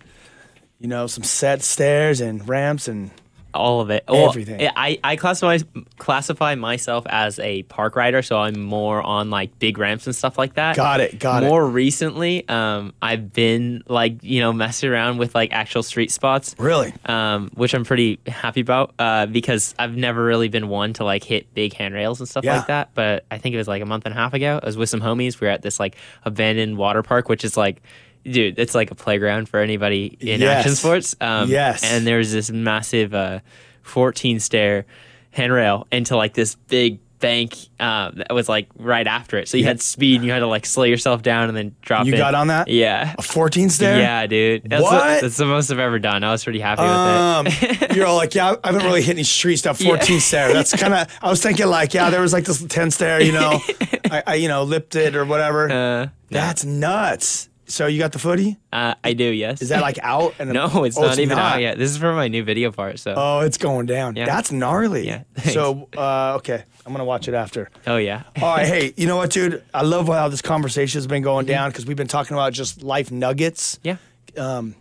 you 0.78 0.88
know 0.88 1.06
some 1.06 1.24
set 1.24 1.62
stairs 1.62 2.20
and 2.20 2.46
ramps 2.48 2.87
and 2.88 3.11
All 3.52 3.80
of 3.80 3.90
it. 3.90 4.04
Well, 4.06 4.28
Everything. 4.28 4.70
I, 4.76 5.00
I 5.02 5.16
classify 5.16 5.59
classify 5.98 6.54
myself 6.54 7.04
as 7.09 7.38
a 7.40 7.64
park 7.64 7.96
rider, 7.96 8.22
so 8.22 8.38
I'm 8.38 8.61
more 8.62 9.02
on 9.02 9.28
like 9.30 9.59
big 9.59 9.76
ramps 9.78 10.06
and 10.06 10.14
stuff 10.14 10.38
like 10.38 10.54
that. 10.54 10.76
Got 10.76 11.00
it, 11.00 11.18
got 11.18 11.42
it. 11.42 11.46
more 11.48 11.66
recently, 11.68 12.48
um, 12.48 12.92
I've 13.02 13.33
been 13.33 13.83
like 13.88 14.22
you 14.22 14.40
know 14.40 14.52
messing 14.52 14.88
around 14.90 15.18
with 15.18 15.35
like 15.35 15.52
actual 15.52 15.83
street 15.83 16.12
spots. 16.12 16.54
really. 16.59 16.92
um, 17.06 17.50
which 17.54 17.74
I'm 17.74 17.85
pretty 17.85 18.20
happy 18.28 18.61
about 18.61 18.94
uh, 19.00 19.26
because 19.26 19.74
I've 19.80 19.96
never 19.96 20.22
really 20.22 20.48
been 20.48 20.68
one 20.68 20.92
to 20.94 21.04
like 21.04 21.24
hit 21.24 21.52
big 21.52 21.72
handrails 21.74 22.20
and 22.20 22.28
stuff 22.28 22.44
Yeah. 22.44 22.59
like 22.59 22.68
that. 22.68 22.90
But 22.94 23.24
I 23.33 23.38
think 23.38 23.54
it 23.54 23.59
was 23.59 23.66
like 23.68 23.83
a 23.83 23.87
month 23.87 24.06
and 24.06 24.14
a 24.14 24.16
half 24.16 24.33
ago. 24.35 24.61
I 24.62 24.66
was 24.66 24.76
with 24.76 24.88
some 24.90 25.00
homies. 25.00 25.40
We 25.40 25.48
were 25.48 25.52
at 25.52 25.62
this 25.62 25.80
like 25.80 25.96
abandoned 26.24 26.76
water 26.78 27.02
park, 27.02 27.28
which 27.28 27.44
is 27.44 27.56
like, 27.56 27.83
dude, 28.24 28.59
it's 28.59 28.74
like 28.74 28.90
a 28.90 28.94
playground 28.94 29.48
for 29.48 29.61
anybody 29.61 30.16
in 30.20 30.40
Yes. 30.40 30.59
action 30.59 30.74
sports. 30.76 31.16
Um, 31.20 31.48
Yes. 31.48 31.83
And 31.85 32.06
there's 32.06 32.33
this 32.33 32.50
massive 32.50 33.14
uh, 33.14 33.40
14 33.83 34.40
stair 34.40 34.87
handrail 35.33 35.87
into 35.92 36.16
like 36.16 36.35
this 36.35 36.54
big 36.54 36.98
bank 37.20 37.54
uh, 37.78 38.11
that 38.14 38.33
was 38.33 38.48
like 38.48 38.66
right 38.76 39.06
after 39.06 39.37
it. 39.37 39.46
So 39.46 39.59
you 39.59 39.64
had 39.64 39.83
speed 39.83 40.16
and 40.16 40.24
you 40.24 40.33
had 40.33 40.38
to 40.38 40.46
like 40.46 40.64
slow 40.64 40.85
yourself 40.85 41.20
down 41.20 41.48
and 41.48 41.56
then 41.56 41.76
drop 41.83 42.06
You 42.06 42.14
in. 42.14 42.18
got 42.18 42.35
on 42.35 42.46
that? 42.46 42.68
Yeah. 42.68 43.14
A 43.18 43.20
14 43.22 43.68
stair? 43.68 43.98
Yeah, 43.98 44.26
dude. 44.26 44.62
That's, 44.70 44.83
What? 44.83 45.20
that's 45.20 45.37
the 45.37 45.44
most 45.44 45.70
I've 45.70 45.78
ever 45.78 45.98
done. 45.98 46.24
I 46.24 46.33
was 46.33 46.42
pretty 46.42 46.61
happy 46.61 46.80
with 46.80 46.90
Um, 46.90 47.46
it. 47.46 47.94
you're 47.96 48.06
all 48.06 48.16
like, 48.16 48.35
yeah, 48.35 48.54
I 48.64 48.68
haven't 48.68 48.85
really 48.87 49.02
hit 49.02 49.16
any 49.16 49.24
street 49.24 49.56
stuff. 49.59 49.78
14 49.80 50.18
stair. 50.18 50.50
That's 50.54 50.74
kind 50.74 50.94
of. 50.94 51.09
I 51.20 51.28
was 51.28 51.42
thinking 51.42 51.66
like, 51.66 51.92
yeah, 51.92 52.09
there 52.09 52.22
was 52.22 52.33
like 52.33 52.44
this 52.44 52.64
10 52.64 52.90
stair, 52.90 53.20
you 53.20 53.33
know, 53.33 53.61
I, 54.11 54.22
I 54.26 54.35
you 54.37 54.48
know 54.48 54.62
lipped 54.62 54.96
it 54.96 55.14
or 55.14 55.26
whatever. 55.26 55.70
Uh, 55.70 56.06
That's 56.30 56.64
nuts. 56.64 57.49
So 57.70 57.87
you 57.87 57.98
got 58.00 58.11
the 58.12 58.18
footy? 58.18 58.56
Uh, 58.72 58.94
I 59.04 59.12
do, 59.12 59.24
yes. 59.24 59.62
Is 59.62 59.68
that 59.68 59.80
like 59.80 59.98
out? 60.02 60.35
And 60.40 60.52
no, 60.54 60.85
it's 60.85 60.98
oh, 60.98 61.02
not 61.02 61.18
even 61.18 61.37
not. 61.37 61.54
out 61.54 61.61
yet. 61.61 61.78
This 61.78 61.90
is 61.90 61.98
for 61.98 62.12
my 62.12 62.26
new 62.28 62.42
video 62.42 62.72
part. 62.72 62.98
So, 62.98 63.14
oh, 63.16 63.40
it's 63.40 63.59
going 63.59 63.87
down. 63.87 64.16
Yeah. 64.16 64.26
That's 64.26 64.50
gnarly. 64.50 65.06
Yeah, 65.06 65.22
thanks. 65.37 65.52
So, 65.52 65.88
uh, 65.96 66.35
okay, 66.38 66.64
I'm 66.85 66.92
gonna 66.92 67.04
watch 67.04 67.28
it 67.28 67.35
after. 67.35 67.70
Oh, 67.87 67.96
yeah, 67.96 68.24
All 68.42 68.56
right, 68.56 68.66
hey, 68.66 68.92
you 68.98 69.06
know 69.06 69.16
what, 69.16 69.30
dude? 69.30 69.62
I 69.72 69.83
love 69.83 70.09
how 70.09 70.28
this 70.28 70.42
conversation 70.42 70.98
has 70.98 71.06
been 71.06 71.20
Mm-hmm. 71.22 71.24
going 71.24 71.46
down 71.46 71.70
because 71.70 71.87
we've 71.87 71.96
been 71.96 72.09
talking 72.09 72.35
about 72.35 72.52
just 72.52 72.83
life 72.83 73.11
nuggets, 73.12 73.78
yeah. 73.85 73.96
l- 74.37 74.74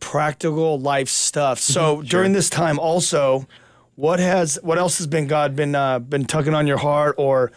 practical 0.00 0.78
life 0.78 1.08
stuff. 1.08 1.58
Mm-hmm. 1.60 1.72
So 1.72 2.02
during 2.02 2.32
this 2.32 2.50
time, 2.50 2.78
also, 2.78 3.46
what 3.96 4.18
has 4.18 4.58
what 4.62 4.78
else 4.78 4.98
has 4.98 5.06
been 5.06 5.26
God 5.26 5.54
been 5.56 5.74
uh, 5.74 6.00
been 6.00 6.24
tugging 6.26 6.54
on 6.54 6.66
your 6.66 6.78
heart, 6.78 7.14
or 7.18 7.52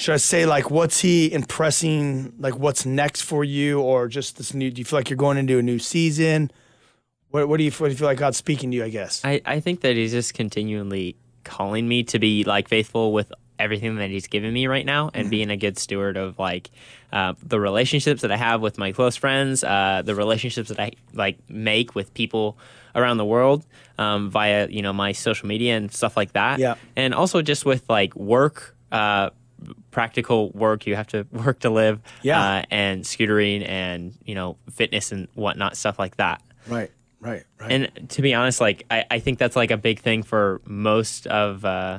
should 0.00 0.14
I 0.14 0.16
say, 0.16 0.46
like, 0.46 0.70
what's 0.70 1.00
He 1.00 1.30
impressing? 1.30 2.32
Like, 2.38 2.56
what's 2.58 2.86
next 2.86 3.20
for 3.20 3.44
you, 3.44 3.80
or 3.80 4.08
just 4.08 4.38
this 4.38 4.54
new? 4.54 4.70
Do 4.70 4.80
you 4.80 4.84
feel 4.86 4.98
like 4.98 5.10
you're 5.10 5.18
going 5.18 5.36
into 5.36 5.58
a 5.58 5.62
new 5.62 5.78
season? 5.78 6.50
What, 7.28 7.48
what 7.48 7.58
do 7.58 7.64
you 7.64 7.70
what 7.72 7.88
do 7.88 7.92
you 7.92 7.98
feel 7.98 8.08
like 8.08 8.18
God's 8.18 8.38
speaking 8.38 8.70
to 8.70 8.78
you? 8.78 8.84
I 8.84 8.88
guess. 8.88 9.20
I, 9.24 9.42
I 9.44 9.60
think 9.60 9.82
that 9.82 9.96
he's 9.96 10.12
just 10.12 10.32
continually 10.32 11.16
calling 11.44 11.86
me 11.86 12.02
to 12.04 12.18
be 12.18 12.44
like 12.44 12.68
faithful 12.68 13.12
with 13.12 13.30
everything 13.58 13.96
that 13.96 14.08
he's 14.08 14.26
given 14.26 14.54
me 14.54 14.66
right 14.66 14.86
now 14.86 15.10
and 15.12 15.28
being 15.28 15.50
a 15.50 15.56
good 15.56 15.78
steward 15.78 16.16
of 16.16 16.38
like 16.38 16.70
uh, 17.12 17.34
the 17.42 17.60
relationships 17.60 18.22
that 18.22 18.32
I 18.32 18.38
have 18.38 18.62
with 18.62 18.78
my 18.78 18.92
close 18.92 19.16
friends, 19.16 19.62
uh, 19.62 20.00
the 20.02 20.14
relationships 20.14 20.70
that 20.70 20.80
I 20.80 20.92
like 21.12 21.38
make 21.50 21.94
with 21.94 22.14
people 22.14 22.56
around 22.94 23.18
the 23.18 23.26
world 23.26 23.66
um, 23.98 24.30
via 24.30 24.66
you 24.68 24.80
know 24.80 24.94
my 24.94 25.12
social 25.12 25.46
media 25.46 25.76
and 25.76 25.92
stuff 25.92 26.16
like 26.16 26.32
that. 26.32 26.58
Yeah. 26.58 26.76
and 26.96 27.12
also 27.12 27.42
just 27.42 27.66
with 27.66 27.84
like 27.90 28.16
work. 28.16 28.76
Uh, 28.90 29.30
practical 29.90 30.50
work 30.50 30.86
you 30.86 30.94
have 30.96 31.06
to 31.08 31.26
work 31.32 31.60
to 31.60 31.70
live 31.70 32.00
Yeah. 32.22 32.40
uh, 32.42 32.62
and 32.70 33.04
scootering 33.04 33.66
and 33.68 34.14
you 34.24 34.34
know 34.34 34.56
fitness 34.72 35.12
and 35.12 35.28
whatnot 35.34 35.76
stuff 35.76 35.98
like 35.98 36.16
that 36.16 36.42
Right. 36.68 36.90
Right. 37.20 37.42
Right. 37.58 37.72
and 37.72 38.08
to 38.10 38.22
be 38.22 38.32
honest, 38.32 38.60
like 38.60 38.84
I, 38.90 39.04
I 39.10 39.18
think 39.18 39.38
that's 39.38 39.56
like 39.56 39.70
a 39.70 39.76
big 39.76 40.00
thing 40.00 40.22
for 40.22 40.60
most 40.64 41.26
of 41.26 41.64
uh, 41.66 41.98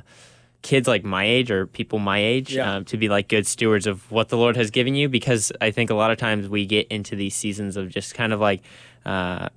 kids 0.64 0.88
like 0.88 1.04
my 1.04 1.26
age 1.26 1.52
or 1.52 1.68
people 1.68 2.00
my 2.00 2.18
age 2.20 2.56
Yeah. 2.56 2.76
um, 2.78 2.86
to 2.86 2.98
be 2.98 3.08
like 3.10 3.28
good 3.28 3.46
stewards 3.46 3.86
of 3.86 4.10
what 4.12 4.30
the 4.30 4.38
Lord 4.38 4.56
has 4.56 4.72
given 4.72 4.96
you. 4.96 5.10
Because 5.10 5.52
I 5.62 5.70
think 5.72 5.90
a 5.92 5.94
lot 5.96 6.10
of 6.10 6.18
times 6.18 6.50
we 6.50 6.66
get 6.66 6.88
into 6.88 7.16
these 7.16 7.36
seasons 7.36 7.78
of 7.78 7.90
just 7.90 8.16
kind 8.16 8.34
of 8.34 8.40
like 8.40 8.62
uh, 9.06 9.50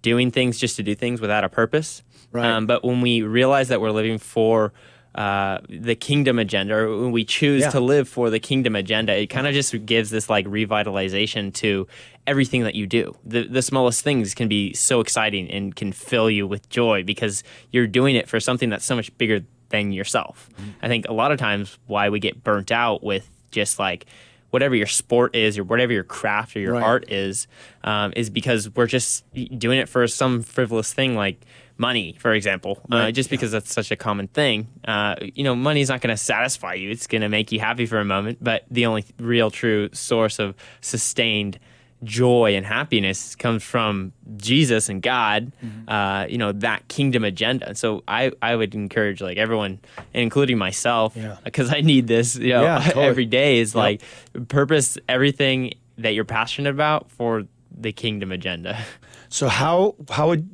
doing 0.00 0.30
things 0.32 0.58
just 0.58 0.74
to 0.76 0.82
do 0.82 0.94
things 0.94 1.20
without 1.20 1.44
a 1.44 1.48
purpose. 1.48 2.02
Right. 2.32 2.44
Um, 2.46 2.66
but 2.66 2.82
when 2.84 3.00
we 3.00 3.22
realize 3.22 3.68
that 3.68 3.80
we're 3.80 3.90
living 3.92 4.18
for 4.18 4.72
uh, 5.14 5.58
the 5.68 5.94
kingdom 5.94 6.38
agenda, 6.38 6.74
or 6.74 6.98
when 7.02 7.12
we 7.12 7.24
choose 7.24 7.62
Yeah. 7.62 7.70
to 7.70 7.80
live 7.80 8.08
for 8.08 8.30
the 8.30 8.38
kingdom 8.40 8.74
agenda, 8.74 9.14
it 9.14 9.26
kind 9.26 9.46
of 9.46 9.52
just 9.54 9.84
gives 9.84 10.10
this 10.10 10.30
like 10.30 10.46
revitalization 10.46 11.52
to 11.54 11.86
everything 12.26 12.62
that 12.62 12.74
you 12.74 12.86
do. 12.86 13.14
The 13.24 13.42
the 13.46 13.62
smallest 13.62 14.02
things 14.02 14.34
can 14.34 14.48
be 14.48 14.72
so 14.72 15.00
exciting 15.00 15.50
and 15.50 15.74
can 15.76 15.92
fill 15.92 16.30
you 16.30 16.46
with 16.46 16.68
joy 16.70 17.02
because 17.04 17.42
you're 17.70 17.86
doing 17.86 18.16
it 18.16 18.28
for 18.28 18.40
something 18.40 18.70
that's 18.70 18.84
so 18.84 18.96
much 18.96 19.16
bigger 19.18 19.40
than 19.68 19.92
yourself. 19.92 20.48
I 20.82 20.88
think 20.88 21.06
a 21.08 21.12
lot 21.12 21.32
of 21.32 21.38
times 21.38 21.78
why 21.86 22.08
we 22.10 22.18
get 22.20 22.44
burnt 22.44 22.70
out 22.70 23.02
with 23.02 23.28
just 23.50 23.78
like 23.78 24.06
whatever 24.50 24.74
your 24.74 24.86
sport 24.86 25.34
is 25.34 25.56
or 25.58 25.64
whatever 25.64 25.92
your 25.94 26.04
craft 26.04 26.54
or 26.56 26.60
your 26.60 26.74
Right. 26.74 26.82
art 26.82 27.10
is 27.10 27.46
um, 27.84 28.12
is 28.14 28.28
because 28.28 28.68
we're 28.74 28.86
just 28.86 29.24
doing 29.58 29.78
it 29.78 29.88
for 29.88 30.06
some 30.06 30.42
frivolous 30.42 30.92
thing 30.92 31.14
like 31.16 31.40
money 31.78 32.16
for 32.18 32.32
example 32.32 32.78
uh, 32.90 33.10
just 33.10 33.30
because 33.30 33.50
that's 33.52 33.72
such 33.72 33.90
a 33.90 33.96
common 33.96 34.28
thing 34.28 34.66
uh, 34.86 35.14
you 35.20 35.42
know 35.44 35.54
money's 35.54 35.88
not 35.88 36.00
going 36.00 36.14
to 36.14 36.22
satisfy 36.22 36.74
you 36.74 36.90
it's 36.90 37.06
going 37.06 37.22
to 37.22 37.28
make 37.28 37.50
you 37.52 37.58
happy 37.60 37.86
for 37.86 37.98
a 37.98 38.04
moment 38.04 38.38
but 38.40 38.64
the 38.70 38.86
only 38.86 39.04
real 39.18 39.50
true 39.50 39.88
source 39.92 40.38
of 40.38 40.54
sustained 40.80 41.58
joy 42.04 42.54
and 42.56 42.66
happiness 42.66 43.36
comes 43.36 43.62
from 43.62 44.12
jesus 44.36 44.88
and 44.88 45.02
god 45.02 45.52
Mm-hmm. 45.64 45.88
uh, 45.88 46.26
you 46.26 46.36
know 46.38 46.50
that 46.52 46.86
kingdom 46.88 47.22
agenda 47.24 47.74
so 47.76 48.02
i 48.08 48.32
i 48.42 48.54
would 48.56 48.74
encourage 48.74 49.20
like 49.20 49.38
everyone 49.38 49.78
including 50.12 50.58
myself 50.58 51.14
Yeah. 51.16 51.36
because 51.44 51.72
i 51.72 51.80
need 51.80 52.06
this 52.08 52.34
you 52.36 52.48
know 52.50 52.62
Yeah, 52.62 52.80
totally. 52.84 53.04
every 53.06 53.26
day 53.26 53.58
is 53.60 53.74
like 53.74 54.02
purpose 54.48 54.98
everything 55.08 55.74
that 55.98 56.10
you're 56.14 56.24
passionate 56.24 56.70
about 56.70 57.10
for 57.10 57.44
the 57.70 57.92
kingdom 57.92 58.30
agenda 58.32 58.78
So 59.28 59.48
how 59.48 59.94
how 60.10 60.28
would 60.28 60.46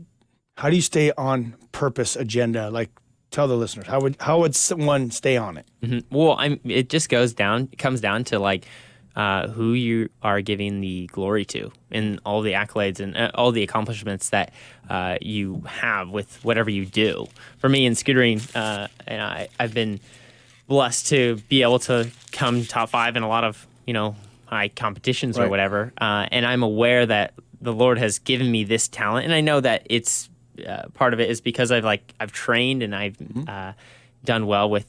how 0.59 0.68
do 0.71 0.75
you 0.77 0.83
stay 0.83 1.12
on 1.16 1.55
purpose 1.71 2.16
agenda? 2.16 2.68
Like 2.71 2.90
tell 3.31 3.47
the 3.47 3.57
listeners 3.57 3.87
how 3.87 4.01
would 4.01 4.16
how 4.21 4.40
would 4.40 4.57
someone 4.57 5.11
stay 5.12 5.37
on 5.37 5.57
it? 5.57 5.66
Mhm. 5.83 6.05
Well, 6.11 6.35
I'm. 6.38 6.59
It 6.64 6.88
just 6.88 7.09
goes 7.09 7.33
down. 7.33 7.68
It 7.73 7.79
comes 7.79 8.01
down 8.01 8.25
to 8.25 8.38
like 8.40 8.66
uh, 9.14 9.49
who 9.49 9.73
you 9.73 10.09
are 10.23 10.40
giving 10.40 10.81
the 10.81 11.07
glory 11.12 11.44
to, 11.44 11.71
and 11.92 12.21
all 12.27 12.42
the 12.42 12.53
accolades 12.53 12.99
and 13.01 13.16
uh, 13.16 13.31
all 13.35 13.53
the 13.53 13.62
accomplishments 13.62 14.31
that 14.31 14.53
uh, 14.90 15.16
you 15.21 15.62
have 15.66 16.11
with 16.11 16.44
whatever 16.44 16.71
you 16.71 16.85
do. 16.87 17.27
For 17.59 17.68
me 17.68 17.87
in 17.87 17.92
scootering, 17.94 18.40
uh, 18.57 18.88
and 19.07 19.23
I, 19.23 19.49
I've 19.61 19.75
been 19.75 20.01
blessed 20.66 21.09
to 21.09 21.37
be 21.49 21.62
able 21.62 21.79
to 21.81 22.11
come 22.33 22.64
top 22.64 22.90
five 22.90 23.16
in 23.16 23.23
a 23.23 23.29
lot 23.29 23.44
of 23.44 23.64
you 23.87 23.92
know 23.94 24.16
high 24.47 24.68
competitions 24.68 25.38
or 25.38 25.49
whatever. 25.49 25.92
Uh, 26.01 26.27
and 26.33 26.44
I'm 26.47 26.62
aware 26.64 27.07
that 27.07 27.35
the 27.61 27.73
Lord 27.73 27.99
has 27.99 28.18
given 28.18 28.51
me 28.51 28.64
this 28.64 28.88
talent, 28.88 29.25
and 29.25 29.35
I 29.35 29.40
know 29.40 29.61
that 29.61 29.87
it's 29.90 30.29
uh, 30.66 30.88
part 30.94 31.12
of 31.14 31.21
it 31.21 31.31
is 31.31 31.40
because 31.40 31.71
I've 31.73 31.85
like 31.85 32.14
I've 32.21 32.33
trained 32.33 32.83
and 32.83 32.94
I've 32.94 33.16
Mm-hmm. 33.18 33.44
uh, 33.49 33.73
done 34.25 34.47
well 34.47 34.68
with 34.71 34.87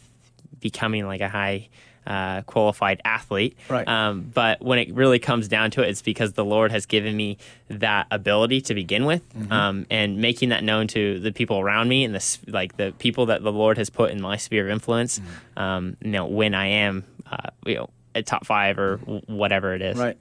becoming 0.59 1.05
like 1.05 1.21
a 1.21 1.29
high. 1.29 1.69
Uh, 2.07 2.41
qualified 2.43 2.99
athlete, 3.05 3.55
Right. 3.69 3.87
Um, 3.87 4.31
but 4.33 4.63
when 4.63 4.79
it 4.79 4.91
really 4.95 5.19
comes 5.19 5.47
down 5.47 5.69
to 5.71 5.83
it, 5.83 5.89
it's 5.89 6.01
because 6.01 6.33
the 6.33 6.45
Lord 6.45 6.71
has 6.71 6.87
given 6.87 7.15
me 7.15 7.37
that 7.67 8.07
ability 8.09 8.61
to 8.61 8.73
begin 8.73 9.05
with, 9.05 9.21
Mm-hmm. 9.35 9.51
um, 9.51 9.85
and 9.91 10.17
making 10.17 10.49
that 10.49 10.63
known 10.63 10.87
to 10.87 11.19
the 11.19 11.31
people 11.31 11.59
around 11.59 11.87
me 11.87 12.03
and 12.05 12.15
the 12.15 12.37
like 12.47 12.77
the 12.77 12.93
people 12.97 13.27
that 13.27 13.43
the 13.43 13.51
Lord 13.51 13.77
has 13.77 13.91
put 13.91 14.09
in 14.09 14.19
my 14.21 14.37
sphere 14.37 14.65
of 14.65 14.71
influence. 14.71 15.19
Mm-hmm. 15.19 15.59
Um, 15.61 15.97
you 16.01 16.09
know, 16.09 16.25
when 16.25 16.55
I 16.55 16.65
am, 16.67 17.03
uh, 17.29 17.49
you 17.67 17.75
know, 17.75 17.89
at 18.15 18.25
top 18.25 18.43
five 18.43 18.79
or 18.79 18.97
w- 18.97 19.21
whatever 19.27 19.75
it 19.75 19.83
is. 19.83 19.95
Right. 19.95 20.17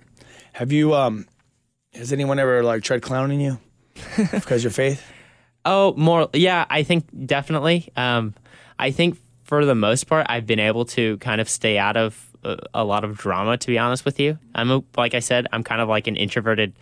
Have 0.52 0.72
you 0.72 0.94
um 0.94 1.26
has 1.94 2.12
anyone 2.12 2.38
ever 2.38 2.62
like 2.62 2.82
tried 2.82 3.00
clowning 3.00 3.40
you 3.40 3.58
because 4.30 4.62
your 4.62 4.72
faith? 4.72 5.02
Oh, 5.70 5.92
more. 5.96 6.28
Yeah, 6.32 6.64
I 6.70 6.82
think 6.82 7.04
definitely. 7.26 7.90
Um, 7.96 8.34
I 8.78 8.90
think 8.90 9.18
for 9.44 9.64
the 9.64 9.74
most 9.74 10.06
part, 10.06 10.26
I've 10.28 10.46
been 10.46 10.58
able 10.60 10.84
to 10.86 11.18
kind 11.18 11.40
of 11.40 11.48
stay 11.48 11.76
out 11.78 11.96
of 11.96 12.24
a, 12.44 12.56
a 12.74 12.84
lot 12.84 13.04
of 13.04 13.16
drama. 13.18 13.56
To 13.58 13.66
be 13.66 13.78
honest 13.78 14.04
with 14.04 14.18
you, 14.18 14.38
I'm 14.54 14.70
a, 14.70 14.82
like 14.96 15.14
I 15.14 15.20
said, 15.20 15.46
I'm 15.52 15.62
kind 15.62 15.80
of 15.82 15.88
like 15.88 16.06
an 16.06 16.16
introverted 16.16 16.72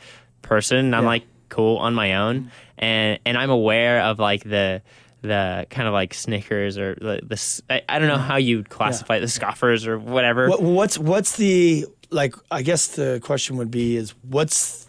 person 0.43 0.79
and 0.79 0.95
I'm 0.97 1.03
Yeah. 1.03 1.09
like 1.09 1.23
cool 1.49 1.77
on 1.79 1.95
my 1.95 2.15
own 2.17 2.51
and 2.77 3.19
and 3.25 3.39
I'm 3.39 3.51
aware 3.51 4.03
of 4.03 4.19
like 4.19 4.43
the 4.45 4.83
the 5.23 5.67
kind 5.71 5.87
of 5.89 5.95
like 5.95 6.13
Snickers 6.15 6.77
or 6.79 6.95
the, 6.97 7.21
the 7.25 7.63
I, 7.71 7.83
I 7.89 7.99
don't 7.99 8.09
know 8.09 8.19
how 8.19 8.37
you 8.37 8.63
classify 8.65 9.17
it, 9.17 9.21
the 9.21 9.29
scoffers 9.29 9.87
or 9.87 9.99
whatever. 9.99 10.49
What, 10.49 10.63
what's 10.63 10.99
what's 10.99 11.37
the 11.37 11.87
like? 12.11 12.35
I 12.51 12.63
guess 12.63 12.89
the 12.89 13.21
question 13.23 13.57
would 13.57 13.71
be 13.71 13.97
is 13.97 14.15
what's 14.23 14.87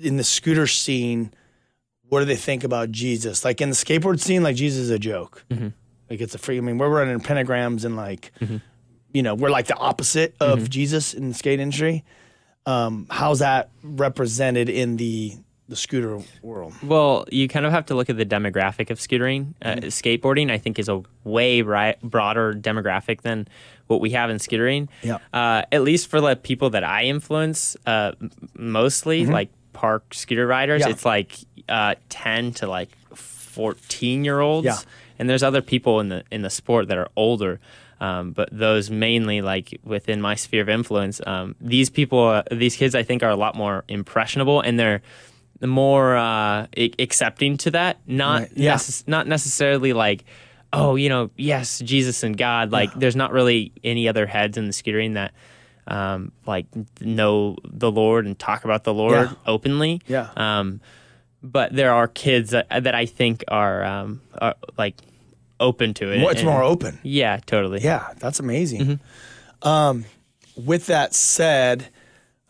in 0.00 0.16
the 0.16 0.24
scooter 0.24 0.66
scene? 0.66 1.32
What 2.10 2.18
do 2.20 2.26
they 2.26 2.36
think 2.36 2.62
about 2.64 2.90
Jesus? 2.92 3.44
Like 3.44 3.60
in 3.60 3.70
the 3.70 3.74
skateboard 3.74 4.20
scene, 4.20 4.42
like 4.42 4.56
Jesus 4.56 4.82
is 4.82 4.90
a 4.90 4.98
joke. 4.98 5.42
Mm-hmm. 5.50 5.68
Like 6.10 6.20
it's 6.20 6.34
a 6.34 6.38
free. 6.38 6.58
I 6.58 6.60
mean, 6.60 6.76
we're 6.76 6.88
running 6.90 7.18
pentagrams 7.20 7.84
and 7.84 7.96
like, 7.96 8.32
you 9.12 9.22
know, 9.22 9.34
we're 9.34 9.50
like 9.50 9.66
the 9.66 9.76
opposite 9.76 10.34
of 10.40 10.58
Mm-hmm. 10.58 10.66
Jesus 10.68 11.14
in 11.14 11.28
the 11.28 11.34
skate 11.34 11.58
industry. 11.60 12.04
Um, 12.66 13.06
how's 13.10 13.38
that 13.38 13.70
represented 13.82 14.68
in 14.68 14.96
the 14.96 15.34
the 15.68 15.76
scooter 15.76 16.18
world? 16.42 16.74
Well, 16.82 17.26
you 17.30 17.46
kind 17.46 17.64
of 17.64 17.70
have 17.70 17.86
to 17.86 17.94
look 17.94 18.10
at 18.10 18.16
the 18.16 18.26
demographic 18.26 18.90
of 18.90 18.98
scootering. 18.98 19.54
Uh, 19.62 19.74
Mm-hmm. 19.76 19.86
skateboarding, 19.86 20.50
I 20.50 20.58
think, 20.58 20.80
is 20.80 20.88
a 20.88 21.02
way 21.22 21.62
ri- 21.62 21.94
broader 22.02 22.52
demographic 22.54 23.20
than 23.22 23.46
what 23.86 24.00
we 24.00 24.10
have 24.10 24.30
in 24.30 24.38
scootering. 24.38 24.88
Yeah. 25.02 25.18
Uh, 25.32 25.62
at 25.70 25.82
least 25.82 26.08
for 26.08 26.20
the 26.20 26.34
people 26.34 26.70
that 26.70 26.82
I 26.82 27.04
influence, 27.04 27.76
uh, 27.86 28.12
mostly 28.54 29.26
like 29.26 29.50
park 29.72 30.12
scooter 30.12 30.46
riders, 30.46 30.82
Mm-hmm. 30.82 30.88
Yeah. 30.88 30.94
it's 30.94 31.04
like 31.04 31.38
uh, 31.70 31.94
ten 32.08 32.52
to 32.54 32.66
like 32.66 32.90
fourteen 33.14 34.24
year 34.24 34.40
olds. 34.40 34.66
Yeah. 34.66 34.76
And 35.18 35.28
there's 35.28 35.42
other 35.42 35.62
people 35.62 36.00
in 36.00 36.08
the 36.08 36.24
in 36.30 36.42
the 36.42 36.50
sport 36.50 36.88
that 36.88 36.98
are 36.98 37.08
older. 37.16 37.60
Um, 38.00 38.32
but 38.32 38.48
those 38.50 38.90
mainly 38.90 39.42
like 39.42 39.78
within 39.84 40.22
my 40.22 40.34
sphere 40.34 40.62
of 40.62 40.70
influence, 40.70 41.20
um, 41.26 41.54
these 41.60 41.90
people, 41.90 42.26
uh, 42.28 42.42
these 42.50 42.74
kids, 42.74 42.94
I 42.94 43.02
think 43.02 43.22
are 43.22 43.28
a 43.28 43.36
lot 43.36 43.54
more 43.54 43.84
impressionable 43.88 44.62
and 44.62 44.78
they're 44.80 45.02
more 45.62 46.16
uh, 46.16 46.66
a- 46.78 46.94
accepting 46.98 47.58
to 47.58 47.70
that. 47.72 47.98
Not 48.06 48.40
Right. 48.40 48.50
Yeah. 48.54 48.74
necess- 48.76 49.06
not 49.06 49.26
necessarily 49.26 49.92
like, 49.92 50.24
oh, 50.72 50.94
you 50.96 51.10
know, 51.10 51.28
yes, 51.36 51.80
Jesus 51.80 52.22
and 52.22 52.38
God. 52.38 52.72
Like, 52.72 52.90
there's 52.94 53.16
not 53.16 53.32
really 53.32 53.72
any 53.84 54.08
other 54.08 54.24
heads 54.26 54.56
in 54.56 54.64
the 54.66 54.72
scootering 54.72 55.14
that 55.14 55.34
um, 55.86 56.32
like 56.46 56.64
know 57.02 57.56
the 57.64 57.90
Lord 57.90 58.24
and 58.24 58.38
talk 58.38 58.64
about 58.64 58.84
the 58.84 58.94
Lord 58.94 59.28
Yeah. 59.28 59.34
openly. 59.46 60.00
Yeah. 60.06 60.28
Um, 60.36 60.80
but 61.42 61.74
there 61.74 61.92
are 61.92 62.08
kids 62.08 62.50
that, 62.50 62.66
that 62.70 62.94
I 62.94 63.06
think 63.06 63.44
are, 63.48 63.84
um, 63.84 64.20
are 64.40 64.54
like 64.78 64.96
open 65.58 65.94
to 65.94 66.10
it. 66.12 66.20
More, 66.20 66.30
it's 66.32 66.40
and- 66.40 66.48
more 66.48 66.62
open. 66.62 66.98
Yeah, 67.02 67.38
totally. 67.46 67.80
Yeah, 67.80 68.12
that's 68.18 68.40
amazing. 68.40 68.80
Mm-hmm. 68.80 69.68
Um, 69.68 70.04
with 70.56 70.86
that 70.86 71.14
said, 71.14 71.88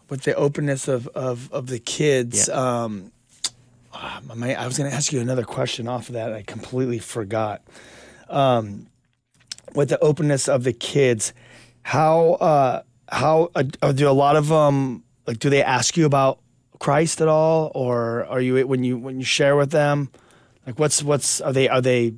with 0.09 0.23
the 0.23 0.35
openness 0.35 0.89
of 0.89 1.07
of, 1.09 1.53
of 1.53 1.67
the 1.69 1.79
kids, 1.79 2.49
Yeah. 2.49 2.55
um, 2.85 3.13
ah, 3.93 4.21
my- 4.35 4.55
I 4.55 4.67
was 4.67 4.77
going 4.79 4.91
to 4.91 4.97
ask 4.97 5.13
you 5.13 5.21
another 5.21 5.45
question 5.45 5.87
off 5.89 6.09
of 6.09 6.15
that. 6.15 6.33
I 6.33 6.43
completely 6.43 6.99
forgot. 6.99 7.63
Um, 8.29 8.87
with 9.75 9.89
the 9.89 9.99
openness 10.01 10.49
of 10.49 10.65
the 10.65 10.73
kids, 10.73 11.33
how 11.83 12.33
uh, 12.35 12.83
how 13.09 13.51
uh, 13.55 13.93
do 13.93 14.09
a 14.09 14.13
lot 14.13 14.37
of 14.37 14.49
them 14.49 15.03
like? 15.27 15.39
Do 15.39 15.49
they 15.51 15.63
ask 15.63 15.97
you 15.97 16.07
about 16.07 16.39
Christ 16.81 17.21
at 17.21 17.29
all, 17.29 17.71
or 17.75 18.25
are 18.25 18.41
you 18.41 18.67
when 18.67 18.83
you 18.83 18.99
when 18.99 19.21
you 19.21 19.25
share 19.25 19.55
with 19.55 19.71
them? 19.71 20.11
Like, 20.67 20.79
what's 20.79 21.03
what's 21.03 21.41
are 21.41 21.53
they 21.53 21.69
are 21.69 21.83
they 21.83 22.15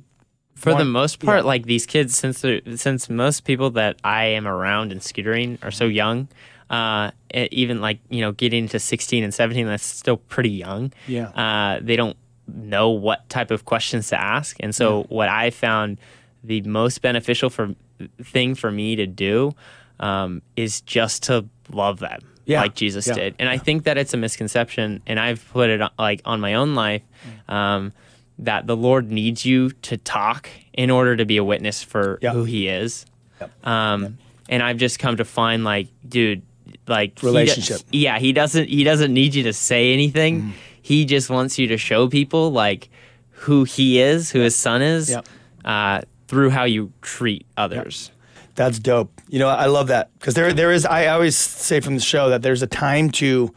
For 0.55 0.73
the 0.73 0.85
most 0.85 1.19
part, 1.19 1.41
yeah. 1.41 1.47
like 1.47 1.65
these 1.65 1.85
kids, 1.85 2.17
since 2.17 2.41
they're, 2.41 2.61
since 2.77 3.09
most 3.09 3.43
people 3.43 3.71
that 3.71 3.97
I 4.05 4.25
am 4.25 4.47
around 4.47 4.93
in 4.93 4.99
scootering 4.99 5.61
are 5.63 5.71
so 5.71 5.83
young, 5.85 6.29
uh, 6.69 7.11
even 7.33 7.81
like 7.81 7.99
you 8.09 8.21
know 8.21 8.31
getting 8.31 8.69
to 8.69 8.79
16 8.79 9.23
and 9.23 9.33
17, 9.33 9.67
that's 9.67 9.85
still 9.85 10.17
pretty 10.17 10.51
young. 10.51 10.93
Yeah. 11.07 11.27
Uh, 11.29 11.79
they 11.81 11.97
don't 11.97 12.15
know 12.47 12.89
what 12.89 13.27
type 13.27 13.51
of 13.51 13.65
questions 13.65 14.07
to 14.09 14.19
ask, 14.19 14.55
and 14.61 14.73
so 14.73 15.03
what 15.09 15.27
I 15.27 15.49
found 15.49 15.99
the 16.41 16.61
most 16.61 17.01
beneficial 17.01 17.49
for 17.49 17.75
thing 18.21 18.55
for 18.55 18.71
me 18.71 18.95
to 18.95 19.07
do 19.07 19.51
um, 19.99 20.41
is 20.55 20.79
just 20.81 21.23
to 21.23 21.45
love 21.69 21.99
them 21.99 22.21
Yeah. 22.45 22.61
like 22.61 22.75
Jesus 22.75 23.07
Yeah. 23.07 23.13
did. 23.15 23.35
And 23.39 23.47
I 23.49 23.57
think 23.57 23.83
that 23.85 23.97
it's 23.97 24.13
a 24.13 24.17
misconception, 24.17 25.01
and 25.07 25.19
I've 25.19 25.47
put 25.51 25.69
it 25.69 25.81
on- 25.81 25.91
like 25.97 26.21
on 26.25 26.39
my 26.41 26.55
own 26.55 26.75
life 26.75 27.01
um, 27.47 27.93
that 28.39 28.67
the 28.67 28.75
Lord 28.75 29.11
needs 29.11 29.45
you 29.45 29.69
to 29.83 29.97
talk 29.97 30.49
in 30.73 30.89
order 30.89 31.15
to 31.15 31.25
be 31.25 31.37
a 31.37 31.43
witness 31.43 31.83
for 31.83 32.19
who 32.21 32.43
He 32.43 32.67
is. 32.67 33.05
Yep. 33.39 33.67
Um, 33.67 34.17
And 34.49 34.61
I've 34.61 34.77
just 34.77 34.99
come 34.99 35.15
to 35.17 35.23
find, 35.25 35.63
like, 35.63 35.87
dude, 36.07 36.41
like 36.87 37.17
he 37.19 37.25
Relationship. 37.27 37.79
yeah, 37.93 38.19
he 38.19 38.33
doesn't. 38.33 38.67
He 38.67 38.83
doesn't 38.83 39.13
need 39.13 39.33
you 39.35 39.43
to 39.43 39.53
say 39.53 39.93
anything. 39.93 40.41
Mm-hmm. 40.41 40.51
He 40.81 41.05
just 41.05 41.29
wants 41.29 41.57
you 41.57 41.67
to 41.67 41.77
show 41.77 42.09
people 42.09 42.51
like 42.51 42.89
who 43.31 43.63
He 43.63 44.01
is, 44.01 44.31
who 44.31 44.39
His 44.41 44.55
Son 44.55 44.81
is, 44.81 45.09
Yep. 45.09 45.27
uh, 45.63 46.01
through 46.27 46.49
how 46.49 46.65
you 46.65 46.91
treat 47.01 47.45
others. 47.55 48.11
That's 48.55 48.79
dope. 48.79 49.21
You 49.29 49.39
know, 49.39 49.47
I 49.47 49.65
love 49.65 49.87
that 49.87 50.11
because 50.19 50.35
there 50.35 50.53
there 50.53 50.71
is. 50.71 50.85
I 50.85 51.07
always 51.07 51.35
say 51.35 51.79
from 51.79 51.95
the 51.95 52.01
show 52.01 52.29
that 52.29 52.41
there's 52.41 52.61
a 52.61 52.67
time 52.67 53.09
to 53.11 53.53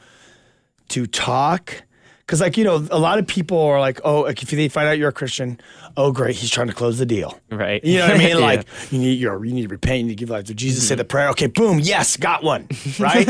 to 0.89 1.07
talk. 1.07 1.83
Because 2.21 2.41
like 2.41 2.57
you 2.57 2.65
know, 2.65 2.87
a 2.91 2.99
lot 2.99 3.19
of 3.19 3.27
people 3.27 3.61
are 3.61 3.79
like, 3.79 4.01
oh, 4.03 4.23
like 4.23 4.43
if 4.43 4.51
they 4.51 4.69
find 4.69 4.89
out 4.89 4.99
you're 4.99 5.11
a 5.11 5.13
Christian, 5.13 5.61
oh 5.97 6.11
great, 6.11 6.35
he's 6.35 6.51
trying 6.51 6.67
to 6.67 6.73
close 6.73 6.99
the 6.99 7.07
deal. 7.07 7.39
Right. 7.51 7.85
You 7.85 7.99
know 7.99 8.09
what 8.09 8.17
I 8.17 8.19
mean? 8.19 8.27
Yeah. 8.37 8.45
Like 8.45 8.67
you 8.91 8.99
need 8.99 9.21
your 9.21 9.45
you 9.45 9.53
need 9.53 9.63
to 9.63 9.69
repent, 9.69 9.99
you 9.99 10.05
need 10.05 10.11
to 10.11 10.17
give 10.17 10.31
life 10.31 10.47
to 10.47 10.55
Jesus, 10.55 10.89
say 10.89 10.95
the 10.95 11.05
mm-hmm. 11.05 11.09
prayer. 11.09 11.29
Okay, 11.31 11.47
boom, 11.47 11.79
yes, 11.79 12.17
got 12.17 12.43
one. 12.43 12.69
Right? 12.99 13.29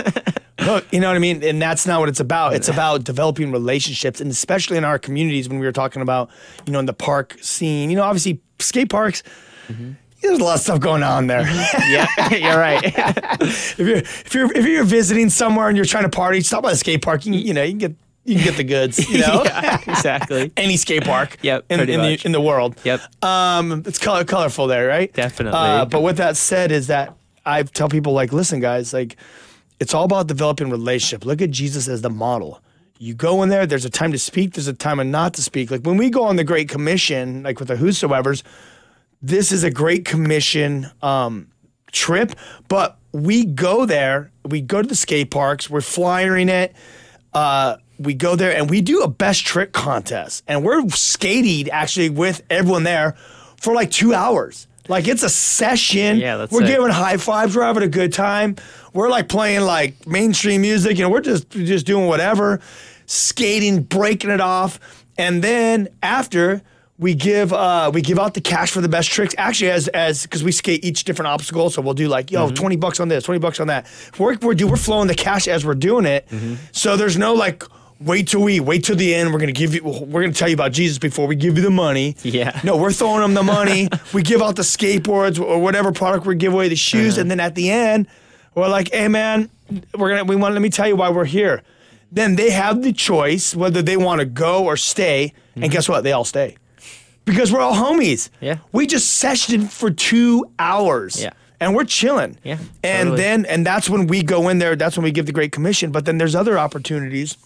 Look, 0.60 0.90
you 0.90 1.00
know 1.00 1.08
what 1.08 1.16
I 1.16 1.18
mean? 1.18 1.42
And 1.44 1.60
that's 1.60 1.86
not 1.86 2.00
what 2.00 2.08
it's 2.08 2.20
about. 2.20 2.54
It's 2.54 2.68
about 2.68 3.04
developing 3.04 3.52
relationships, 3.52 4.22
and 4.22 4.30
especially 4.30 4.78
in 4.78 4.84
our 4.84 4.98
communities 4.98 5.48
when 5.48 5.58
we 5.58 5.66
were 5.66 5.72
talking 5.72 6.00
about, 6.00 6.30
you 6.64 6.72
know, 6.72 6.78
in 6.78 6.86
the 6.86 6.94
park 6.94 7.36
scene. 7.42 7.90
You 7.90 7.96
know, 7.96 8.04
obviously 8.04 8.40
skate 8.58 8.88
parks. 8.88 9.22
Mm-hmm. 9.68 9.92
There's 10.26 10.40
a 10.40 10.44
lot 10.44 10.54
of 10.56 10.60
stuff 10.60 10.80
going 10.80 11.02
on 11.02 11.26
there. 11.26 11.42
yeah, 11.88 12.06
you're 12.30 12.58
right. 12.58 12.82
if 12.84 13.78
you're 13.78 13.96
if 13.96 14.34
you're 14.34 14.52
if 14.52 14.66
you're 14.66 14.84
visiting 14.84 15.30
somewhere 15.30 15.68
and 15.68 15.76
you're 15.76 15.86
trying 15.86 16.04
to 16.04 16.10
party, 16.10 16.40
stop 16.40 16.62
by 16.62 16.70
the 16.70 16.76
skate 16.76 17.02
park. 17.02 17.24
You, 17.26 17.34
you 17.34 17.54
know, 17.54 17.62
you 17.62 17.70
can 17.70 17.78
get 17.78 17.94
you 18.24 18.34
can 18.36 18.44
get 18.44 18.56
the 18.56 18.64
goods. 18.64 19.08
You 19.08 19.18
know, 19.26 19.42
yeah, 19.44 19.80
exactly. 19.86 20.52
any 20.56 20.76
skate 20.76 21.04
park. 21.04 21.36
Yep, 21.42 21.66
in, 21.70 21.80
in 21.80 22.00
the 22.00 22.20
in 22.24 22.32
the 22.32 22.40
world. 22.40 22.76
Yep. 22.84 23.24
Um, 23.24 23.82
it's 23.86 23.98
color 23.98 24.24
colorful 24.24 24.66
there, 24.66 24.88
right? 24.88 25.12
Definitely. 25.12 25.58
Uh, 25.58 25.84
but 25.84 26.02
with 26.02 26.16
that 26.16 26.36
said, 26.36 26.72
is 26.72 26.88
that 26.88 27.14
I 27.44 27.62
tell 27.62 27.88
people 27.88 28.12
like, 28.12 28.32
listen, 28.32 28.58
guys, 28.58 28.92
like, 28.92 29.16
it's 29.78 29.94
all 29.94 30.04
about 30.04 30.26
developing 30.26 30.70
relationship. 30.70 31.24
Look 31.24 31.40
at 31.40 31.50
Jesus 31.50 31.86
as 31.86 32.02
the 32.02 32.10
model. 32.10 32.60
You 32.98 33.14
go 33.14 33.42
in 33.42 33.50
there. 33.50 33.66
There's 33.66 33.84
a 33.84 33.90
time 33.90 34.10
to 34.12 34.18
speak. 34.18 34.54
There's 34.54 34.68
a 34.68 34.72
time 34.72 34.98
of 34.98 35.06
not 35.06 35.34
to 35.34 35.42
speak. 35.42 35.70
Like 35.70 35.82
when 35.82 35.96
we 35.96 36.10
go 36.10 36.24
on 36.24 36.36
the 36.36 36.44
Great 36.44 36.68
Commission, 36.68 37.42
like 37.42 37.58
with 37.58 37.68
the 37.68 37.76
Whosoever's, 37.76 38.42
this 39.22 39.52
is 39.52 39.64
a 39.64 39.70
Great 39.70 40.04
Commission 40.04 40.90
um, 41.02 41.48
trip. 41.92 42.32
But 42.68 42.98
we 43.12 43.44
go 43.44 43.86
there. 43.86 44.30
We 44.44 44.60
go 44.60 44.82
to 44.82 44.88
the 44.88 44.96
skate 44.96 45.30
parks. 45.30 45.70
We're 45.70 45.80
flyering 45.80 46.48
it. 46.48 46.74
Uh, 47.32 47.76
we 47.98 48.14
go 48.14 48.36
there 48.36 48.54
and 48.54 48.68
we 48.68 48.80
do 48.80 49.02
a 49.02 49.08
best 49.08 49.44
trick 49.46 49.72
contest, 49.72 50.44
and 50.46 50.64
we're 50.64 50.88
skating 50.90 51.70
actually 51.70 52.10
with 52.10 52.42
everyone 52.50 52.82
there 52.82 53.16
for 53.60 53.74
like 53.74 53.90
two 53.90 54.14
hours. 54.14 54.66
Like 54.88 55.08
it's 55.08 55.22
a 55.22 55.30
session. 55.30 56.18
Yeah, 56.18 56.36
that's 56.36 56.52
we're 56.52 56.66
giving 56.66 56.90
high 56.90 57.16
fives. 57.16 57.56
We're 57.56 57.64
having 57.64 57.82
a 57.82 57.88
good 57.88 58.12
time. 58.12 58.56
We're 58.92 59.08
like 59.08 59.28
playing 59.28 59.62
like 59.62 60.06
mainstream 60.06 60.60
music, 60.62 60.96
you 60.96 61.04
know. 61.04 61.10
We're 61.10 61.20
just 61.20 61.50
just 61.50 61.86
doing 61.86 62.06
whatever, 62.06 62.60
skating, 63.06 63.82
breaking 63.82 64.30
it 64.30 64.40
off, 64.40 64.78
and 65.18 65.42
then 65.42 65.88
after 66.02 66.62
we 66.98 67.14
give 67.14 67.52
uh 67.52 67.90
we 67.92 68.00
give 68.00 68.18
out 68.18 68.34
the 68.34 68.40
cash 68.40 68.70
for 68.70 68.80
the 68.80 68.88
best 68.88 69.10
tricks. 69.10 69.34
Actually, 69.38 69.70
as 69.70 69.88
as 69.88 70.22
because 70.22 70.42
we 70.42 70.52
skate 70.52 70.84
each 70.84 71.04
different 71.04 71.28
obstacle, 71.28 71.68
so 71.70 71.82
we'll 71.82 71.94
do 71.94 72.08
like 72.08 72.30
yo 72.30 72.50
twenty 72.50 72.76
bucks 72.76 73.00
on 73.00 73.08
this, 73.08 73.24
twenty 73.24 73.38
bucks 73.38 73.60
on 73.60 73.66
that. 73.66 73.86
We're 74.18 74.36
we're 74.38 74.54
do 74.54 74.66
we're 74.66 74.76
flowing 74.76 75.06
the 75.08 75.14
cash 75.14 75.46
as 75.48 75.64
we're 75.64 75.74
doing 75.74 76.06
it, 76.06 76.26
so 76.72 76.96
there's 76.96 77.16
no 77.18 77.34
like. 77.34 77.62
Wait 77.98 78.28
till 78.28 78.42
we 78.42 78.60
wait 78.60 78.84
till 78.84 78.94
the 78.94 79.14
end. 79.14 79.32
We're 79.32 79.38
gonna 79.38 79.52
give 79.52 79.74
you. 79.74 79.82
We're 79.82 80.20
gonna 80.20 80.34
tell 80.34 80.48
you 80.48 80.54
about 80.54 80.72
Jesus 80.72 80.98
before 80.98 81.26
we 81.26 81.34
give 81.34 81.56
you 81.56 81.62
the 81.62 81.70
money. 81.70 82.14
Yeah. 82.22 82.60
No, 82.62 82.76
we're 82.76 82.92
throwing 82.92 83.22
them 83.22 83.32
the 83.32 83.42
money. 83.42 83.88
we 84.12 84.22
give 84.22 84.42
out 84.42 84.56
the 84.56 84.60
skateboards 84.62 85.40
or 85.40 85.58
whatever 85.62 85.92
product 85.92 86.26
we 86.26 86.34
give 86.34 86.52
away, 86.52 86.68
the 86.68 86.76
shoes, 86.76 87.14
Uh-huh. 87.14 87.22
and 87.22 87.30
then 87.30 87.40
at 87.40 87.54
the 87.54 87.70
end, 87.70 88.06
we're 88.54 88.68
like, 88.68 88.92
"Hey, 88.92 89.08
man, 89.08 89.48
we're 89.96 90.10
gonna 90.10 90.24
we 90.24 90.36
want 90.36 90.52
let 90.52 90.60
me 90.60 90.68
tell 90.68 90.86
you 90.86 90.94
why 90.94 91.08
we're 91.08 91.24
here." 91.24 91.62
Then 92.12 92.36
they 92.36 92.50
have 92.50 92.82
the 92.82 92.92
choice 92.92 93.56
whether 93.56 93.80
they 93.80 93.96
want 93.96 94.18
to 94.20 94.26
go 94.26 94.66
or 94.66 94.76
stay, 94.76 95.32
and 95.54 95.70
guess 95.72 95.88
what? 95.88 96.04
They 96.04 96.12
all 96.12 96.24
stay 96.26 96.58
because 97.26 97.52
we're 97.52 97.60
all 97.60 97.74
homies. 97.74 98.30
Yeah. 98.40 98.58
we 98.72 98.86
just 98.86 99.22
sessioned 99.22 99.70
for 99.70 99.90
two 99.90 100.46
hours. 100.58 101.20
Yeah. 101.22 101.30
And 101.60 101.74
we're 101.74 101.84
chilling. 101.84 102.38
Yeah, 102.44 102.58
And 102.84 103.08
totally. 103.08 103.16
then 103.16 103.46
and 103.46 103.66
that's 103.66 103.88
when 103.90 104.06
we 104.06 104.22
go 104.22 104.48
in 104.48 104.58
there. 104.58 104.76
That's 104.76 104.96
when 104.96 105.04
we 105.04 105.10
give 105.10 105.24
the 105.26 105.32
Great 105.32 105.52
Commission. 105.52 105.90
But 105.92 106.04
then 106.04 106.18
there's 106.18 106.34
other 106.34 106.58
opportunities 106.58 107.36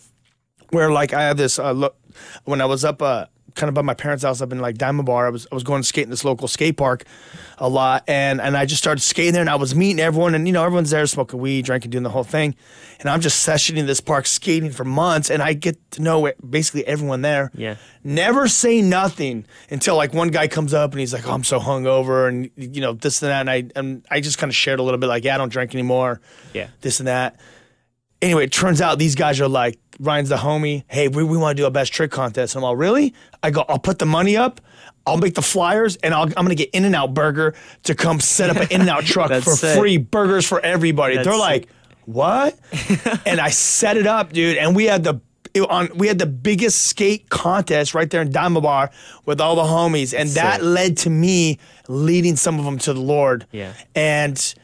where 0.70 0.90
like 0.90 1.12
I 1.12 1.22
have 1.22 1.36
this 1.36 1.58
uh, 1.58 1.72
look 1.72 1.96
when 2.44 2.60
I 2.60 2.64
was 2.66 2.84
up 2.84 3.02
uh, 3.02 3.26
kind 3.54 3.68
of 3.68 3.74
by 3.74 3.82
my 3.82 3.94
parents' 3.94 4.24
house 4.24 4.40
up 4.40 4.52
in 4.52 4.58
like 4.60 4.78
Diamond 4.78 5.06
Bar. 5.06 5.26
I 5.26 5.30
was 5.30 5.46
I 5.50 5.54
was 5.54 5.64
going 5.64 5.82
to 5.82 5.88
skate 5.88 6.04
in 6.04 6.10
this 6.10 6.24
local 6.24 6.48
skate 6.48 6.76
park 6.76 7.04
a 7.58 7.68
lot, 7.68 8.04
and 8.08 8.40
and 8.40 8.56
I 8.56 8.66
just 8.66 8.82
started 8.82 9.00
skating 9.00 9.32
there, 9.32 9.42
and 9.42 9.50
I 9.50 9.56
was 9.56 9.74
meeting 9.74 10.00
everyone, 10.00 10.34
and 10.34 10.46
you 10.46 10.52
know 10.52 10.64
everyone's 10.64 10.90
there 10.90 11.06
smoking 11.06 11.40
weed, 11.40 11.64
drinking, 11.64 11.90
doing 11.90 12.04
the 12.04 12.10
whole 12.10 12.24
thing, 12.24 12.54
and 13.00 13.08
I'm 13.08 13.20
just 13.20 13.46
sessioning 13.46 13.86
this 13.86 14.00
park, 14.00 14.26
skating 14.26 14.70
for 14.70 14.84
months, 14.84 15.30
and 15.30 15.42
I 15.42 15.52
get 15.52 15.78
to 15.92 16.02
know 16.02 16.32
basically 16.48 16.86
everyone 16.86 17.22
there. 17.22 17.50
Yeah. 17.54 17.76
Never 18.02 18.48
say 18.48 18.80
nothing 18.80 19.44
until 19.70 19.96
like 19.96 20.14
one 20.14 20.28
guy 20.28 20.48
comes 20.48 20.72
up 20.72 20.92
and 20.92 21.00
he's 21.00 21.12
like, 21.12 21.26
"Oh, 21.26 21.32
I'm 21.32 21.44
so 21.44 21.60
hungover," 21.60 22.28
and 22.28 22.50
you 22.56 22.80
know 22.80 22.94
this 22.94 23.22
and 23.22 23.30
that, 23.30 23.40
and 23.40 23.50
I 23.50 23.64
and 23.76 24.06
I 24.10 24.20
just 24.20 24.38
kind 24.38 24.50
of 24.50 24.56
shared 24.56 24.80
a 24.80 24.82
little 24.82 24.98
bit 24.98 25.06
like, 25.06 25.24
"Yeah, 25.24 25.34
I 25.34 25.38
don't 25.38 25.52
drink 25.52 25.74
anymore." 25.74 26.20
Yeah. 26.54 26.68
This 26.80 27.00
and 27.00 27.08
that. 27.08 27.38
Anyway, 28.22 28.44
it 28.44 28.52
turns 28.52 28.80
out 28.80 28.98
these 28.98 29.14
guys 29.14 29.40
are 29.40 29.48
like, 29.48 29.78
Ryan's 29.98 30.28
the 30.28 30.36
homie. 30.36 30.84
Hey, 30.88 31.08
we, 31.08 31.24
we 31.24 31.36
want 31.38 31.56
to 31.56 31.62
do 31.62 31.66
a 31.66 31.70
best 31.70 31.92
trick 31.92 32.10
contest. 32.10 32.54
And 32.54 32.60
I'm 32.62 32.64
all, 32.66 32.76
really? 32.76 33.14
I 33.42 33.50
go, 33.50 33.64
I'll 33.68 33.78
put 33.78 33.98
the 33.98 34.06
money 34.06 34.36
up. 34.36 34.60
I'll 35.06 35.16
make 35.16 35.34
the 35.34 35.42
flyers 35.42 35.96
and 35.96 36.12
I'll, 36.12 36.24
I'm 36.24 36.30
going 36.32 36.48
to 36.48 36.54
get 36.54 36.70
In 36.70 36.84
N 36.84 36.94
Out 36.94 37.14
Burger 37.14 37.54
to 37.84 37.94
come 37.94 38.20
set 38.20 38.50
up 38.50 38.56
an 38.58 38.68
In 38.70 38.82
N 38.82 38.88
Out 38.88 39.04
truck 39.04 39.30
for 39.42 39.52
sick. 39.52 39.78
free 39.78 39.96
burgers 39.96 40.46
for 40.46 40.60
everybody. 40.60 41.16
That's 41.16 41.26
They're 41.26 41.34
sick. 41.34 41.40
like, 41.40 41.68
what? 42.04 42.58
and 43.26 43.40
I 43.40 43.50
set 43.50 43.96
it 43.96 44.06
up, 44.06 44.32
dude. 44.32 44.58
And 44.58 44.76
we 44.76 44.84
had 44.84 45.04
the 45.04 45.20
it, 45.54 45.62
on 45.68 45.88
we 45.96 46.06
had 46.06 46.18
the 46.18 46.26
biggest 46.26 46.82
skate 46.82 47.28
contest 47.28 47.94
right 47.94 48.08
there 48.08 48.22
in 48.22 48.30
Diamond 48.30 48.62
Bar 48.62 48.90
with 49.26 49.40
all 49.40 49.56
the 49.56 49.62
homies, 49.64 50.16
and 50.16 50.28
that 50.30 50.60
Sick. 50.60 50.62
led 50.62 50.96
to 50.98 51.10
me 51.10 51.58
leading 51.88 52.36
some 52.36 52.58
of 52.58 52.64
them 52.64 52.78
to 52.78 52.92
the 52.92 53.00
Lord. 53.00 53.46
Yeah. 53.50 53.72
and 53.94 54.54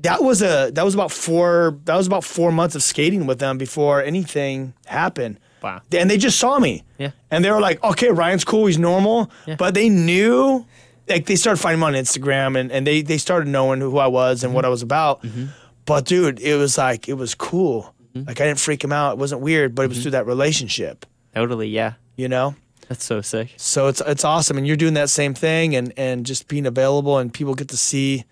that 0.00 0.22
was 0.22 0.42
a 0.42 0.70
that 0.74 0.84
was 0.84 0.94
about 0.94 1.10
four 1.12 1.78
that 1.84 1.96
was 1.96 2.06
about 2.06 2.24
four 2.24 2.52
months 2.52 2.74
of 2.74 2.82
skating 2.82 3.26
with 3.26 3.38
them 3.38 3.58
before 3.58 4.02
anything 4.02 4.74
happened. 4.86 5.38
Wow. 5.62 5.80
And 5.92 6.10
they 6.10 6.18
just 6.18 6.38
saw 6.38 6.58
me. 6.58 6.84
Yeah. 6.98 7.10
And 7.30 7.44
they 7.44 7.50
were 7.50 7.60
like, 7.60 7.82
okay, 7.82 8.10
Ryan's 8.10 8.44
cool, 8.44 8.66
he's 8.66 8.78
normal. 8.78 9.30
Yeah. 9.46 9.56
But 9.56 9.74
they 9.74 9.88
knew 9.88 10.66
like 11.08 11.26
they 11.26 11.36
started 11.36 11.60
finding 11.60 11.80
me 11.80 11.86
on 11.86 11.92
Instagram 11.94 12.58
and, 12.58 12.70
and 12.70 12.86
they 12.86 13.02
they 13.02 13.18
started 13.18 13.48
knowing 13.48 13.80
who 13.80 13.98
I 13.98 14.06
was 14.06 14.44
and 14.44 14.52
what 14.54 14.62
Mm-hmm. 14.62 14.66
I 14.66 14.70
was 14.70 14.82
about. 14.82 15.24
But 15.86 16.04
dude, 16.04 16.40
it 16.40 16.56
was 16.56 16.76
like 16.78 17.08
it 17.08 17.14
was 17.14 17.34
cool. 17.34 17.94
Mm-hmm. 18.14 18.28
Like 18.28 18.40
I 18.40 18.44
didn't 18.46 18.58
freak 18.60 18.82
him 18.84 18.92
out. 18.92 19.12
It 19.12 19.18
wasn't 19.18 19.40
weird, 19.40 19.74
but 19.74 19.82
it 19.86 19.88
was 19.88 20.02
through 20.02 20.10
that 20.12 20.26
relationship, 20.26 21.06
Totally. 21.34 21.68
Yeah. 21.68 21.94
you 22.16 22.28
know? 22.28 22.54
That's 22.88 23.04
so 23.04 23.20
sick. 23.20 23.52
So 23.56 23.88
it's 23.88 24.00
it's 24.06 24.24
awesome, 24.24 24.58
and 24.58 24.66
you're 24.66 24.76
doing 24.76 24.94
that 24.94 25.10
same 25.10 25.34
thing, 25.34 25.74
and 25.74 25.92
and 25.96 26.24
just 26.24 26.46
being 26.48 26.66
available, 26.66 27.18
and 27.18 27.32
people 27.34 27.54
get 27.54 27.68
to 27.70 27.76
see, 27.76 28.24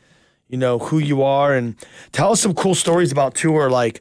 you 0.48 0.58
know, 0.58 0.78
who 0.78 0.98
you 0.98 1.22
are, 1.22 1.54
and 1.54 1.76
tell 2.12 2.32
us 2.32 2.40
some 2.40 2.54
cool 2.54 2.74
stories 2.74 3.12
about 3.12 3.34
tour. 3.34 3.70
Like, 3.70 4.00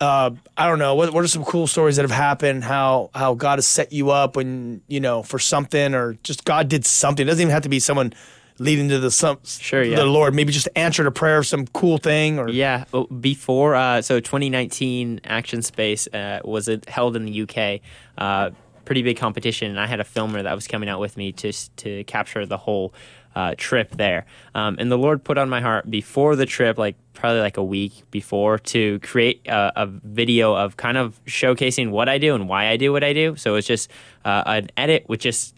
uh, 0.00 0.30
I 0.56 0.68
don't 0.68 0.78
know, 0.78 0.94
what 0.94 1.12
what 1.12 1.24
are 1.24 1.28
some 1.28 1.44
cool 1.44 1.66
stories 1.66 1.96
that 1.96 2.02
have 2.02 2.10
happened? 2.10 2.64
How 2.64 3.10
how 3.14 3.34
God 3.34 3.58
has 3.58 3.66
set 3.66 3.92
you 3.92 4.10
up 4.10 4.36
when 4.36 4.82
you 4.88 5.00
know 5.00 5.22
for 5.22 5.38
something, 5.38 5.94
or 5.94 6.14
just 6.22 6.44
God 6.44 6.68
did 6.68 6.84
something. 6.84 7.26
It 7.26 7.30
doesn't 7.30 7.42
even 7.42 7.52
have 7.52 7.62
to 7.62 7.68
be 7.68 7.80
someone 7.80 8.12
leading 8.58 8.88
to 8.88 8.98
the 8.98 9.10
some 9.10 9.38
Sure, 9.44 9.82
yeah. 9.82 9.96
the 9.96 10.06
Lord. 10.06 10.34
Maybe 10.34 10.52
just 10.52 10.68
answered 10.76 11.06
a 11.06 11.10
prayer 11.10 11.38
of 11.38 11.46
some 11.46 11.66
cool 11.68 11.98
thing, 11.98 12.38
or 12.38 12.48
Yeah, 12.48 12.84
before 13.20 13.74
uh, 13.74 14.02
so 14.02 14.20
2019 14.20 15.20
Action 15.24 15.62
Space 15.62 16.06
uh, 16.08 16.40
was 16.44 16.68
it 16.68 16.88
held 16.88 17.16
in 17.16 17.24
the 17.24 17.42
UK. 17.42 17.80
Uh, 18.16 18.50
pretty 18.84 19.02
big 19.02 19.16
competition, 19.16 19.70
and 19.70 19.80
I 19.80 19.86
had 19.86 20.00
a 20.00 20.04
filmer 20.04 20.42
that 20.42 20.54
was 20.54 20.66
coming 20.66 20.88
out 20.88 21.00
with 21.00 21.16
me 21.16 21.32
to 21.32 21.52
to 21.76 22.04
capture 22.04 22.46
the 22.46 22.58
whole 22.58 22.94
uh, 23.34 23.54
trip 23.56 23.90
there. 23.96 24.26
Um, 24.54 24.76
and 24.78 24.90
the 24.90 24.98
Lord 24.98 25.24
put 25.24 25.38
on 25.38 25.48
my 25.48 25.60
heart 25.60 25.90
before 25.90 26.36
the 26.36 26.46
trip, 26.46 26.78
like 26.78 26.96
probably 27.14 27.40
like 27.40 27.56
a 27.56 27.64
week 27.64 27.92
before, 28.10 28.58
to 28.58 28.98
create 29.00 29.46
a, 29.46 29.82
a 29.82 29.86
video 29.86 30.54
of 30.54 30.76
kind 30.76 30.96
of 30.96 31.20
showcasing 31.26 31.90
what 31.90 32.08
I 32.08 32.18
do 32.18 32.34
and 32.34 32.48
why 32.48 32.68
I 32.68 32.76
do 32.76 32.92
what 32.92 33.04
I 33.04 33.12
do. 33.12 33.36
So 33.36 33.54
it's 33.56 33.66
just 33.66 33.90
uh, 34.24 34.42
an 34.46 34.68
edit 34.76 35.06
with 35.08 35.20
just 35.20 35.54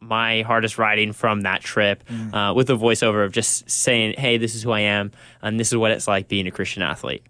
my 0.00 0.42
hardest 0.42 0.78
riding 0.78 1.12
from 1.12 1.40
that 1.42 1.60
trip 1.60 2.04
uh, 2.32 2.52
with 2.54 2.70
a 2.70 2.74
voiceover 2.74 3.24
of 3.24 3.32
just 3.32 3.68
saying, 3.68 4.14
hey, 4.16 4.38
this 4.38 4.54
is 4.54 4.62
who 4.62 4.70
I 4.70 4.80
am, 4.80 5.10
and 5.42 5.58
this 5.58 5.68
is 5.72 5.76
what 5.76 5.90
it's 5.90 6.06
like 6.06 6.28
being 6.28 6.46
a 6.46 6.50
Christian 6.52 6.82
athlete. 6.82 7.24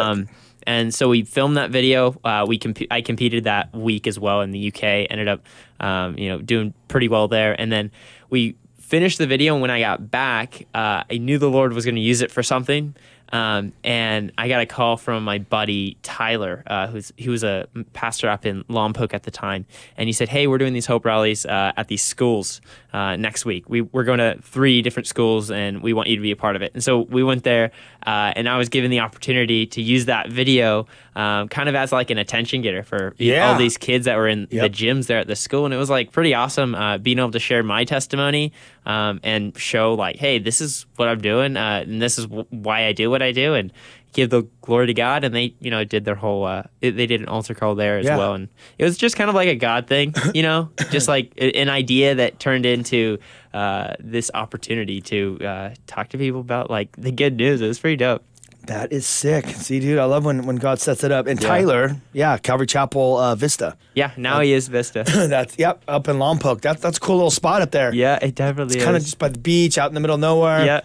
Um, 0.00 0.28
and 0.66 0.94
so 0.94 1.10
we 1.10 1.22
filmed 1.24 1.58
that 1.58 1.70
video. 1.70 2.18
Uh, 2.24 2.46
we 2.48 2.56
comp- 2.58 2.90
I 2.90 3.02
competed 3.02 3.44
that 3.44 3.74
week 3.74 4.06
as 4.06 4.18
well 4.18 4.40
in 4.40 4.50
the 4.50 4.68
UK. 4.68 4.82
Ended 5.10 5.28
up, 5.28 5.42
um, 5.80 6.16
you 6.18 6.30
know, 6.30 6.38
doing 6.40 6.72
pretty 6.88 7.08
well 7.08 7.28
there. 7.28 7.54
And 7.60 7.70
then 7.70 7.90
we 8.30 8.56
finished 8.94 9.18
the 9.18 9.26
video. 9.26 9.54
And 9.54 9.60
when 9.60 9.72
I 9.72 9.80
got 9.80 10.08
back, 10.08 10.68
uh, 10.72 11.02
I 11.10 11.18
knew 11.18 11.36
the 11.36 11.50
Lord 11.50 11.72
was 11.72 11.84
going 11.84 11.96
to 11.96 12.00
use 12.00 12.20
it 12.20 12.30
for 12.30 12.44
something. 12.44 12.94
Um, 13.32 13.72
and 13.82 14.32
I 14.38 14.48
got 14.48 14.60
a 14.60 14.66
call 14.66 14.96
from 14.96 15.24
my 15.24 15.38
buddy 15.38 15.96
Tyler, 16.02 16.62
uh, 16.66 16.86
who's 16.86 17.12
he 17.16 17.28
was 17.28 17.42
a 17.42 17.66
pastor 17.92 18.28
up 18.28 18.46
in 18.46 18.62
Lompoc 18.64 19.12
at 19.14 19.24
the 19.24 19.30
time, 19.30 19.66
and 19.96 20.08
he 20.08 20.12
said, 20.12 20.28
"Hey, 20.28 20.46
we're 20.46 20.58
doing 20.58 20.72
these 20.72 20.86
Hope 20.86 21.04
rallies 21.04 21.44
uh, 21.44 21.72
at 21.76 21.88
these 21.88 22.02
schools 22.02 22.60
uh, 22.92 23.16
next 23.16 23.44
week. 23.44 23.68
We, 23.68 23.80
we're 23.80 24.04
going 24.04 24.20
to 24.20 24.36
three 24.42 24.82
different 24.82 25.06
schools, 25.08 25.50
and 25.50 25.82
we 25.82 25.92
want 25.92 26.08
you 26.08 26.16
to 26.16 26.22
be 26.22 26.30
a 26.30 26.36
part 26.36 26.54
of 26.54 26.62
it." 26.62 26.72
And 26.74 26.84
so 26.84 27.00
we 27.00 27.24
went 27.24 27.42
there, 27.44 27.72
uh, 28.06 28.32
and 28.36 28.48
I 28.48 28.56
was 28.58 28.68
given 28.68 28.90
the 28.90 29.00
opportunity 29.00 29.66
to 29.66 29.82
use 29.82 30.04
that 30.04 30.28
video, 30.30 30.86
um, 31.16 31.48
kind 31.48 31.68
of 31.68 31.74
as 31.74 31.90
like 31.92 32.10
an 32.10 32.18
attention 32.18 32.62
getter 32.62 32.82
for 32.84 33.14
Yeah. 33.18 33.50
all 33.50 33.58
these 33.58 33.76
kids 33.78 34.04
that 34.04 34.16
were 34.16 34.28
in 34.28 34.46
Yep. 34.50 34.62
the 34.62 34.70
gyms 34.70 35.06
there 35.06 35.18
at 35.18 35.26
the 35.26 35.36
school, 35.36 35.64
and 35.64 35.74
it 35.74 35.78
was 35.78 35.90
like 35.90 36.12
pretty 36.12 36.34
awesome 36.34 36.74
uh, 36.74 36.98
being 36.98 37.18
able 37.18 37.30
to 37.32 37.40
share 37.40 37.62
my 37.64 37.84
testimony 37.84 38.52
um, 38.86 39.18
and 39.24 39.56
show 39.58 39.94
like, 39.94 40.16
hey, 40.16 40.38
this 40.38 40.60
is 40.60 40.86
what 40.96 41.08
I'm 41.08 41.20
doing, 41.20 41.56
uh, 41.56 41.82
and 41.86 42.00
this 42.02 42.18
is 42.18 42.26
w- 42.26 42.46
why 42.50 42.84
I 42.86 42.92
do 42.92 43.10
what 43.14 43.22
I 43.22 43.32
do, 43.32 43.54
and 43.54 43.72
give 44.12 44.30
the 44.30 44.42
glory 44.60 44.86
to 44.86 44.94
God. 44.94 45.24
And 45.24 45.34
they, 45.34 45.54
you 45.60 45.70
know, 45.70 45.82
did 45.84 46.04
their 46.04 46.14
whole, 46.14 46.44
uh, 46.44 46.64
they 46.80 47.06
did 47.06 47.20
an 47.20 47.26
altar 47.28 47.54
call 47.54 47.74
there 47.74 47.98
as 47.98 48.06
Yeah. 48.06 48.16
well, 48.18 48.34
and 48.34 48.48
it 48.78 48.84
was 48.84 48.96
just 48.96 49.16
kind 49.16 49.28
of 49.28 49.34
like 49.34 49.48
a 49.48 49.54
God 49.56 49.86
thing, 49.86 50.14
you 50.34 50.42
know, 50.42 50.70
just 50.90 51.08
like 51.08 51.32
an 51.38 51.68
idea 51.68 52.14
that 52.16 52.38
turned 52.38 52.64
into 52.66 53.18
uh, 53.52 53.94
this 54.00 54.30
opportunity 54.34 55.00
to 55.00 55.38
uh, 55.44 55.70
talk 55.86 56.08
to 56.10 56.18
people 56.18 56.40
about 56.40 56.70
like 56.70 56.94
the 56.96 57.10
good 57.12 57.36
news. 57.36 57.60
It 57.60 57.68
was 57.68 57.78
pretty 57.78 57.96
dope. 57.96 58.22
That 58.66 58.92
is 58.92 59.06
sick. 59.06 59.46
See, 59.46 59.80
dude, 59.80 59.98
I 59.98 60.04
love 60.04 60.24
when 60.24 60.46
when 60.46 60.56
God 60.56 60.80
sets 60.80 61.04
it 61.04 61.12
up. 61.12 61.26
And 61.26 61.40
Yeah. 61.40 61.48
Tyler, 61.48 61.96
yeah, 62.12 62.38
Calvary 62.38 62.66
Chapel 62.66 63.16
uh, 63.16 63.34
Vista. 63.34 63.76
Yeah, 63.94 64.12
now 64.16 64.40
he 64.40 64.52
is 64.52 64.68
Vista. 64.68 65.04
that's 65.06 65.58
yep, 65.58 65.82
up 65.86 66.08
in 66.08 66.16
Lompoc. 66.16 66.62
That, 66.62 66.80
that's 66.80 66.96
a 66.96 67.00
cool 67.00 67.16
little 67.16 67.30
spot 67.30 67.62
up 67.62 67.70
there. 67.70 67.92
yeah, 67.94 68.18
it 68.20 68.34
definitely 68.34 68.76
it's 68.76 68.84
kind 68.84 68.96
of 68.96 69.02
just 69.02 69.18
by 69.18 69.28
the 69.28 69.38
beach, 69.38 69.78
out 69.78 69.90
in 69.90 69.94
the 69.94 70.00
middle 70.00 70.14
of 70.14 70.20
nowhere. 70.20 70.64
yeah. 70.64 70.80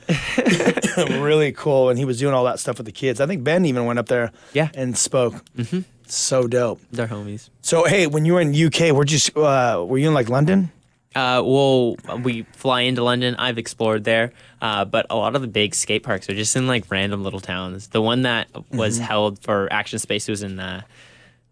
really 1.21 1.51
cool. 1.51 1.89
And 1.89 1.97
he 1.97 2.05
was 2.05 2.19
doing 2.19 2.33
all 2.33 2.45
that 2.45 2.59
stuff 2.59 2.77
with 2.77 2.85
the 2.85 2.91
kids. 2.91 3.21
I 3.21 3.25
think 3.25 3.43
Ben 3.43 3.65
even 3.65 3.85
went 3.85 3.99
up 3.99 4.07
there. 4.07 4.31
Yeah. 4.53 4.69
and 4.73 4.97
spoke. 4.97 5.33
Mm-hmm. 5.55 5.81
So 6.05 6.47
dope. 6.47 6.81
They're 6.91 7.07
homies. 7.07 7.49
So 7.61 7.85
hey, 7.85 8.07
when 8.07 8.25
you 8.25 8.33
were 8.33 8.41
in 8.41 8.49
UK, 8.49 8.91
were 8.93 9.05
you 9.05 9.19
uh, 9.43 9.85
were 9.87 9.97
you 9.99 10.07
in 10.07 10.13
like 10.13 10.27
London? 10.27 10.71
Uh, 11.15 11.41
well, 11.43 11.95
we 12.23 12.43
fly 12.53 12.81
into 12.81 13.03
London. 13.03 13.35
I've 13.39 13.57
explored 13.57 14.03
there, 14.03 14.31
uh, 14.61 14.85
but 14.85 15.07
a 15.09 15.15
lot 15.15 15.35
of 15.35 15.41
the 15.41 15.47
big 15.47 15.73
skate 15.73 16.03
parks 16.03 16.29
are 16.29 16.35
just 16.35 16.55
in 16.55 16.67
like 16.67 16.85
random 16.91 17.23
little 17.23 17.39
towns. 17.39 17.87
The 17.87 18.01
one 18.01 18.21
that 18.23 18.47
was 18.71 18.97
Mm-hmm. 18.97 19.05
held 19.05 19.39
for 19.43 19.67
Action 19.73 19.97
Space 19.99 20.27
was 20.27 20.43
in 20.43 20.59
uh, 20.59 20.81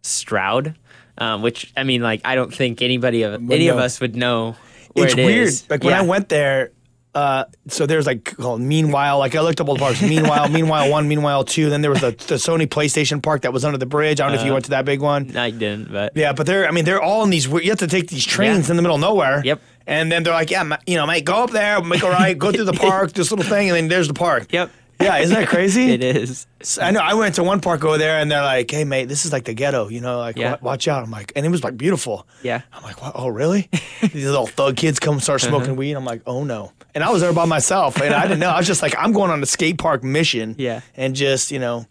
Stroud, 0.03 0.75
um, 1.17 1.41
which 1.41 1.73
I 1.75 1.83
mean, 1.83 2.01
like 2.01 2.21
I 2.23 2.35
don't 2.35 2.53
think 2.53 2.81
anybody 2.81 3.23
of 3.23 3.33
any 3.51 3.67
of 3.69 3.77
us 3.77 3.99
would 3.99 4.15
know. 4.15 4.55
Where 4.93 5.05
it's 5.05 5.15
it 5.15 5.25
weird. 5.25 5.53
Like 5.69 5.83
when 5.83 5.91
Yeah. 5.93 5.99
I 6.01 6.05
went 6.05 6.29
there, 6.29 6.71
uh, 7.17 7.45
so 7.67 7.85
there's 7.85 8.05
like 8.05 8.23
called 8.37 8.61
Meanwhile. 8.61 9.17
Like 9.19 9.35
I 9.35 9.41
looked 9.41 9.59
up 9.59 9.67
all 9.67 9.73
the 9.75 9.79
parks. 9.79 10.01
Meanwhile, 10.01 10.49
Meanwhile 10.49 10.89
one, 10.91 11.07
Meanwhile 11.07 11.45
two. 11.45 11.69
Then 11.69 11.81
there 11.81 11.91
was 11.91 12.01
the, 12.01 12.11
the 12.11 12.35
Sony 12.35 12.67
PlayStation 12.67 13.21
park 13.23 13.41
that 13.41 13.51
was 13.53 13.65
under 13.65 13.77
the 13.77 13.85
bridge. 13.87 14.19
I 14.21 14.25
don't 14.25 14.35
know 14.35 14.39
if 14.41 14.45
you 14.45 14.53
went 14.53 14.65
to 14.65 14.71
that 14.71 14.85
big 14.85 15.01
one. 15.01 15.35
I 15.35 15.49
didn't, 15.49 15.91
but 15.91 16.13
Yeah, 16.15 16.33
but 16.33 16.45
they're 16.45 16.67
I 16.67 16.71
mean 16.71 16.85
they're 16.85 17.01
all 17.01 17.23
in 17.23 17.29
these. 17.29 17.47
weird- 17.47 17.65
You 17.65 17.71
have 17.71 17.79
to 17.79 17.87
take 17.87 18.07
these 18.09 18.25
trains 18.25 18.69
in 18.69 18.75
the 18.75 18.81
middle 18.81 18.95
of 18.95 19.01
nowhere. 19.01 19.41
Yep. 19.43 19.61
And 19.89 20.11
then 20.11 20.23
they're 20.23 20.33
like, 20.33 20.51
yeah, 20.51 20.63
ma- 20.63 20.77
you 20.85 20.95
know, 20.97 21.07
mate, 21.07 21.23
go 21.23 21.43
up 21.45 21.51
there, 21.51 21.81
make 21.81 22.03
a 22.03 22.09
right, 22.09 22.37
go 22.37 22.51
through 22.51 22.65
the 22.65 22.73
park, 22.87 23.13
this 23.13 23.31
little 23.31 23.45
thing, 23.45 23.69
and 23.69 23.75
then 23.77 23.87
there's 23.87 24.09
the 24.09 24.13
park. 24.13 24.51
yep, 24.51 24.69
Yeah, 24.99 25.17
isn't 25.17 25.35
that 25.35 25.47
crazy? 25.47 25.91
it 25.93 26.03
is. 26.03 26.47
I 26.81 26.91
know. 26.91 26.99
I 27.01 27.13
went 27.13 27.35
to 27.35 27.43
one 27.43 27.59
park 27.61 27.83
over 27.85 27.97
there, 27.97 28.17
and 28.19 28.31
they're 28.31 28.41
like, 28.41 28.69
"Hey, 28.71 28.83
mate, 28.83 29.05
this 29.05 29.25
is 29.25 29.31
like 29.31 29.45
the 29.45 29.53
ghetto, 29.53 29.89
you 29.89 30.01
know, 30.01 30.17
like 30.17 30.37
Yeah. 30.37 30.51
wa- 30.53 30.71
watch 30.71 30.87
out." 30.87 31.03
I'm 31.03 31.11
like, 31.11 31.31
and 31.35 31.45
it 31.45 31.49
was 31.49 31.63
like 31.63 31.77
beautiful. 31.77 32.27
Yeah. 32.41 32.61
I'm 32.73 32.81
like, 32.83 33.01
what? 33.01 33.11
oh, 33.15 33.27
really? 33.27 33.69
These 34.01 34.25
little 34.25 34.47
thug 34.47 34.75
kids 34.75 34.99
come 34.99 35.19
start 35.19 35.43
Uh-huh. 35.43 35.51
smoking 35.57 35.75
weed. 35.75 35.93
I'm 35.93 36.05
like, 36.05 36.21
oh 36.25 36.43
no. 36.43 36.71
And 36.95 37.03
I 37.03 37.11
was 37.11 37.21
there 37.21 37.31
by 37.33 37.45
myself, 37.45 38.01
and 38.01 38.13
I 38.13 38.23
didn't 38.23 38.39
know. 38.39 38.49
I 38.49 38.57
was 38.57 38.65
just 38.67 38.81
like, 38.81 38.95
I'm 38.97 39.11
going 39.13 39.29
on 39.29 39.43
a 39.43 39.45
skate 39.45 39.77
park 39.77 40.03
mission. 40.03 40.55
Yeah. 40.57 40.81
And 40.95 41.15
just 41.15 41.51
you 41.51 41.59
know, 41.59 41.85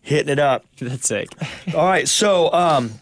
hitting 0.00 0.28
it 0.30 0.38
up. 0.38 0.64
That's 0.78 1.08
sick. 1.08 1.28
All 1.74 1.86
right, 1.86 2.06
so 2.06 2.52
um, 2.52 2.92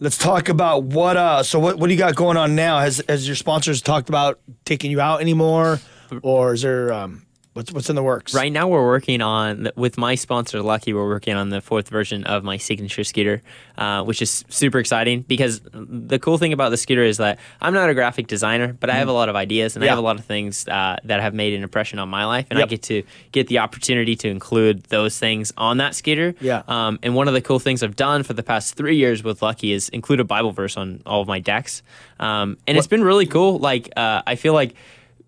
let's 0.00 0.16
talk 0.16 0.48
about 0.48 0.84
what. 0.84 1.18
Uh, 1.18 1.42
so 1.42 1.58
what 1.58 1.78
what 1.78 1.88
do 1.88 1.92
you 1.92 1.98
got 1.98 2.14
going 2.14 2.38
on 2.38 2.54
now? 2.54 2.78
Has 2.80 3.02
has 3.10 3.26
your 3.26 3.36
sponsors 3.36 3.82
talked 3.82 4.08
about 4.08 4.40
taking 4.64 4.90
you 4.90 5.02
out 5.02 5.20
anymore, 5.20 5.80
or 6.22 6.54
is 6.54 6.62
there 6.62 6.94
um, 6.94 7.26
What's 7.54 7.70
what's 7.70 7.90
in 7.90 7.96
the 7.96 8.02
works? 8.02 8.32
Right 8.32 8.50
now, 8.50 8.66
we're 8.66 8.86
working 8.86 9.20
on 9.20 9.68
with 9.76 9.98
my 9.98 10.14
sponsor 10.14 10.62
Lucky. 10.62 10.94
We're 10.94 11.06
working 11.06 11.34
on 11.34 11.50
the 11.50 11.60
fourth 11.60 11.90
version 11.90 12.24
of 12.24 12.42
my 12.44 12.56
signature 12.56 13.04
scooter, 13.04 13.42
uh, 13.76 14.04
which 14.04 14.22
is 14.22 14.42
super 14.48 14.78
exciting 14.78 15.20
because 15.20 15.60
the 15.74 16.18
cool 16.18 16.38
thing 16.38 16.54
about 16.54 16.70
the 16.70 16.78
scooter 16.78 17.02
is 17.02 17.18
that 17.18 17.38
I'm 17.60 17.74
not 17.74 17.90
a 17.90 17.94
graphic 17.94 18.26
designer, 18.26 18.72
but 18.72 18.88
I 18.88 18.94
have 18.94 19.08
a 19.08 19.12
lot 19.12 19.28
of 19.28 19.36
ideas 19.36 19.76
and 19.76 19.84
I 19.84 19.88
have 19.88 19.98
a 19.98 20.02
lot 20.02 20.18
of 20.18 20.24
things 20.24 20.66
uh, 20.66 20.96
that 21.04 21.20
have 21.20 21.34
made 21.34 21.52
an 21.52 21.62
impression 21.62 21.98
on 21.98 22.08
my 22.08 22.24
life, 22.24 22.46
and 22.48 22.58
I 22.58 22.64
get 22.64 22.84
to 22.84 23.02
get 23.32 23.48
the 23.48 23.58
opportunity 23.58 24.16
to 24.16 24.28
include 24.28 24.84
those 24.84 25.18
things 25.18 25.52
on 25.58 25.76
that 25.76 25.94
scooter. 25.94 26.34
Yeah. 26.40 26.62
Um, 26.68 27.00
and 27.02 27.14
one 27.14 27.28
of 27.28 27.34
the 27.34 27.42
cool 27.42 27.58
things 27.58 27.82
I've 27.82 27.96
done 27.96 28.22
for 28.22 28.32
the 28.32 28.42
past 28.42 28.76
three 28.76 28.96
years 28.96 29.22
with 29.22 29.42
Lucky 29.42 29.72
is 29.72 29.90
include 29.90 30.20
a 30.20 30.24
Bible 30.24 30.52
verse 30.52 30.78
on 30.78 31.02
all 31.04 31.20
of 31.20 31.28
my 31.28 31.38
decks, 31.38 31.82
um, 32.18 32.56
and 32.66 32.78
it's 32.78 32.86
been 32.86 33.04
really 33.04 33.26
cool. 33.26 33.58
Like 33.58 33.90
uh, 33.94 34.22
I 34.26 34.36
feel 34.36 34.54
like 34.54 34.74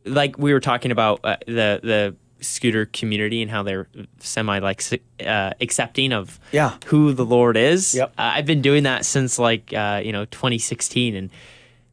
like 0.05 0.39
we 0.39 0.53
were 0.53 0.61
talking 0.61 0.91
about 0.91 1.21
uh, 1.25 1.37
the 1.47 1.81
the 1.83 2.17
scooter 2.41 2.85
community 2.87 3.41
and 3.41 3.51
how 3.51 3.63
they're 3.63 3.87
semi 4.19 4.59
like 4.59 4.83
uh, 5.25 5.53
accepting 5.61 6.13
of 6.13 6.39
Yeah. 6.53 6.77
who 6.87 7.13
the 7.15 7.25
Lord 7.25 7.57
is. 7.57 7.95
Yep. 7.95 8.11
Uh, 8.19 8.33
I've 8.35 8.45
been 8.47 8.61
doing 8.61 8.83
that 8.83 9.07
since 9.07 9.39
like 9.39 9.73
uh, 9.73 10.03
you 10.05 10.13
know 10.13 10.27
2016 10.27 11.15
and 11.15 11.31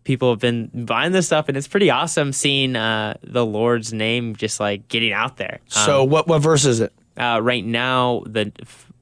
people 0.03 0.29
have 0.31 0.39
been 0.39 0.67
buying 0.85 1.11
this 1.13 1.27
stuff 1.27 1.47
and 1.47 1.55
it's 1.55 1.67
pretty 1.67 1.89
awesome 1.89 2.33
seeing 2.33 2.75
uh, 2.75 3.15
the 3.23 3.45
Lord's 3.45 3.93
name 3.93 4.35
just 4.35 4.59
like 4.59 4.87
getting 4.89 5.13
out 5.13 5.37
there. 5.37 5.59
Um, 5.75 5.85
So 5.85 6.03
what 6.03 6.27
what 6.27 6.41
verse 6.41 6.65
is 6.65 6.79
it? 6.81 6.91
uh, 7.17 7.39
right 7.41 7.63
now 7.65 8.23
the 8.25 8.51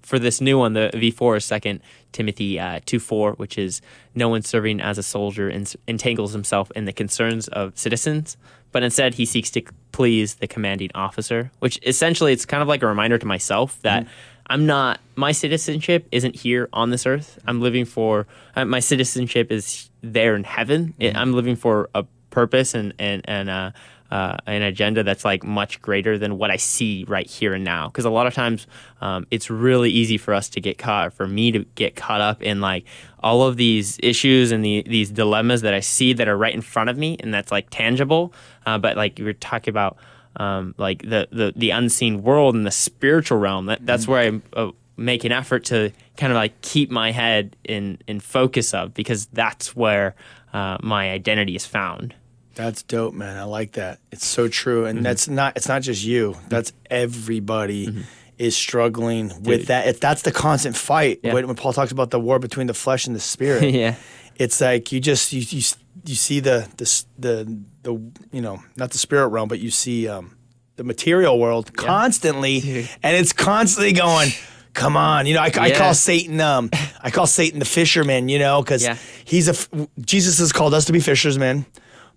for 0.01 0.17
this 0.19 0.41
new 0.41 0.57
one 0.57 0.73
the 0.73 0.89
v4 0.95 1.37
is 1.37 1.45
second 1.45 1.79
timothy 2.11 2.59
uh, 2.59 2.79
2 2.87 2.99
4 2.99 3.33
which 3.33 3.59
is 3.59 3.79
no 4.15 4.27
one 4.27 4.41
serving 4.41 4.81
as 4.81 4.97
a 4.97 5.03
soldier 5.03 5.51
en- 5.51 5.67
entangles 5.87 6.33
himself 6.33 6.71
in 6.75 6.85
the 6.85 6.91
concerns 6.93 7.47
of 7.49 7.77
citizens 7.77 8.35
but 8.71 8.83
instead 8.83 9.13
he 9.15 9.25
seeks 9.25 9.49
to 9.51 9.61
please 9.91 10.35
the 10.35 10.47
commanding 10.47 10.89
officer 10.95 11.51
which 11.59 11.79
essentially 11.85 12.31
it's 12.33 12.45
kind 12.45 12.61
of 12.61 12.67
like 12.67 12.81
a 12.83 12.87
reminder 12.87 13.17
to 13.17 13.25
myself 13.25 13.81
that 13.81 14.05
i'm 14.47 14.65
not 14.65 14.99
my 15.15 15.31
citizenship 15.31 16.07
isn't 16.11 16.35
here 16.35 16.69
on 16.73 16.89
this 16.91 17.05
earth. 17.05 17.37
I'm 17.45 17.59
living 17.61 17.85
for 17.85 18.25
uh, 18.55 18.63
my 18.65 18.79
citizenship 18.79 19.51
is 19.51 19.89
there 20.01 20.35
in 20.35 20.43
heaven. 20.45 20.93
It- 20.99 21.15
i'm 21.15 21.33
living 21.33 21.55
for 21.55 21.89
a 21.93 22.03
purpose 22.29 22.73
and 22.73 22.93
and 22.99 23.21
and 23.27 23.49
uh, 23.49 23.71
uh, 24.11 24.37
an 24.47 24.61
agenda 24.61 25.03
that's 25.03 25.23
like 25.23 25.43
much 25.43 25.81
greater 25.81 26.17
than 26.17 26.37
what 26.37 26.51
I 26.51 26.57
see 26.57 27.05
right 27.07 27.27
here 27.27 27.53
and 27.53 27.63
now. 27.63 27.87
Because 27.87 28.05
a 28.05 28.09
lot 28.09 28.27
of 28.27 28.33
times, 28.33 28.67
um, 29.01 29.27
it's 29.31 29.49
really 29.49 29.91
easy 29.91 30.17
for 30.17 30.33
us 30.33 30.49
to 30.49 30.61
get 30.61 30.77
caught, 30.77 31.13
for 31.13 31.27
me 31.27 31.51
to 31.51 31.59
get 31.75 31.95
caught 31.95 32.21
up 32.21 32.41
in 32.41 32.61
like 32.61 32.85
all 33.21 33.43
of 33.43 33.57
these 33.57 33.99
issues 34.01 34.51
and 34.51 34.63
the, 34.63 34.83
these 34.87 35.11
dilemmas 35.11 35.61
that 35.61 35.73
I 35.73 35.79
see 35.79 36.13
that 36.13 36.27
are 36.27 36.37
right 36.37 36.53
in 36.53 36.61
front 36.61 36.89
of 36.89 36.97
me, 36.97 37.17
and 37.19 37.33
that's 37.33 37.51
like 37.51 37.67
tangible. 37.69 38.33
Uh, 38.65 38.77
but 38.77 38.97
like 38.97 39.19
you 39.19 39.25
were 39.25 39.33
talking 39.33 39.71
about, 39.71 39.97
um, 40.37 40.73
like 40.77 41.01
the, 41.01 41.27
the 41.31 41.53
the 41.55 41.71
unseen 41.71 42.23
world 42.23 42.55
and 42.55 42.65
the 42.65 42.71
spiritual 42.71 43.37
realm. 43.37 43.65
That 43.65 43.85
that's 43.85 44.07
where 44.07 44.19
I 44.19 44.41
uh, 44.59 44.71
make 44.95 45.23
an 45.23 45.31
effort 45.31 45.65
to 45.65 45.91
kind 46.17 46.31
of 46.31 46.35
like 46.35 46.61
keep 46.61 46.91
my 46.91 47.11
head 47.11 47.55
in 47.63 47.97
in 48.07 48.19
focus 48.19 48.73
of 48.73 48.93
because 48.93 49.25
that's 49.27 49.75
where 49.75 50.15
uh, 50.53 50.77
my 50.81 51.11
identity 51.11 51.55
is 51.55 51.65
found. 51.65 52.15
That's 52.59 52.83
dope, 52.83 53.13
man. 53.13 53.37
I 53.37 53.43
like 53.43 53.71
that. 53.73 53.99
It's 54.11 54.25
so 54.25 54.49
true, 54.49 54.83
and 54.85 55.05
that's 55.05 55.29
not. 55.29 55.55
It's 55.55 55.69
not 55.69 55.81
just 55.81 56.03
you. 56.03 56.35
That's 56.49 56.73
everybody 56.91 58.03
is 58.37 58.53
struggling 58.57 59.31
with 59.43 59.67
that. 59.67 59.87
If 59.87 60.01
that's 60.01 60.23
the 60.23 60.33
constant 60.33 60.75
fight, 60.75 61.21
Yeah. 61.23 61.33
when, 61.35 61.47
when 61.47 61.55
Paul 61.55 61.71
talks 61.71 61.93
about 61.93 62.09
the 62.11 62.19
war 62.19 62.37
between 62.37 62.67
the 62.67 62.73
flesh 62.73 63.07
and 63.07 63.15
the 63.15 63.21
spirit, 63.21 63.73
yeah. 63.73 63.95
it's 64.35 64.59
like 64.59 64.91
you 64.91 64.99
just 64.99 65.31
you 65.31 65.39
you, 65.39 65.63
you 66.05 66.15
see 66.15 66.41
the 66.41 66.67
the 66.75 67.03
the 67.17 67.59
the 67.83 67.93
you 68.33 68.41
know 68.41 68.61
not 68.75 68.91
the 68.91 68.97
spirit 68.97 69.27
realm, 69.29 69.47
but 69.47 69.59
you 69.59 69.71
see 69.71 70.09
um, 70.09 70.35
the 70.75 70.83
material 70.83 71.39
world 71.39 71.73
constantly, 71.77 72.89
and 73.01 73.15
it's 73.15 73.31
constantly 73.31 73.93
going. 73.93 74.31
Come 74.73 74.97
on, 74.97 75.27
you 75.27 75.33
know 75.33 75.41
I, 75.41 75.51
I 75.57 75.71
call 75.71 75.93
Satan 75.93 76.39
um 76.41 76.69
I 77.01 77.09
call 77.09 77.25
Satan 77.25 77.59
the 77.59 77.65
fisherman, 77.65 78.27
you 78.27 78.37
know, 78.37 78.61
because 78.61 78.83
Yeah. 78.83 78.97
he's 79.25 79.47
a 79.47 79.51
f- 79.51 79.69
Jesus 79.99 80.39
has 80.39 80.51
called 80.51 80.73
us 80.73 80.85
to 80.85 80.93
be 80.93 80.99
fishermen, 80.99 81.65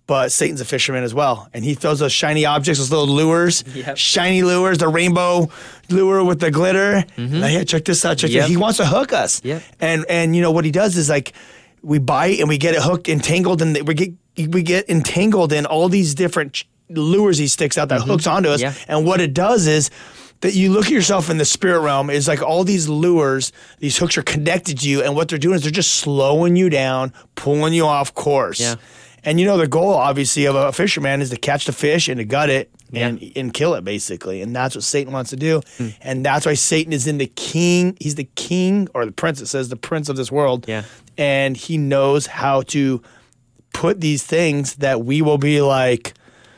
but 0.07 0.32
Satan's 0.32 0.61
a 0.61 0.64
fisherman 0.64 1.05
as 1.05 1.14
well, 1.14 1.48
and 1.55 1.64
he 1.64 1.74
throws 1.74 2.00
those 2.00 2.12
shiny 2.12 2.44
objects, 2.44 2.78
those 2.80 2.90
little 2.90 3.07
lures, 3.14 3.64
Yep. 3.74 3.96
shiny 3.96 4.42
lures, 4.42 4.78
the 4.78 4.88
rainbow 4.88 5.48
lure 5.88 6.24
with 6.24 6.40
the 6.40 6.50
glitter. 6.50 7.05
Like, 7.16 7.50
hey, 7.53 7.64
check 7.64 7.84
this 7.84 8.05
out, 8.05 8.18
check 8.18 8.30
Mm-hmm. 8.30 8.34
Yep. 8.36 8.42
this. 8.44 8.50
He 8.50 8.57
wants 8.57 8.76
to 8.78 8.86
hook 8.86 9.12
us, 9.12 9.40
Yep. 9.44 9.62
and 9.80 10.05
and 10.09 10.34
you 10.36 10.42
know 10.42 10.50
what 10.50 10.64
he 10.64 10.70
does 10.70 10.96
is 10.96 11.09
like 11.09 11.32
we 11.82 11.98
bite 11.98 12.38
and 12.40 12.48
we 12.48 12.59
get 12.59 12.74
it 12.74 12.82
hooked, 12.82 13.09
entangled, 13.09 13.62
and 13.62 13.76
we 13.86 13.94
get 13.94 14.11
we 14.48 14.62
get 14.62 14.88
entangled 14.88 15.53
in 15.53 15.66
all 15.66 15.88
these 15.88 16.14
different 16.14 16.55
ch- 16.55 16.68
lures 16.90 17.38
he 17.38 17.46
sticks 17.48 17.76
out 17.78 17.88
that 17.90 18.00
hooks 18.03 18.26
onto 18.26 18.48
us. 18.48 18.62
Mm-hmm. 18.62 18.76
Yeah. 18.90 18.96
And 18.96 19.07
what 19.07 19.20
it 19.20 19.32
does 19.34 19.66
is 19.66 19.90
that 20.40 20.55
you 20.55 20.72
look 20.72 20.86
at 20.86 20.92
yourself 20.92 21.30
in 21.30 21.38
the 21.38 21.44
spirit 21.44 21.80
realm 21.80 22.11
is 22.11 22.26
like 22.26 22.42
all 22.42 22.64
these 22.64 22.88
lures, 22.88 23.53
these 23.78 23.96
hooks 23.96 24.18
are 24.18 24.22
connected 24.22 24.78
to 24.80 24.88
you, 24.88 25.03
and 25.03 25.14
what 25.14 25.28
they're 25.28 25.38
doing 25.38 25.55
is 25.57 25.62
they're 25.62 25.70
just 25.70 25.94
slowing 25.94 26.57
you 26.57 26.68
down, 26.68 27.12
pulling 27.36 27.72
you 27.72 27.86
off 27.86 28.12
course. 28.14 28.61
Yeah. 28.61 28.74
And 29.24 29.38
you 29.38 29.46
know 29.46 29.56
the 29.56 29.68
goal, 29.68 29.94
obviously, 29.94 30.46
of 30.46 30.54
a 30.56 30.72
fisherman 30.72 31.20
is 31.20 31.30
to 31.30 31.36
catch 31.36 31.66
the 31.66 31.72
fish 31.72 32.08
and 32.08 32.18
to 32.18 32.24
gut 32.24 32.50
it 32.50 32.70
and 32.92 33.22
and 33.36 33.54
kill 33.54 33.74
it, 33.74 33.84
basically. 33.84 34.42
And 34.42 34.54
that's 34.54 34.74
what 34.74 34.84
Satan 34.84 35.12
wants 35.12 35.30
to 35.30 35.36
do. 35.36 35.60
Hmm. 35.78 35.88
And 36.02 36.24
that's 36.26 36.44
why 36.44 36.54
Satan 36.54 36.92
is 36.92 37.06
in 37.06 37.18
the 37.18 37.26
king. 37.28 37.96
He's 38.00 38.16
the 38.16 38.28
king 38.34 38.88
or 38.94 39.06
the 39.06 39.12
prince. 39.12 39.40
It 39.40 39.46
says 39.46 39.68
the 39.68 39.76
prince 39.76 40.08
of 40.08 40.16
this 40.16 40.30
world. 40.32 40.66
Yeah. 40.68 40.82
And 41.16 41.56
he 41.56 41.78
knows 41.78 42.26
how 42.26 42.62
to 42.62 43.02
put 43.72 44.00
these 44.00 44.22
things 44.24 44.76
that 44.76 45.04
we 45.04 45.22
will 45.22 45.38
be 45.38 45.60
like 45.62 46.14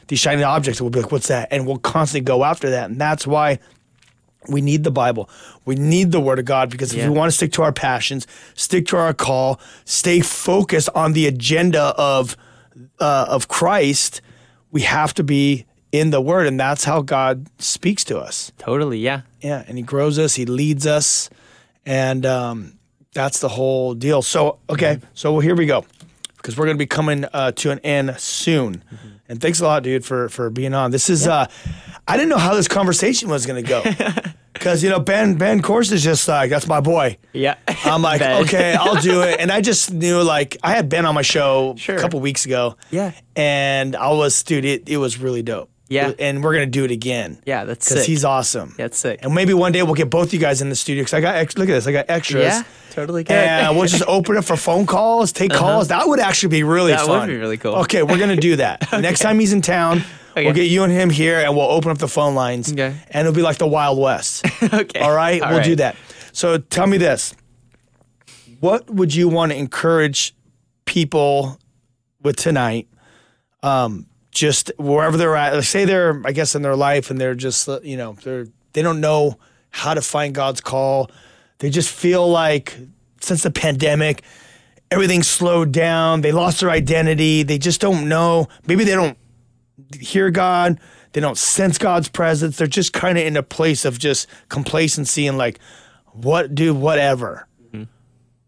these 0.08 0.18
shiny 0.18 0.42
objects. 0.42 0.80
We'll 0.80 0.90
be 0.90 1.00
like, 1.02 1.12
what's 1.12 1.28
that? 1.28 1.48
And 1.50 1.66
we'll 1.66 1.78
constantly 1.78 2.24
go 2.24 2.44
after 2.44 2.70
that. 2.70 2.90
And 2.90 3.00
that's 3.00 3.26
why 3.26 3.58
we 4.48 4.60
need 4.60 4.84
the 4.84 4.90
Bible. 4.90 5.30
We 5.64 5.74
need 5.76 6.12
the 6.12 6.20
Word 6.20 6.38
of 6.38 6.44
God 6.44 6.68
because 6.70 6.92
if 6.92 6.98
Yeah. 6.98 7.08
we 7.08 7.16
want 7.16 7.30
to 7.30 7.36
stick 7.36 7.52
to 7.52 7.62
our 7.62 7.72
passions, 7.72 8.26
stick 8.54 8.86
to 8.88 8.96
our 8.96 9.14
call, 9.14 9.60
stay 9.84 10.20
focused 10.20 10.88
on 10.94 11.12
the 11.12 11.26
agenda 11.26 11.94
of 11.96 12.36
uh, 12.98 13.26
of 13.28 13.48
Christ, 13.48 14.20
we 14.70 14.82
have 14.82 15.14
to 15.14 15.24
be 15.24 15.66
in 15.92 16.10
the 16.10 16.20
Word, 16.20 16.46
and 16.46 16.58
that's 16.58 16.84
how 16.84 17.02
God 17.02 17.46
speaks 17.58 18.04
to 18.04 18.18
us. 18.18 18.52
Totally, 18.58 18.98
yeah. 18.98 19.22
Yeah, 19.40 19.64
and 19.66 19.78
He 19.78 19.84
grows 19.84 20.18
us, 20.18 20.34
He 20.34 20.44
leads 20.44 20.86
us, 20.86 21.30
and 21.86 22.26
um, 22.26 22.78
that's 23.12 23.38
the 23.40 23.48
whole 23.48 23.94
deal. 23.94 24.22
So, 24.22 24.58
okay, 24.68 25.00
so 25.14 25.38
here 25.38 25.54
we 25.54 25.66
go, 25.66 25.84
because 26.45 26.59
we're 26.59 26.66
going 26.66 26.76
to 26.76 26.82
be 26.82 26.86
coming 26.86 27.24
uh, 27.32 27.53
to 27.53 27.70
an 27.70 27.78
end 27.78 28.14
soon. 28.20 28.84
And 29.30 29.40
thanks 29.40 29.61
a 29.61 29.64
lot, 29.64 29.82
dude, 29.82 30.05
for 30.05 30.28
for 30.28 30.51
being 30.51 30.74
on. 30.74 30.90
This 30.90 31.09
is 31.09 31.26
uh, 31.26 31.47
I 32.07 32.16
didn't 32.18 32.28
know 32.28 32.36
how 32.36 32.55
this 32.55 32.68
conversation 32.68 33.30
was 33.30 33.47
going 33.47 33.64
to 33.64 33.66
go, 33.66 33.82
because 34.53 34.82
you 34.84 34.90
know 34.90 35.01
Ben 35.01 35.36
Ben 35.36 35.62
Courson 35.62 35.95
is 35.95 36.05
just 36.05 36.28
like 36.28 36.51
that's 36.51 36.66
my 36.66 36.80
boy. 36.80 37.16
Yeah. 37.32 37.57
I'm 37.86 38.03
like, 38.03 38.20
okay, 38.42 38.74
I'll 38.74 39.01
do 39.01 39.22
it. 39.22 39.40
And 39.40 39.51
I 39.51 39.62
just 39.62 39.95
knew, 39.95 40.20
like, 40.22 40.59
I 40.62 40.72
had 40.72 40.90
Ben 40.90 41.07
on 41.07 41.14
my 41.14 41.22
show 41.22 41.74
Sure. 41.78 41.97
a 41.97 42.01
couple 42.01 42.20
weeks 42.20 42.45
ago. 42.45 42.76
Yeah. 42.90 43.12
And 43.34 43.97
I 43.97 44.11
was, 44.12 44.42
dude, 44.42 44.66
it, 44.66 44.88
it 44.88 44.99
was 44.99 45.18
really 45.18 45.42
dope. 45.42 45.70
Yeah. 45.95 46.12
And 46.18 46.42
we're 46.42 46.53
going 46.55 46.66
to 46.66 46.70
do 46.70 46.84
it 46.84 46.90
again. 46.90 47.38
Yeah, 47.47 47.64
that's 47.64 47.86
sick. 47.86 47.95
Because 47.97 48.07
he's 48.07 48.24
awesome. 48.24 48.70
Yeah, 48.78 48.84
That's 48.84 48.99
sick. 48.99 49.20
And 49.22 49.34
maybe 49.34 49.55
one 49.55 49.72
day 49.72 49.82
we'll 49.82 49.95
get 49.95 50.11
both 50.11 50.32
you 50.32 50.38
guys 50.38 50.61
in 50.62 50.68
the 50.68 50.74
studio 50.76 51.03
because 51.03 51.14
I 51.14 51.20
got, 51.20 51.36
ex- 51.36 51.57
look 51.57 51.68
at 51.68 51.72
this, 51.72 51.86
I 51.86 51.92
got 51.92 52.07
extras. 52.09 52.42
Yeah, 52.45 52.62
totally 52.90 53.24
good. 53.24 53.32
And 53.34 53.76
we'll 53.76 53.86
just 53.86 54.03
open 54.07 54.36
it 54.36 54.45
for 54.45 54.57
phone 54.57 54.86
calls, 54.86 55.32
take 55.32 55.53
calls. 55.53 55.88
That 55.88 56.07
would 56.09 56.20
actually 56.20 56.51
be 56.51 56.62
really 56.62 56.92
Uh-huh. 56.92 57.07
That 57.07 57.20
would 57.20 57.26
be 57.28 57.36
really 57.36 57.57
cool. 57.59 57.74
Okay, 57.76 58.03
we're 58.03 58.18
going 58.18 58.34
to 58.34 58.40
do 58.40 58.57
that. 58.57 58.86
Next 59.01 59.20
time 59.20 59.38
he's 59.38 59.53
in 59.53 59.62
town, 59.62 60.03
Okay. 60.32 60.47
we'll 60.47 60.55
get 60.55 60.64
you 60.68 60.82
and 60.82 60.92
him 60.92 61.11
here 61.11 61.38
and 61.40 61.57
we'll 61.57 61.70
open 61.70 61.90
up 61.92 61.99
the 61.99 62.09
phone 62.09 62.34
lines. 62.34 62.72
Okay. 62.72 62.95
And 63.11 63.26
it'll 63.26 63.36
be 63.36 63.42
like 63.42 63.59
the 63.59 63.68
Wild 63.68 63.99
West. 64.01 64.45
okay. 64.62 64.99
All 65.01 65.14
right, 65.14 65.40
All 65.40 65.53
we'll 65.53 65.62
do 65.62 65.76
that. 65.76 65.95
So 66.32 66.59
tell 66.59 66.88
me 66.88 66.99
this: 66.99 67.34
What 68.61 68.90
would 68.90 69.14
you 69.14 69.28
want 69.28 69.53
to 69.53 69.59
encourage 69.59 70.34
people 70.86 71.59
with 72.20 72.34
tonight? 72.36 72.88
Um, 73.62 74.07
just 74.35 74.70
wherever 74.78 75.16
they're 75.16 75.37
at, 75.37 75.55
like 75.55 75.64
say 75.64 75.85
they're, 75.85 76.20
I 76.24 76.32
guess, 76.32 76.55
in 76.55 76.62
their 76.62 76.76
life, 76.76 77.11
and 77.11 77.20
they're 77.20 77.35
just, 77.35 77.68
uh, 77.68 77.80
you 77.82 77.97
know, 77.97 78.12
they're 78.22 78.47
they 78.72 78.82
don't 78.82 79.01
know 79.01 79.39
how 79.70 79.95
to 79.95 80.03
find 80.03 80.35
God's 80.35 80.61
call. 80.61 81.11
They 81.59 81.70
just 81.70 81.89
feel 81.89 82.28
like 82.28 82.76
since 83.20 83.43
the 83.43 83.51
pandemic, 83.51 84.22
everything 84.91 85.22
slowed 85.22 85.72
down. 85.72 86.20
They 86.20 86.32
lost 86.32 86.61
their 86.61 86.70
identity. 86.70 87.43
They 87.43 87.59
just 87.59 87.80
don't 87.80 88.09
know. 88.09 88.49
Maybe 88.66 88.85
they 88.85 88.95
don't 88.95 89.16
hear 89.99 90.30
God. 90.30 90.78
They 91.12 91.20
don't 91.20 91.39
sense 91.39 91.78
God's 91.78 92.09
presence. 92.09 92.57
They're 92.57 92.66
just 92.66 92.93
kind 92.93 93.16
of 93.16 93.24
in 93.24 93.37
a 93.37 93.43
place 93.43 93.85
of 93.85 93.99
just 93.99 94.26
complacency 94.49 95.26
and 95.26 95.39
like, 95.39 95.61
what, 96.12 96.55
do 96.55 96.74
whatever. 96.74 97.47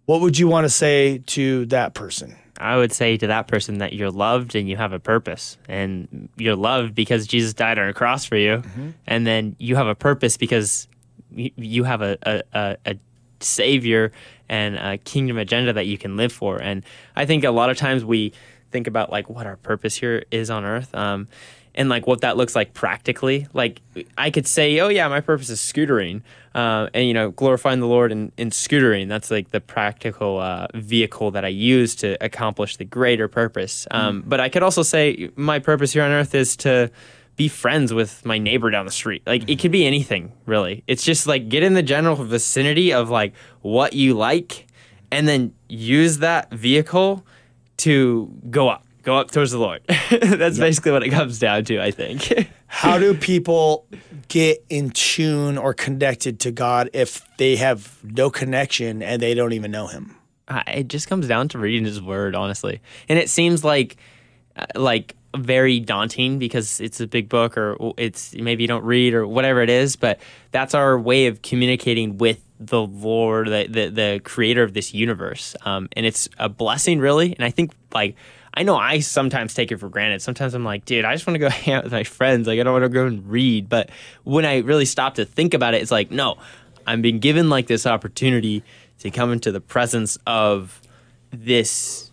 What 0.07 0.20
would 0.20 0.39
you 0.39 0.47
want 0.49 0.64
to 0.64 0.70
say 0.70 1.18
to 1.26 1.66
that 1.66 1.95
person? 1.95 2.37
I 2.59 2.76
would 2.76 2.92
say 2.92 3.16
to 3.16 3.26
that 3.26 3.48
person 3.48 3.78
that 3.78 3.92
you're 3.92 4.11
loved 4.11 4.54
and 4.54 4.68
you 4.68 4.76
have 4.76 4.92
a 4.92 4.98
purpose. 4.98 5.59
And 5.68 6.28
you're 6.36 6.57
loved 6.57 6.94
because 6.94 7.26
Jesus 7.26 7.54
died 7.54 7.78
on 7.78 7.88
a 7.88 7.92
cross 7.92 8.24
for 8.24 8.36
you. 8.36 8.59
Mm-hmm. 8.59 8.90
And 9.07 9.26
then 9.26 9.57
you 9.59 9.76
have 9.76 9.86
a 9.86 9.94
purpose 9.94 10.36
because 10.36 10.88
you, 11.30 11.84
have 11.84 12.02
a, 12.02 12.16
a, 12.22 12.42
a, 12.52 12.76
a 12.86 12.98
savior 13.40 14.12
and 14.48 14.76
a 14.76 14.98
kingdom 14.98 15.38
agenda 15.38 15.72
that 15.72 15.86
you 15.86 15.98
can 15.98 16.16
live 16.16 16.32
for. 16.32 16.61
And 16.61 16.84
I 17.14 17.26
think 17.26 17.44
a 17.44 17.50
lot 17.50 17.70
of 17.70 17.76
times 17.76 18.04
we 18.04 18.32
think 18.70 18.86
about 18.86 19.11
like 19.11 19.28
what 19.28 19.46
our 19.46 19.57
purpose 19.57 19.96
here 19.96 20.24
is 20.30 20.50
on 20.50 20.64
earth. 20.64 20.94
Um, 20.94 21.28
and 21.76 21.88
like 21.88 22.06
what 22.06 22.20
that 22.22 22.36
looks 22.36 22.54
like 22.54 22.74
practically. 22.74 23.46
Like 23.52 23.80
I 24.16 24.30
could 24.30 24.46
say, 24.46 24.80
oh 24.80 24.88
yeah, 24.88 25.08
my 25.08 25.20
purpose 25.20 25.50
is 25.50 25.60
scootering, 25.60 26.22
uh, 26.54 26.88
and 26.94 27.06
you 27.06 27.14
know, 27.14 27.30
glorifying 27.30 27.80
the 27.80 27.86
Lord 27.86 28.12
in, 28.12 28.32
in 28.36 28.50
scootering. 28.50 29.08
That's 29.08 29.30
like 29.30 29.50
the 29.50 29.60
practical 29.60 30.38
uh, 30.40 30.68
vehicle 30.74 31.30
that 31.32 31.44
I 31.44 31.48
use 31.48 31.94
to 31.96 32.16
accomplish 32.24 32.76
the 32.76 32.84
greater 32.84 33.28
purpose. 33.28 33.86
Um, 33.90 34.22
But 34.26 34.40
I 34.40 34.48
could 34.48 34.62
also 34.62 34.82
say 34.82 35.30
my 35.36 35.58
purpose 35.58 35.92
here 35.92 36.02
on 36.02 36.10
earth 36.10 36.34
is 36.34 36.56
to 36.58 36.90
be 37.36 37.48
friends 37.48 37.92
with 37.92 38.24
my 38.24 38.38
neighbor 38.38 38.70
down 38.70 38.86
the 38.86 38.92
street. 38.92 39.22
Like 39.26 39.48
it 39.48 39.58
could 39.58 39.72
be 39.72 39.86
anything 39.86 40.32
really. 40.46 40.82
It's 40.86 41.04
just 41.04 41.26
like 41.26 41.48
get 41.50 41.62
in 41.62 41.74
the 41.74 41.82
general 41.82 42.16
vicinity 42.16 42.92
of 42.94 43.10
like 43.10 43.34
what 43.60 43.92
you 43.92 44.14
like, 44.14 44.66
and 45.10 45.28
then 45.28 45.52
use 45.68 46.18
that 46.18 46.50
vehicle 46.50 47.26
to 47.78 48.32
go 48.48 48.68
up 48.70 48.86
go 49.07 49.16
up 49.16 49.30
towards 49.30 49.52
the 49.52 49.59
Lord. 49.59 49.82
That's 50.11 50.59
basically 50.59 50.90
what 50.90 51.04
it 51.04 51.11
comes 51.11 51.38
down 51.38 51.64
to, 51.66 51.80
I 51.80 51.92
think. 51.92 52.50
How 52.66 52.98
do 52.98 53.14
people 53.14 53.86
get 54.28 54.64
in 54.68 54.90
tune 54.90 55.57
or 55.57 55.72
connected 55.72 56.40
to 56.40 56.50
God 56.50 56.90
if 56.92 57.24
they 57.38 57.54
have 57.57 58.00
no 58.02 58.28
connection 58.30 59.02
and 59.02 59.22
they 59.22 59.32
don't 59.32 59.52
even 59.52 59.70
know 59.70 59.86
Him? 59.86 60.16
Uh, 60.48 60.62
it 60.66 60.88
just 60.88 61.09
comes 61.09 61.28
down 61.28 61.48
to 61.50 61.59
reading 61.59 61.84
His 61.84 62.02
Word, 62.02 62.34
honestly. 62.34 62.82
And 63.09 63.16
it 63.16 63.30
seems 63.30 63.62
like, 63.62 63.96
uh, 64.57 64.66
like 64.74 65.14
very 65.36 65.78
daunting 65.78 66.40
because 66.40 66.80
it's 66.80 67.00
a 67.00 67.07
big 67.07 67.28
book 67.28 67.57
or 67.57 67.94
it's 67.96 68.34
maybe 68.34 68.64
you 68.64 68.68
don't 68.68 68.84
read 68.84 69.14
or 69.14 69.26
whatever 69.26 69.62
it 69.62 69.70
is. 69.70 69.94
But 69.94 70.18
that's 70.50 70.74
our 70.74 70.98
way 70.98 71.26
of 71.26 71.42
communicating 71.42 72.18
with 72.18 72.42
the 72.59 72.82
Lord, 72.82 73.46
the 73.46 73.68
the, 73.68 73.88
the 73.88 74.20
creator 74.24 74.64
of 74.64 74.72
this 74.72 74.92
universe. 74.92 75.54
Um, 75.64 75.88
and 75.92 76.04
it's 76.04 76.28
a 76.38 76.48
blessing, 76.48 76.98
really. 76.98 77.36
And 77.36 77.44
I 77.44 77.50
think 77.50 77.72
like 77.94 78.16
I 78.57 78.62
know 78.62 78.76
I 78.76 79.00
sometimes 79.00 79.52
take 79.52 79.70
it 79.70 79.76
for 79.76 79.90
granted. 79.90 80.22
Sometimes 80.22 80.54
I'm 80.54 80.64
like, 80.64 80.86
dude, 80.86 81.04
I 81.04 81.14
just 81.14 81.26
want 81.26 81.34
to 81.34 81.38
go 81.38 81.48
hang 81.50 81.74
out 81.74 81.84
with 81.84 81.92
my 81.92 82.04
friends. 82.04 82.46
Like, 82.46 82.59
I 82.59 82.62
don't 82.62 82.72
want 82.72 82.84
to 82.84 82.88
go 82.88 83.07
and 83.07 83.28
read. 83.28 83.68
But 83.68 83.90
when 84.24 84.46
I 84.46 84.59
really 84.59 84.86
stop 84.86 85.16
to 85.16 85.24
think 85.26 85.52
about 85.52 85.74
it, 85.74 85.82
it's 85.82 85.90
like, 85.90 86.11
no, 86.11 86.38
I'm 86.86 87.02
being 87.02 87.18
given 87.18 87.50
like 87.50 87.66
this 87.66 87.86
opportunity 87.86 88.62
to 89.00 89.11
come 89.11 89.30
into 89.32 89.52
the 89.52 89.61
presence 89.61 90.16
of 90.26 90.80
this 91.30 92.11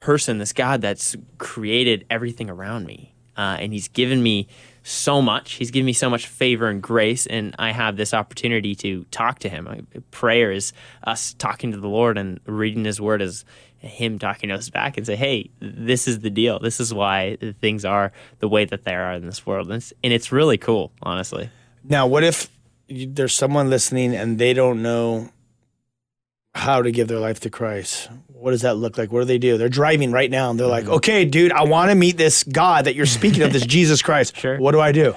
person, 0.00 0.38
this 0.38 0.52
God 0.52 0.82
that's 0.82 1.16
created 1.38 2.04
everything 2.10 2.50
around 2.50 2.86
me. 2.86 3.14
Uh, 3.36 3.56
and 3.60 3.72
he's 3.72 3.88
given 3.88 4.22
me 4.22 4.46
so 4.82 5.20
much. 5.20 5.54
He's 5.54 5.70
given 5.70 5.84
me 5.84 5.92
so 5.92 6.08
much 6.08 6.26
favor 6.26 6.68
and 6.68 6.80
grace, 6.80 7.26
and 7.26 7.54
I 7.58 7.72
have 7.72 7.96
this 7.96 8.14
opportunity 8.14 8.74
to 8.76 9.04
talk 9.10 9.40
to 9.40 9.48
him. 9.48 9.86
Prayer 10.10 10.52
is 10.52 10.72
us 11.02 11.34
talking 11.34 11.72
to 11.72 11.78
the 11.78 11.88
Lord 11.88 12.16
and 12.16 12.40
reading 12.46 12.84
his 12.84 13.00
word 13.00 13.20
is 13.20 13.44
him 13.78 14.18
talking 14.18 14.48
to 14.48 14.54
us 14.54 14.70
back 14.70 14.96
and 14.96 15.06
say, 15.06 15.16
"Hey, 15.16 15.50
this 15.60 16.08
is 16.08 16.20
the 16.20 16.30
deal. 16.30 16.58
This 16.58 16.80
is 16.80 16.92
why 16.92 17.36
things 17.60 17.84
are 17.84 18.12
the 18.40 18.48
way 18.48 18.64
that 18.64 18.84
they 18.84 18.94
are 18.94 19.14
in 19.14 19.26
this 19.26 19.46
world." 19.46 19.66
And 19.66 19.76
it's, 19.76 19.92
and 20.02 20.12
it's 20.12 20.32
really 20.32 20.58
cool, 20.58 20.92
honestly. 21.02 21.50
Now, 21.84 22.06
what 22.06 22.24
if 22.24 22.48
there's 22.88 23.34
someone 23.34 23.70
listening 23.70 24.14
and 24.14 24.38
they 24.38 24.52
don't 24.52 24.82
know 24.82 25.30
how 26.54 26.82
to 26.82 26.90
give 26.90 27.08
their 27.08 27.18
life 27.18 27.40
to 27.40 27.50
Christ? 27.50 28.08
What 28.28 28.50
does 28.52 28.62
that 28.62 28.76
look 28.76 28.98
like? 28.98 29.12
What 29.12 29.20
do 29.20 29.24
they 29.26 29.38
do? 29.38 29.58
They're 29.58 29.68
driving 29.68 30.12
right 30.12 30.30
now 30.30 30.50
and 30.50 30.58
they're 30.58 30.66
like, 30.66 30.84
mm-hmm. 30.84 30.94
"Okay, 30.94 31.24
dude, 31.24 31.52
I 31.52 31.64
want 31.64 31.90
to 31.90 31.94
meet 31.94 32.16
this 32.16 32.44
God 32.44 32.86
that 32.86 32.94
you're 32.94 33.06
speaking 33.06 33.42
of, 33.42 33.52
this 33.52 33.66
Jesus 33.78 34.02
Christ. 34.02 34.36
Sure. 34.36 34.58
What 34.58 34.72
do 34.72 34.80
I 34.80 34.92
do?" 34.92 35.14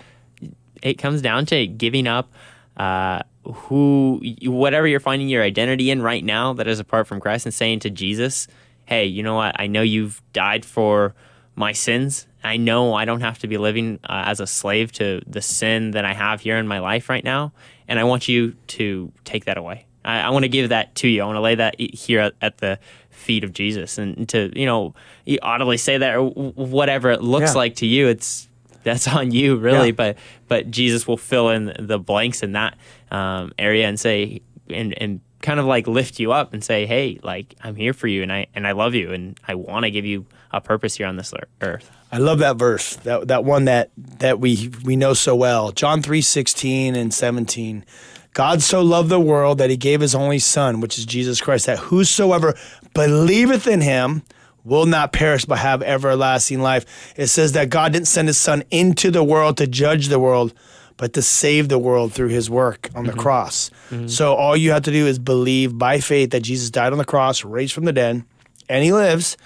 It 0.82 0.96
comes 0.96 1.22
down 1.22 1.46
to 1.48 1.68
giving 1.68 2.08
up. 2.08 2.32
Uh, 2.78 3.24
who 3.44 4.22
whatever 4.44 4.88
you're 4.88 5.00
finding 5.00 5.30
your 5.30 5.44
identity 5.44 5.92
in 5.92 6.02
right 6.02 6.24
now 6.24 6.54
that 6.54 6.68
is 6.68 6.80
apart 6.80 7.08
from 7.08 7.20
Christ 7.20 7.46
and 7.46 7.54
saying 7.54 7.80
to 7.80 7.90
Jesus, 7.90 8.48
"Hey, 8.86 9.06
you 9.06 9.24
know 9.24 9.36
what? 9.36 9.56
I 9.60 9.68
know 9.68 9.82
you've 9.82 10.22
died 10.34 10.66
for 10.66 11.16
my 11.56 11.72
sins. 11.72 12.28
I 12.44 12.58
know 12.58 12.94
I 12.94 13.06
don't 13.06 13.22
have 13.22 13.40
to 13.40 13.48
be 13.48 13.58
living 13.58 14.00
uh, 14.04 14.24
as 14.26 14.40
a 14.40 14.48
slave 14.48 14.92
to 14.94 15.22
the 15.28 15.42
sin 15.42 15.92
that 15.92 16.06
I 16.06 16.14
have 16.14 16.42
here 16.42 16.58
in 16.58 16.68
my 16.68 16.80
life 16.80 17.10
right 17.10 17.24
now, 17.24 17.52
and 17.88 18.00
I 18.00 18.04
want 18.06 18.28
you 18.28 18.56
to 18.68 19.12
take 19.26 19.46
that 19.46 19.58
away. 19.58 19.86
I, 20.06 20.22
I 20.22 20.30
want 20.30 20.44
to 20.44 20.50
give 20.50 20.70
that 20.70 20.96
to 20.96 21.08
you. 21.08 21.22
I 21.22 21.26
want 21.26 21.36
to 21.36 21.42
lay 21.42 21.56
that 21.56 21.80
here 21.80 22.22
at, 22.22 22.34
at 22.42 22.58
the 22.60 22.80
feet 23.10 23.44
of 23.44 23.54
Jesus, 23.54 23.98
and 23.98 24.28
to 24.30 24.52
you 24.58 24.66
know, 24.66 24.94
you 25.26 25.40
audibly 25.42 25.78
say 25.78 25.98
that 25.98 26.16
or 26.16 26.30
whatever 26.30 27.12
it 27.12 27.22
looks 27.22 27.54
yeah. 27.54 27.58
like 27.58 27.76
to 27.78 27.86
you. 27.86 28.08
It's 28.08 28.50
that's 28.84 29.08
on 29.08 29.32
you 29.32 29.56
really 29.58 29.88
yeah. 29.88 29.92
but 29.92 30.18
but 30.48 30.72
jesus 30.72 31.08
will 31.08 31.18
fill 31.18 31.50
in 31.50 31.74
the 31.80 32.00
blanks 32.00 32.42
in 32.44 32.54
that 32.54 32.78
um, 33.12 33.52
area 33.58 33.88
and 33.88 34.00
say 34.00 34.42
and 34.70 35.00
and 35.02 35.22
kind 35.42 35.60
of 35.60 35.66
like 35.66 35.88
lift 35.88 36.20
you 36.20 36.34
up 36.34 36.54
and 36.54 36.64
say 36.64 36.86
hey 36.86 37.18
like 37.24 37.56
i'm 37.62 37.74
here 37.74 37.94
for 37.94 38.08
you 38.08 38.22
and 38.22 38.32
i 38.32 38.46
and 38.54 38.68
i 38.68 38.74
love 38.74 38.94
you 38.94 39.14
and 39.14 39.40
i 39.48 39.56
want 39.56 39.86
to 39.86 39.90
give 39.90 40.06
you 40.06 40.26
a 40.52 40.62
purpose 40.62 40.96
here 40.96 41.08
on 41.08 41.16
this 41.16 41.34
earth. 41.62 41.92
I 42.12 42.18
love 42.18 42.40
that 42.40 42.56
verse 42.56 42.96
that 42.98 43.28
that 43.28 43.44
one 43.44 43.66
that 43.66 43.92
that 43.98 44.40
we 44.40 44.72
we 44.84 44.96
know 44.96 45.14
so 45.14 45.36
well. 45.36 45.72
John 45.72 46.02
3 46.02 46.22
16 46.22 46.96
and 46.96 47.14
17 47.14 47.86
God 48.34 48.62
so 48.62 48.82
loved 48.82 49.10
the 49.10 49.20
world 49.20 49.58
that 49.58 49.70
he 49.70 49.78
gave 49.78 50.02
his 50.02 50.16
only 50.16 50.40
son, 50.40 50.82
which 50.82 50.98
is 50.98 51.06
Jesus 51.06 51.42
Christ, 51.42 51.66
that 51.66 51.80
whosoever 51.80 52.56
believeth 52.94 53.68
in 53.68 53.82
him 53.82 54.24
will 54.64 54.86
not 54.86 55.12
perish 55.12 55.46
but 55.46 55.58
have 55.60 55.82
everlasting 55.82 56.62
life. 56.62 57.14
It 57.18 57.28
says 57.28 57.54
that 57.54 57.70
God 57.70 57.94
didn't 57.94 58.08
send 58.08 58.28
his 58.28 58.38
son 58.38 58.64
into 58.70 59.10
the 59.10 59.24
world 59.24 59.58
to 59.58 59.68
judge 59.68 60.08
the 60.08 60.20
world, 60.20 60.54
but 61.00 61.14
to 61.14 61.22
save 61.22 61.70
the 61.70 61.80
world 61.80 62.12
through 62.12 62.28
his 62.28 62.50
work 62.50 62.90
on 62.94 63.06
the 63.06 63.12
mm-hmm. 63.12 63.22
cross. 63.22 63.72
Mm-hmm. 63.90 64.10
So 64.10 64.36
all 64.36 64.56
you 64.56 64.72
have 64.72 64.84
to 64.84 64.92
do 64.92 65.08
is 65.08 65.18
believe 65.18 65.78
by 65.78 66.02
faith 66.02 66.32
that 66.32 66.42
Jesus 66.42 66.70
died 66.70 66.92
on 66.92 66.98
the 66.98 67.06
cross, 67.06 67.46
raised 67.46 67.74
from 67.74 67.86
the 67.86 67.94
dead, 67.94 68.24
and 68.68 68.84
he 68.84 68.92
lives. 68.92 69.38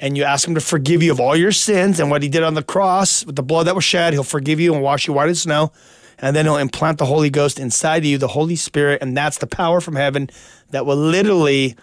And 0.00 0.16
you 0.16 0.24
ask 0.24 0.48
him 0.48 0.54
to 0.54 0.62
forgive 0.62 1.02
you 1.02 1.12
of 1.12 1.20
all 1.20 1.36
your 1.36 1.52
sins 1.52 2.00
and 2.00 2.10
what 2.10 2.22
he 2.22 2.28
did 2.30 2.42
on 2.42 2.54
the 2.54 2.62
cross 2.62 3.24
with 3.24 3.36
the 3.36 3.42
blood 3.42 3.66
that 3.66 3.74
was 3.74 3.84
shed, 3.84 4.14
he'll 4.14 4.24
forgive 4.24 4.58
you 4.58 4.72
and 4.74 4.82
wash 4.82 5.06
you 5.06 5.12
white 5.12 5.28
as 5.28 5.42
snow. 5.42 5.72
And 6.18 6.34
then 6.34 6.46
he'll 6.46 6.56
implant 6.56 6.96
the 6.96 7.06
Holy 7.06 7.28
Ghost 7.28 7.60
inside 7.60 7.98
of 7.98 8.04
you, 8.06 8.16
the 8.16 8.28
Holy 8.28 8.56
Spirit, 8.56 9.02
and 9.02 9.16
that's 9.16 9.38
the 9.38 9.46
power 9.46 9.80
from 9.80 9.96
heaven 9.96 10.30
that 10.70 10.86
will 10.86 10.96
literally 10.96 11.76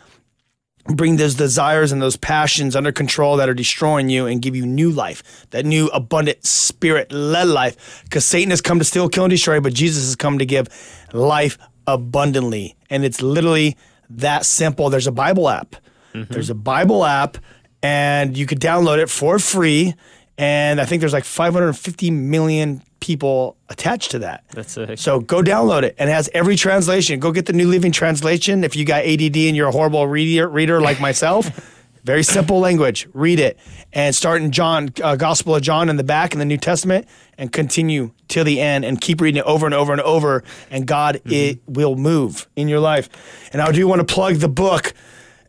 bring 0.85 1.17
those 1.17 1.35
desires 1.35 1.91
and 1.91 2.01
those 2.01 2.15
passions 2.15 2.75
under 2.75 2.91
control 2.91 3.37
that 3.37 3.49
are 3.49 3.53
destroying 3.53 4.09
you 4.09 4.25
and 4.25 4.41
give 4.41 4.55
you 4.55 4.65
new 4.65 4.91
life, 4.91 5.45
that 5.51 5.65
new 5.65 5.87
abundant 5.87 6.45
spirit 6.45 7.11
led 7.11 7.47
life. 7.47 8.03
Because 8.03 8.25
Satan 8.25 8.49
has 8.49 8.61
come 8.61 8.79
to 8.79 8.85
steal, 8.85 9.09
kill, 9.09 9.25
and 9.25 9.31
destroy, 9.31 9.59
but 9.59 9.73
Jesus 9.73 10.05
has 10.05 10.15
come 10.15 10.39
to 10.39 10.45
give 10.45 10.67
life 11.13 11.57
abundantly. 11.87 12.75
And 12.89 13.05
it's 13.05 13.21
literally 13.21 13.77
that 14.09 14.45
simple. 14.45 14.89
There's 14.89 15.07
a 15.07 15.11
Bible 15.11 15.49
app. 15.49 15.75
Mm-hmm. 16.13 16.33
There's 16.33 16.49
a 16.49 16.55
Bible 16.55 17.05
app, 17.05 17.37
and 17.81 18.35
you 18.35 18.45
could 18.45 18.59
download 18.59 18.97
it 18.97 19.09
for 19.09 19.39
free. 19.39 19.93
And 20.37 20.81
I 20.81 20.85
think 20.85 20.99
there's 20.99 21.13
like 21.13 21.23
550 21.25 22.11
million 22.11 22.81
people 23.01 23.57
attached 23.67 24.11
to 24.11 24.19
that. 24.19 24.45
That's 24.51 24.71
sick. 24.71 24.97
So 24.97 25.19
go 25.19 25.41
download 25.41 25.83
it 25.83 25.95
and 25.97 26.09
it 26.09 26.13
has 26.13 26.29
every 26.33 26.55
translation. 26.55 27.19
Go 27.19 27.33
get 27.33 27.47
the 27.47 27.53
New 27.53 27.67
Living 27.67 27.91
Translation 27.91 28.63
if 28.63 28.75
you 28.77 28.85
got 28.85 29.03
ADD 29.03 29.35
and 29.35 29.57
you're 29.57 29.67
a 29.67 29.71
horrible 29.71 30.07
reader, 30.07 30.47
reader 30.47 30.79
like 30.79 31.01
myself. 31.01 31.77
Very 32.03 32.23
simple 32.23 32.59
language. 32.59 33.07
Read 33.13 33.39
it 33.39 33.59
and 33.93 34.15
start 34.15 34.41
in 34.41 34.51
John, 34.51 34.89
uh, 35.03 35.15
Gospel 35.15 35.55
of 35.55 35.61
John 35.61 35.87
in 35.89 35.97
the 35.97 36.03
back 36.03 36.33
in 36.33 36.39
the 36.39 36.45
New 36.45 36.57
Testament 36.57 37.07
and 37.37 37.51
continue 37.51 38.11
till 38.27 38.43
the 38.43 38.59
end 38.59 38.85
and 38.85 38.99
keep 38.99 39.21
reading 39.21 39.39
it 39.39 39.45
over 39.45 39.65
and 39.65 39.75
over 39.75 39.91
and 39.91 40.01
over. 40.01 40.43
And 40.71 40.87
God, 40.87 41.15
mm-hmm. 41.15 41.31
it 41.31 41.59
will 41.67 41.95
move 41.95 42.47
in 42.55 42.67
your 42.67 42.79
life. 42.79 43.09
And 43.53 43.61
I 43.61 43.71
do 43.71 43.87
want 43.87 44.07
to 44.07 44.11
plug 44.11 44.35
the 44.35 44.49
book. 44.49 44.93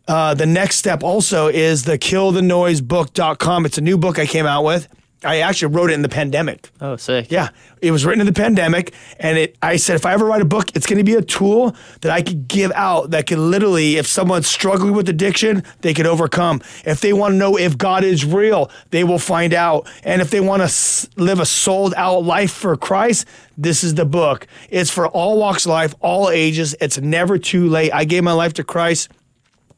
Uh, 0.06 0.34
the 0.34 0.46
next 0.46 0.76
step 0.76 1.02
also 1.02 1.48
is 1.48 1.84
the 1.84 1.96
killthenoisebook.com. 1.98 3.64
It's 3.64 3.78
a 3.78 3.82
new 3.82 3.96
book 3.96 4.18
I 4.18 4.26
came 4.26 4.46
out 4.46 4.64
with. 4.64 4.88
I 5.24 5.38
actually 5.38 5.74
wrote 5.74 5.90
it 5.90 5.94
in 5.94 6.02
the 6.02 6.08
pandemic. 6.08 6.70
Oh, 6.80 6.96
sick. 6.96 7.30
Yeah. 7.30 7.50
It 7.80 7.90
was 7.90 8.04
written 8.04 8.20
in 8.20 8.26
the 8.26 8.32
pandemic. 8.32 8.92
And 9.18 9.38
it 9.38 9.56
I 9.62 9.76
said, 9.76 9.96
if 9.96 10.04
I 10.04 10.12
ever 10.12 10.24
write 10.24 10.42
a 10.42 10.46
book, 10.46 10.74
it's 10.74 10.86
going 10.86 10.98
to 10.98 11.04
be 11.04 11.14
a 11.14 11.22
tool 11.22 11.76
that 12.00 12.10
I 12.10 12.22
could 12.22 12.48
give 12.48 12.72
out 12.74 13.10
that 13.10 13.26
could 13.26 13.38
literally, 13.38 13.96
if 13.96 14.06
someone's 14.06 14.46
struggling 14.46 14.94
with 14.94 15.08
addiction, 15.08 15.62
they 15.80 15.94
could 15.94 16.06
overcome. 16.06 16.60
If 16.84 17.00
they 17.00 17.12
want 17.12 17.32
to 17.32 17.36
know 17.36 17.56
if 17.56 17.78
God 17.78 18.04
is 18.04 18.24
real, 18.24 18.70
they 18.90 19.04
will 19.04 19.18
find 19.18 19.54
out. 19.54 19.88
And 20.02 20.20
if 20.20 20.30
they 20.30 20.40
want 20.40 20.68
to 20.68 21.08
live 21.16 21.40
a 21.40 21.46
sold 21.46 21.94
out 21.96 22.24
life 22.24 22.52
for 22.52 22.76
Christ, 22.76 23.26
this 23.56 23.84
is 23.84 23.94
the 23.94 24.04
book. 24.04 24.46
It's 24.70 24.90
for 24.90 25.06
all 25.06 25.38
walks 25.38 25.66
of 25.66 25.70
life, 25.70 25.94
all 26.00 26.30
ages. 26.30 26.74
It's 26.80 26.98
never 26.98 27.38
too 27.38 27.68
late. 27.68 27.92
I 27.92 28.04
gave 28.04 28.24
my 28.24 28.32
life 28.32 28.54
to 28.54 28.64
Christ 28.64 29.08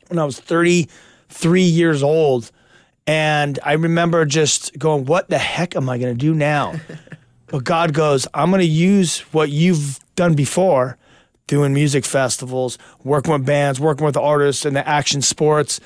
when 0.08 0.18
I 0.18 0.24
was 0.24 0.38
33 0.40 1.62
years 1.62 2.02
old. 2.02 2.50
And 3.06 3.58
I 3.62 3.74
remember 3.74 4.24
just 4.24 4.78
going, 4.78 5.04
what 5.04 5.28
the 5.28 5.38
heck 5.38 5.76
am 5.76 5.88
I 5.88 5.98
going 5.98 6.14
to 6.14 6.18
do 6.18 6.34
now? 6.34 6.74
but 7.46 7.64
God 7.64 7.92
goes, 7.92 8.26
I'm 8.32 8.50
going 8.50 8.60
to 8.60 8.66
use 8.66 9.20
what 9.32 9.50
you've 9.50 10.00
done 10.16 10.34
before, 10.34 10.96
doing 11.46 11.74
music 11.74 12.04
festivals, 12.04 12.78
working 13.02 13.32
with 13.32 13.44
bands, 13.44 13.78
working 13.78 14.06
with 14.06 14.16
artists 14.16 14.64
in 14.64 14.74
the 14.74 14.86
action 14.88 15.20
sports. 15.20 15.80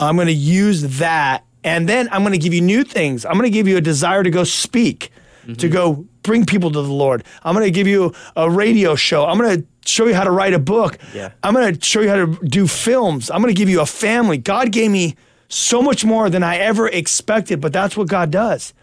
I'm 0.00 0.16
going 0.16 0.26
to 0.26 0.32
use 0.32 0.98
that. 0.98 1.44
And 1.62 1.88
then 1.88 2.08
I'm 2.10 2.22
going 2.22 2.32
to 2.32 2.38
give 2.38 2.54
you 2.54 2.60
new 2.60 2.84
things. 2.84 3.24
I'm 3.24 3.34
going 3.34 3.44
to 3.44 3.50
give 3.50 3.68
you 3.68 3.76
a 3.76 3.80
desire 3.80 4.22
to 4.22 4.30
go 4.30 4.44
speak, 4.44 5.10
mm-hmm. 5.42 5.54
to 5.54 5.68
go 5.68 6.06
bring 6.22 6.44
people 6.44 6.70
to 6.70 6.82
the 6.82 6.92
Lord. 6.92 7.24
I'm 7.44 7.54
going 7.54 7.66
to 7.66 7.70
give 7.70 7.86
you 7.86 8.12
a 8.34 8.50
radio 8.50 8.96
show. 8.96 9.24
I'm 9.24 9.38
going 9.38 9.62
to 9.62 9.66
show 9.88 10.06
you 10.06 10.14
how 10.14 10.24
to 10.24 10.30
write 10.30 10.52
a 10.52 10.58
book. 10.58 10.98
Yeah. 11.14 11.30
I'm 11.42 11.54
going 11.54 11.74
to 11.74 11.84
show 11.84 12.00
you 12.00 12.08
how 12.08 12.16
to 12.16 12.38
do 12.44 12.66
films. 12.66 13.30
I'm 13.30 13.40
going 13.40 13.54
to 13.54 13.58
give 13.58 13.68
you 13.68 13.80
a 13.80 13.86
family. 13.86 14.38
God 14.38 14.72
gave 14.72 14.90
me 14.90 15.16
so 15.48 15.82
much 15.82 16.04
more 16.04 16.28
than 16.30 16.42
I 16.42 16.56
ever 16.56 16.88
expected, 16.88 17.60
but 17.60 17.72
that's 17.72 17.96
what 17.96 18.08
God 18.08 18.30
does. 18.30 18.74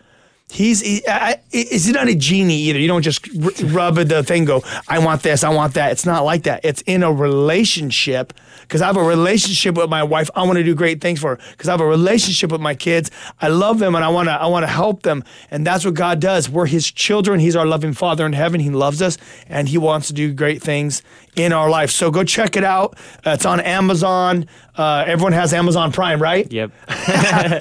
He's 0.49 0.81
he, 0.81 1.01
I, 1.07 1.37
he's 1.51 1.89
not 1.89 2.07
a 2.07 2.15
genie 2.15 2.57
either. 2.57 2.79
You 2.79 2.87
don't 2.87 3.01
just 3.01 3.27
r- 3.29 3.65
rub 3.67 3.95
the 3.95 4.23
thing, 4.23 4.45
go, 4.45 4.61
I 4.87 4.99
want 4.99 5.23
this, 5.23 5.43
I 5.43 5.49
want 5.49 5.73
that. 5.73 5.91
It's 5.91 6.05
not 6.05 6.25
like 6.25 6.43
that. 6.43 6.61
It's 6.63 6.81
in 6.81 7.01
a 7.01 7.11
relationship 7.11 8.33
because 8.63 8.81
I 8.81 8.87
have 8.87 8.97
a 8.97 9.03
relationship 9.03 9.75
with 9.75 9.89
my 9.89 10.03
wife. 10.03 10.29
I 10.35 10.43
want 10.43 10.57
to 10.57 10.63
do 10.63 10.75
great 10.75 11.01
things 11.01 11.19
for 11.19 11.35
her 11.35 11.39
because 11.51 11.69
I 11.69 11.71
have 11.71 11.81
a 11.81 11.85
relationship 11.85 12.51
with 12.51 12.61
my 12.61 12.75
kids. 12.75 13.11
I 13.41 13.49
love 13.49 13.79
them 13.79 13.95
and 13.95 14.03
I 14.03 14.09
want 14.09 14.29
to 14.29 14.33
I 14.33 14.47
want 14.47 14.63
to 14.63 14.71
help 14.71 15.03
them. 15.03 15.23
And 15.51 15.65
that's 15.65 15.85
what 15.85 15.93
God 15.93 16.19
does. 16.19 16.49
We're 16.49 16.65
His 16.65 16.91
children. 16.91 17.39
He's 17.39 17.55
our 17.55 17.65
loving 17.65 17.93
Father 17.93 18.25
in 18.25 18.33
heaven. 18.33 18.59
He 18.59 18.69
loves 18.69 19.01
us 19.01 19.17
and 19.47 19.69
He 19.69 19.77
wants 19.77 20.07
to 20.07 20.13
do 20.13 20.33
great 20.33 20.61
things 20.61 21.01
in 21.35 21.53
our 21.53 21.69
life. 21.69 21.91
So 21.91 22.11
go 22.11 22.23
check 22.23 22.55
it 22.55 22.63
out. 22.63 22.97
Uh, 23.25 23.31
it's 23.31 23.45
on 23.45 23.59
Amazon. 23.59 24.47
Uh, 24.75 25.03
everyone 25.07 25.33
has 25.33 25.53
Amazon 25.53 25.91
Prime, 25.91 26.21
right? 26.21 26.51
Yep. 26.51 26.71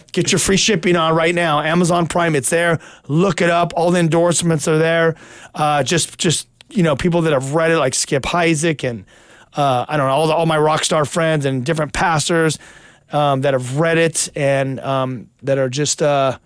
Get 0.13 0.33
your 0.33 0.39
free 0.39 0.57
shipping 0.57 0.97
on 0.97 1.15
right 1.15 1.35
now. 1.35 1.61
Amazon 1.61 2.07
Prime, 2.07 2.35
it's 2.35 2.51
there. 2.51 2.79
Look 3.09 3.41
it 3.41 3.51
up. 3.51 3.73
All 3.77 3.91
the 3.91 4.01
endorsements 4.01 4.69
are 4.69 4.79
there. 4.79 5.17
Uh, 5.55 5.83
just, 5.83 6.19
just 6.19 6.49
you 6.71 6.83
know, 6.83 6.97
people 6.97 7.23
that 7.23 7.33
have 7.33 7.55
read 7.55 7.71
it, 7.71 7.79
like 7.79 7.95
Skip 7.95 8.23
Heitzig 8.23 8.89
and 8.89 9.05
uh, 9.55 9.85
I 9.89 9.97
don't 9.97 10.07
know, 10.07 10.13
all, 10.13 10.27
the, 10.27 10.35
all 10.35 10.47
my 10.47 10.59
rock 10.59 10.85
star 10.85 11.05
friends 11.05 11.45
and 11.45 11.65
different 11.65 11.93
pastors 11.93 12.59
um, 13.13 13.43
that 13.43 13.53
have 13.55 13.79
read 13.79 13.99
it 13.99 14.29
and 14.35 14.81
um, 14.81 15.29
that 15.43 15.59
are 15.59 15.69
just 15.69 16.03
uh, 16.03 16.39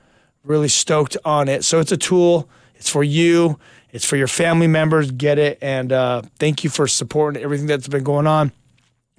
really 0.45 0.69
stoked 0.69 1.17
on 1.25 1.49
it. 1.49 1.65
So 1.65 1.81
it's 1.81 1.93
a 1.93 1.97
tool. 1.97 2.49
It's 2.75 2.91
for 2.91 3.05
you. 3.05 3.59
It's 3.93 4.05
for 4.05 4.17
your 4.17 4.29
family 4.29 4.67
members. 4.67 5.11
Get 5.11 5.39
it. 5.39 5.59
And 5.63 5.93
uh, 5.93 6.23
thank 6.39 6.65
you 6.65 6.71
for 6.71 6.87
supporting 6.87 7.43
everything 7.43 7.67
that's 7.67 7.89
been 7.89 8.05
going 8.05 8.27
on 8.27 8.53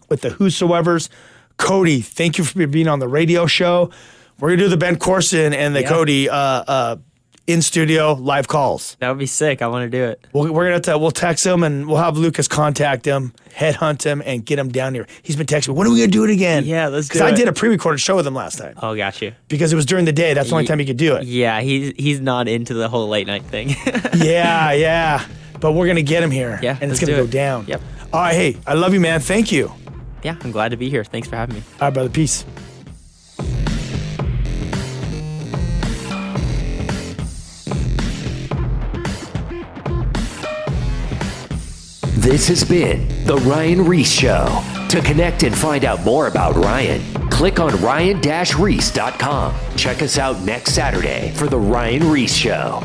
with 0.09 0.21
the 0.21 0.29
Whosoevers. 0.29 1.09
Cody, 1.57 2.01
thank 2.01 2.37
you 2.37 2.43
for 2.43 2.67
being 2.67 2.87
on 2.87 2.99
the 2.99 3.07
radio 3.07 3.47
show. 3.47 3.89
We're 4.39 4.49
gonna 4.49 4.61
do 4.63 4.69
the 4.69 4.77
Ben 4.77 4.97
Courson 4.99 5.53
and 5.53 5.75
the 5.75 5.81
Yeah. 5.81 5.89
Cody 5.89 6.29
uh, 6.29 6.35
uh, 6.35 6.95
in 7.47 7.61
studio 7.61 8.13
live 8.13 8.47
calls. 8.47 8.95
That 8.99 9.09
would 9.09 9.17
be 9.17 9.25
sick. 9.25 9.61
I 9.61 9.67
want 9.67 9.89
to 9.89 9.97
do 9.97 10.03
it. 10.03 10.25
We'll, 10.33 10.51
we're 10.53 10.65
gonna 10.69 10.81
t- 10.81 10.91
we'll 11.01 11.11
text 11.11 11.45
him 11.45 11.63
and 11.63 11.87
we'll 11.87 11.97
have 11.97 12.17
Lucas 12.17 12.47
contact 12.47 13.05
him, 13.05 13.33
headhunt 13.55 14.03
him, 14.03 14.21
and 14.25 14.45
get 14.45 14.59
him 14.59 14.69
down 14.69 14.93
here. 14.93 15.07
He's 15.23 15.35
been 15.37 15.47
texting 15.47 15.69
me. 15.69 15.73
When 15.75 15.87
are 15.87 15.91
we 15.91 15.99
gonna 15.99 16.11
do 16.11 16.23
it 16.25 16.29
again? 16.29 16.65
Yeah, 16.65 16.87
let's 16.89 17.07
Because 17.07 17.21
I 17.21 17.31
did 17.31 17.47
a 17.47 17.53
pre-recorded 17.53 17.99
show 17.99 18.15
with 18.17 18.27
him 18.27 18.33
last 18.35 18.57
time 18.57 18.75
Oh, 18.81 18.95
got 18.95 19.21
you. 19.21 19.33
because 19.47 19.71
it 19.73 19.75
was 19.77 19.85
during 19.85 20.05
the 20.05 20.11
day. 20.13 20.33
That's 20.33 20.49
the 20.49 20.55
only 20.55 20.65
Ye- 20.65 20.67
time 20.67 20.79
he 20.79 20.85
could 20.85 20.97
do 20.97 21.15
it. 21.15 21.23
Yeah, 21.23 21.61
he's 21.61 21.93
he's 21.97 22.19
not 22.19 22.47
into 22.47 22.73
the 22.73 22.89
whole 22.89 23.07
late 23.07 23.27
night 23.27 23.43
thing. 23.43 23.69
yeah, 24.17 24.71
yeah. 24.73 25.25
But 25.59 25.71
we're 25.71 25.87
gonna 25.87 26.01
get 26.01 26.21
him 26.21 26.31
here. 26.31 26.59
Yeah, 26.61 26.77
and 26.81 26.91
it's 26.91 26.99
gonna 26.99 27.13
go 27.15 27.23
it. 27.23 27.31
down. 27.31 27.65
Yep. 27.67 27.81
All 28.13 28.21
right. 28.21 28.35
Hey, 28.35 28.57
I 28.67 28.73
love 28.73 28.93
you, 28.93 28.99
man. 28.99 29.19
Thank 29.21 29.51
you. 29.51 29.71
Yeah, 30.23 30.35
I'm 30.43 30.51
glad 30.51 30.69
to 30.71 30.77
be 30.77 30.89
here. 30.89 31.03
Thanks 31.03 31.27
for 31.27 31.35
having 31.35 31.55
me. 31.55 31.63
All 31.79 31.87
right, 31.87 31.93
brother. 31.93 32.09
Peace. 32.09 32.45
This 42.27 42.49
has 42.49 42.61
been 42.61 43.07
The 43.23 43.37
Ryan 43.37 43.85
Ries 43.85 44.11
Show. 44.11 44.61
To 44.89 44.99
connect 44.99 45.43
and 45.43 45.57
find 45.57 45.85
out 45.85 46.03
more 46.03 46.27
about 46.27 46.57
Ryan, 46.57 47.01
click 47.29 47.61
on 47.61 47.81
ryan-reese.com. 47.81 49.55
Check 49.77 50.01
us 50.01 50.17
out 50.17 50.41
next 50.41 50.75
Saturday 50.75 51.31
for 51.35 51.47
The 51.47 51.57
Ryan 51.57 52.11
Ries 52.11 52.35
Show. 52.35 52.83